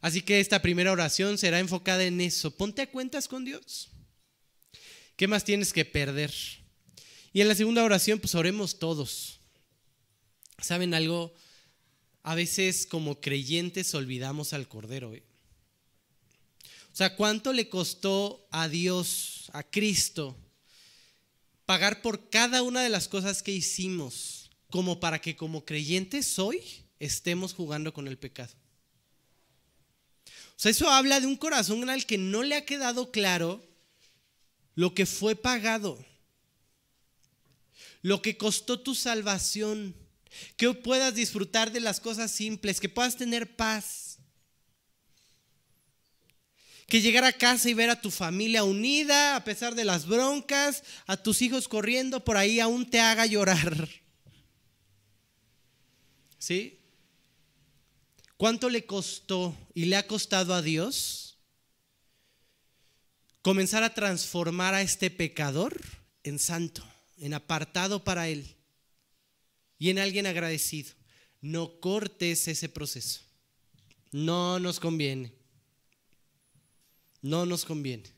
Así 0.01 0.21
que 0.21 0.41
esta 0.41 0.61
primera 0.61 0.91
oración 0.91 1.37
será 1.37 1.59
enfocada 1.59 2.03
en 2.03 2.19
eso. 2.19 2.51
Ponte 2.51 2.81
a 2.81 2.91
cuentas 2.91 3.29
con 3.29 3.45
Dios. 3.45 3.87
¿Qué 5.15 5.25
más 5.25 5.45
tienes 5.45 5.71
que 5.71 5.85
perder? 5.85 6.33
Y 7.31 7.39
en 7.39 7.47
la 7.47 7.55
segunda 7.55 7.85
oración, 7.85 8.19
pues 8.19 8.35
oremos 8.35 8.77
todos. 8.77 9.39
¿Saben 10.59 10.93
algo? 10.93 11.33
A 12.23 12.35
veces 12.35 12.85
como 12.85 13.21
creyentes 13.21 13.95
olvidamos 13.95 14.51
al 14.51 14.67
Cordero. 14.67 15.13
¿eh? 15.13 15.23
O 16.91 16.95
sea, 16.95 17.15
¿cuánto 17.15 17.53
le 17.53 17.69
costó 17.69 18.49
a 18.51 18.67
Dios, 18.67 19.49
a 19.53 19.63
Cristo, 19.63 20.35
pagar 21.71 22.01
por 22.01 22.29
cada 22.29 22.63
una 22.63 22.83
de 22.83 22.89
las 22.89 23.07
cosas 23.07 23.41
que 23.41 23.53
hicimos, 23.53 24.51
como 24.69 24.99
para 24.99 25.21
que 25.21 25.37
como 25.37 25.63
creyentes 25.63 26.37
hoy 26.37 26.61
estemos 26.99 27.53
jugando 27.53 27.93
con 27.93 28.09
el 28.09 28.17
pecado? 28.17 28.51
O 30.25 30.57
sea, 30.57 30.71
eso 30.71 30.89
habla 30.89 31.21
de 31.21 31.27
un 31.27 31.37
corazón 31.37 31.89
al 31.89 32.05
que 32.05 32.17
no 32.17 32.43
le 32.43 32.55
ha 32.55 32.65
quedado 32.65 33.09
claro 33.09 33.65
lo 34.75 34.93
que 34.93 35.05
fue 35.05 35.37
pagado, 35.37 36.05
lo 38.01 38.21
que 38.21 38.35
costó 38.35 38.77
tu 38.81 38.93
salvación, 38.93 39.95
que 40.57 40.73
puedas 40.73 41.15
disfrutar 41.15 41.71
de 41.71 41.79
las 41.79 42.01
cosas 42.01 42.31
simples, 42.31 42.81
que 42.81 42.89
puedas 42.89 43.15
tener 43.15 43.55
paz, 43.55 44.10
que 46.91 46.99
llegar 46.99 47.23
a 47.23 47.31
casa 47.31 47.69
y 47.69 47.73
ver 47.73 47.89
a 47.89 48.01
tu 48.01 48.11
familia 48.11 48.65
unida 48.65 49.37
a 49.37 49.45
pesar 49.45 49.75
de 49.75 49.85
las 49.85 50.05
broncas, 50.05 50.83
a 51.07 51.15
tus 51.15 51.41
hijos 51.41 51.69
corriendo 51.69 52.25
por 52.25 52.35
ahí 52.35 52.59
aún 52.59 52.89
te 52.89 52.99
haga 52.99 53.25
llorar. 53.25 53.87
¿Sí? 56.37 56.81
¿Cuánto 58.35 58.69
le 58.69 58.85
costó 58.85 59.55
y 59.73 59.85
le 59.85 59.95
ha 59.95 60.05
costado 60.05 60.53
a 60.53 60.61
Dios 60.61 61.37
comenzar 63.41 63.83
a 63.83 63.93
transformar 63.93 64.73
a 64.73 64.81
este 64.81 65.09
pecador 65.09 65.79
en 66.23 66.39
santo, 66.39 66.85
en 67.19 67.33
apartado 67.33 68.03
para 68.03 68.27
Él 68.27 68.57
y 69.79 69.91
en 69.91 69.99
alguien 69.99 70.25
agradecido? 70.25 70.93
No 71.39 71.79
cortes 71.79 72.49
ese 72.49 72.67
proceso. 72.67 73.21
No 74.11 74.59
nos 74.59 74.81
conviene. 74.81 75.40
No 77.21 77.45
nos 77.45 77.65
conviene. 77.65 78.09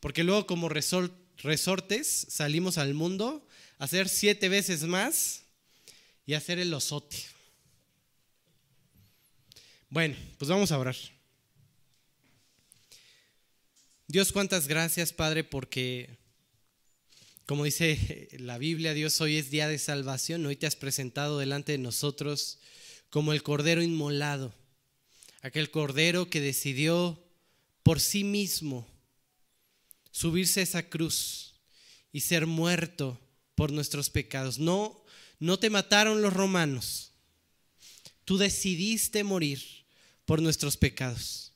Porque 0.00 0.24
luego 0.24 0.46
como 0.46 0.68
resortes 0.68 2.26
salimos 2.28 2.78
al 2.78 2.94
mundo 2.94 3.46
a 3.78 3.84
hacer 3.84 4.08
siete 4.08 4.48
veces 4.48 4.82
más 4.84 5.42
y 6.26 6.34
a 6.34 6.38
hacer 6.38 6.58
el 6.58 6.72
osote. 6.74 7.16
Bueno, 9.88 10.16
pues 10.38 10.48
vamos 10.48 10.72
a 10.72 10.78
orar. 10.78 10.96
Dios, 14.06 14.32
cuántas 14.32 14.68
gracias, 14.68 15.12
Padre, 15.12 15.44
porque, 15.44 16.18
como 17.46 17.64
dice 17.64 18.28
la 18.38 18.58
Biblia, 18.58 18.94
Dios, 18.94 19.20
hoy 19.20 19.36
es 19.36 19.50
día 19.50 19.68
de 19.68 19.78
salvación. 19.78 20.44
Hoy 20.46 20.56
te 20.56 20.66
has 20.66 20.76
presentado 20.76 21.38
delante 21.38 21.72
de 21.72 21.78
nosotros 21.78 22.58
como 23.10 23.32
el 23.32 23.42
Cordero 23.42 23.82
inmolado 23.82 24.52
aquel 25.44 25.70
cordero 25.70 26.30
que 26.30 26.40
decidió 26.40 27.22
por 27.84 28.00
sí 28.00 28.24
mismo 28.24 28.88
subirse 30.10 30.60
a 30.60 30.62
esa 30.64 30.88
cruz 30.88 31.54
y 32.12 32.20
ser 32.20 32.46
muerto 32.46 33.20
por 33.54 33.70
nuestros 33.70 34.10
pecados. 34.10 34.58
No, 34.58 35.04
no 35.38 35.58
te 35.58 35.70
mataron 35.70 36.22
los 36.22 36.32
romanos. 36.32 37.12
Tú 38.24 38.38
decidiste 38.38 39.22
morir 39.22 39.62
por 40.24 40.40
nuestros 40.40 40.76
pecados. 40.76 41.52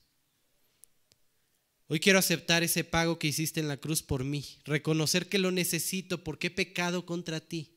Hoy 1.87 1.99
quiero 1.99 2.19
aceptar 2.19 2.61
ese 2.61 2.83
pago 2.83 3.17
que 3.17 3.27
hiciste 3.27 3.59
en 3.59 3.67
la 3.67 3.77
cruz 3.77 4.03
por 4.03 4.23
mí, 4.23 4.45
reconocer 4.65 5.27
que 5.27 5.39
lo 5.39 5.49
necesito 5.49 6.23
porque 6.23 6.47
he 6.47 6.51
pecado 6.51 7.07
contra 7.07 7.39
ti, 7.39 7.71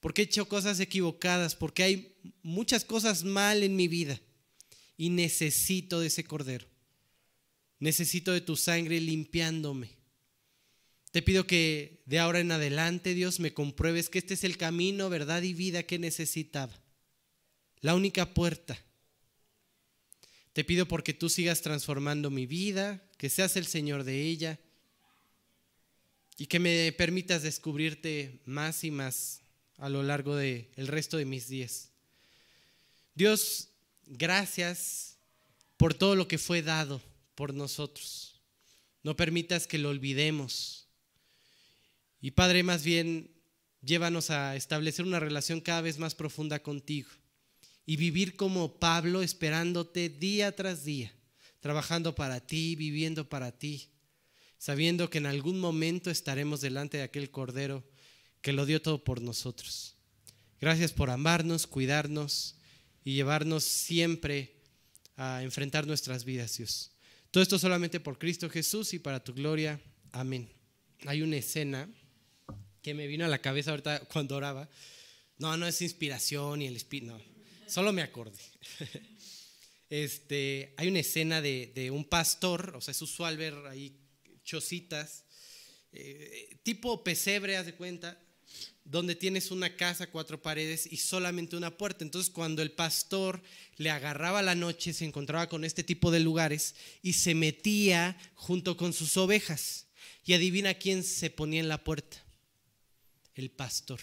porque 0.00 0.20
he 0.20 0.24
hecho 0.26 0.46
cosas 0.46 0.78
equivocadas, 0.80 1.56
porque 1.56 1.82
hay 1.82 2.14
muchas 2.42 2.84
cosas 2.84 3.24
mal 3.24 3.62
en 3.62 3.74
mi 3.74 3.88
vida 3.88 4.20
y 4.98 5.08
necesito 5.08 6.00
de 6.00 6.08
ese 6.08 6.24
cordero. 6.24 6.66
Necesito 7.80 8.32
de 8.32 8.42
tu 8.42 8.56
sangre 8.56 9.00
limpiándome. 9.00 9.90
Te 11.10 11.22
pido 11.22 11.46
que 11.46 12.02
de 12.04 12.18
ahora 12.18 12.38
en 12.38 12.52
adelante, 12.52 13.14
Dios, 13.14 13.40
me 13.40 13.52
compruebes 13.52 14.10
que 14.10 14.18
este 14.18 14.34
es 14.34 14.44
el 14.44 14.58
camino, 14.58 15.08
verdad 15.08 15.42
y 15.42 15.54
vida 15.54 15.82
que 15.82 15.98
necesitaba. 15.98 16.78
La 17.80 17.94
única 17.94 18.32
puerta. 18.34 18.78
Te 20.52 20.62
pido 20.62 20.86
porque 20.86 21.14
tú 21.14 21.28
sigas 21.30 21.62
transformando 21.62 22.30
mi 22.30 22.46
vida, 22.46 23.02
que 23.16 23.30
seas 23.30 23.56
el 23.56 23.66
Señor 23.66 24.04
de 24.04 24.22
ella 24.22 24.60
y 26.36 26.46
que 26.46 26.58
me 26.58 26.92
permitas 26.92 27.42
descubrirte 27.42 28.40
más 28.44 28.84
y 28.84 28.90
más 28.90 29.40
a 29.78 29.88
lo 29.88 30.02
largo 30.02 30.36
del 30.36 30.68
el 30.76 30.86
resto 30.86 31.16
de 31.16 31.24
mis 31.24 31.48
días. 31.48 31.90
Dios, 33.14 33.70
gracias 34.06 35.16
por 35.76 35.94
todo 35.94 36.14
lo 36.14 36.28
que 36.28 36.38
fue 36.38 36.62
dado 36.62 37.09
por 37.40 37.54
nosotros. 37.54 38.38
No 39.02 39.16
permitas 39.16 39.66
que 39.66 39.78
lo 39.78 39.88
olvidemos. 39.88 40.88
Y 42.20 42.32
Padre, 42.32 42.62
más 42.62 42.84
bien, 42.84 43.30
llévanos 43.80 44.28
a 44.28 44.56
establecer 44.56 45.06
una 45.06 45.20
relación 45.20 45.62
cada 45.62 45.80
vez 45.80 45.98
más 45.98 46.14
profunda 46.14 46.62
contigo 46.62 47.08
y 47.86 47.96
vivir 47.96 48.36
como 48.36 48.78
Pablo, 48.78 49.22
esperándote 49.22 50.10
día 50.10 50.54
tras 50.54 50.84
día, 50.84 51.14
trabajando 51.60 52.14
para 52.14 52.40
ti, 52.40 52.76
viviendo 52.76 53.26
para 53.26 53.52
ti, 53.52 53.88
sabiendo 54.58 55.08
que 55.08 55.16
en 55.16 55.24
algún 55.24 55.60
momento 55.60 56.10
estaremos 56.10 56.60
delante 56.60 56.98
de 56.98 57.04
aquel 57.04 57.30
Cordero 57.30 57.82
que 58.42 58.52
lo 58.52 58.66
dio 58.66 58.82
todo 58.82 59.02
por 59.02 59.22
nosotros. 59.22 59.94
Gracias 60.60 60.92
por 60.92 61.08
amarnos, 61.08 61.66
cuidarnos 61.66 62.56
y 63.02 63.14
llevarnos 63.14 63.64
siempre 63.64 64.60
a 65.16 65.42
enfrentar 65.42 65.86
nuestras 65.86 66.26
vidas, 66.26 66.58
Dios. 66.58 66.92
Todo 67.30 67.42
esto 67.42 67.58
solamente 67.58 68.00
por 68.00 68.18
Cristo 68.18 68.50
Jesús 68.50 68.92
y 68.92 68.98
para 68.98 69.22
tu 69.22 69.32
gloria. 69.32 69.80
Amén. 70.10 70.50
Hay 71.06 71.22
una 71.22 71.36
escena 71.36 71.88
que 72.82 72.92
me 72.92 73.06
vino 73.06 73.24
a 73.24 73.28
la 73.28 73.40
cabeza 73.40 73.70
ahorita 73.70 74.00
cuando 74.12 74.36
oraba. 74.36 74.68
No, 75.38 75.56
no 75.56 75.66
es 75.66 75.80
inspiración 75.80 76.60
y 76.60 76.66
el 76.66 76.76
espíritu, 76.76 77.12
no, 77.12 77.22
solo 77.66 77.92
me 77.92 78.02
acordé. 78.02 78.38
Este, 79.90 80.72
hay 80.76 80.86
una 80.86 81.00
escena 81.00 81.42
de, 81.42 81.90
un 81.92 82.04
pastor, 82.04 82.76
o 82.76 82.80
sea, 82.80 82.92
es 82.92 83.02
usual 83.02 83.36
ver 83.36 83.54
ahí 83.66 83.98
chocitas, 84.44 85.24
eh, 85.90 86.60
tipo 86.62 87.02
pesebre, 87.02 87.56
haz 87.56 87.66
de 87.66 87.74
cuenta, 87.74 88.16
donde 88.90 89.14
tienes 89.14 89.52
una 89.52 89.76
casa, 89.76 90.10
cuatro 90.10 90.42
paredes 90.42 90.88
y 90.90 90.96
solamente 90.96 91.56
una 91.56 91.76
puerta. 91.76 92.02
Entonces 92.02 92.28
cuando 92.28 92.60
el 92.60 92.72
pastor 92.72 93.40
le 93.76 93.88
agarraba 93.88 94.42
la 94.42 94.56
noche, 94.56 94.92
se 94.92 95.04
encontraba 95.04 95.48
con 95.48 95.64
este 95.64 95.84
tipo 95.84 96.10
de 96.10 96.18
lugares 96.18 96.74
y 97.00 97.12
se 97.12 97.36
metía 97.36 98.18
junto 98.34 98.76
con 98.76 98.92
sus 98.92 99.16
ovejas. 99.16 99.86
Y 100.26 100.32
adivina 100.32 100.74
quién 100.74 101.04
se 101.04 101.30
ponía 101.30 101.60
en 101.60 101.68
la 101.68 101.84
puerta. 101.84 102.16
El 103.34 103.50
pastor. 103.50 104.00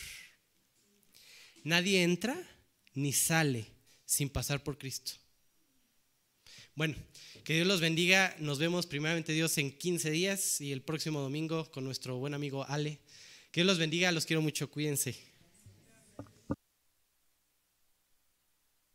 Nadie 1.64 2.04
entra 2.04 2.42
ni 2.94 3.12
sale 3.12 3.68
sin 4.06 4.30
pasar 4.30 4.64
por 4.64 4.78
Cristo. 4.78 5.12
Bueno, 6.76 6.96
que 7.44 7.56
Dios 7.56 7.68
los 7.68 7.82
bendiga. 7.82 8.36
Nos 8.40 8.58
vemos 8.58 8.86
primeramente 8.86 9.34
Dios 9.34 9.58
en 9.58 9.78
15 9.78 10.12
días 10.12 10.62
y 10.62 10.72
el 10.72 10.82
próximo 10.82 11.20
domingo 11.20 11.70
con 11.72 11.84
nuestro 11.84 12.18
buen 12.18 12.34
amigo 12.34 12.66
Ale. 12.70 13.00
Dios 13.58 13.66
los 13.66 13.80
bendiga, 13.80 14.12
los 14.12 14.28
quiero 14.28 14.43
mucho, 14.43 14.70
cuídense. 14.70 15.16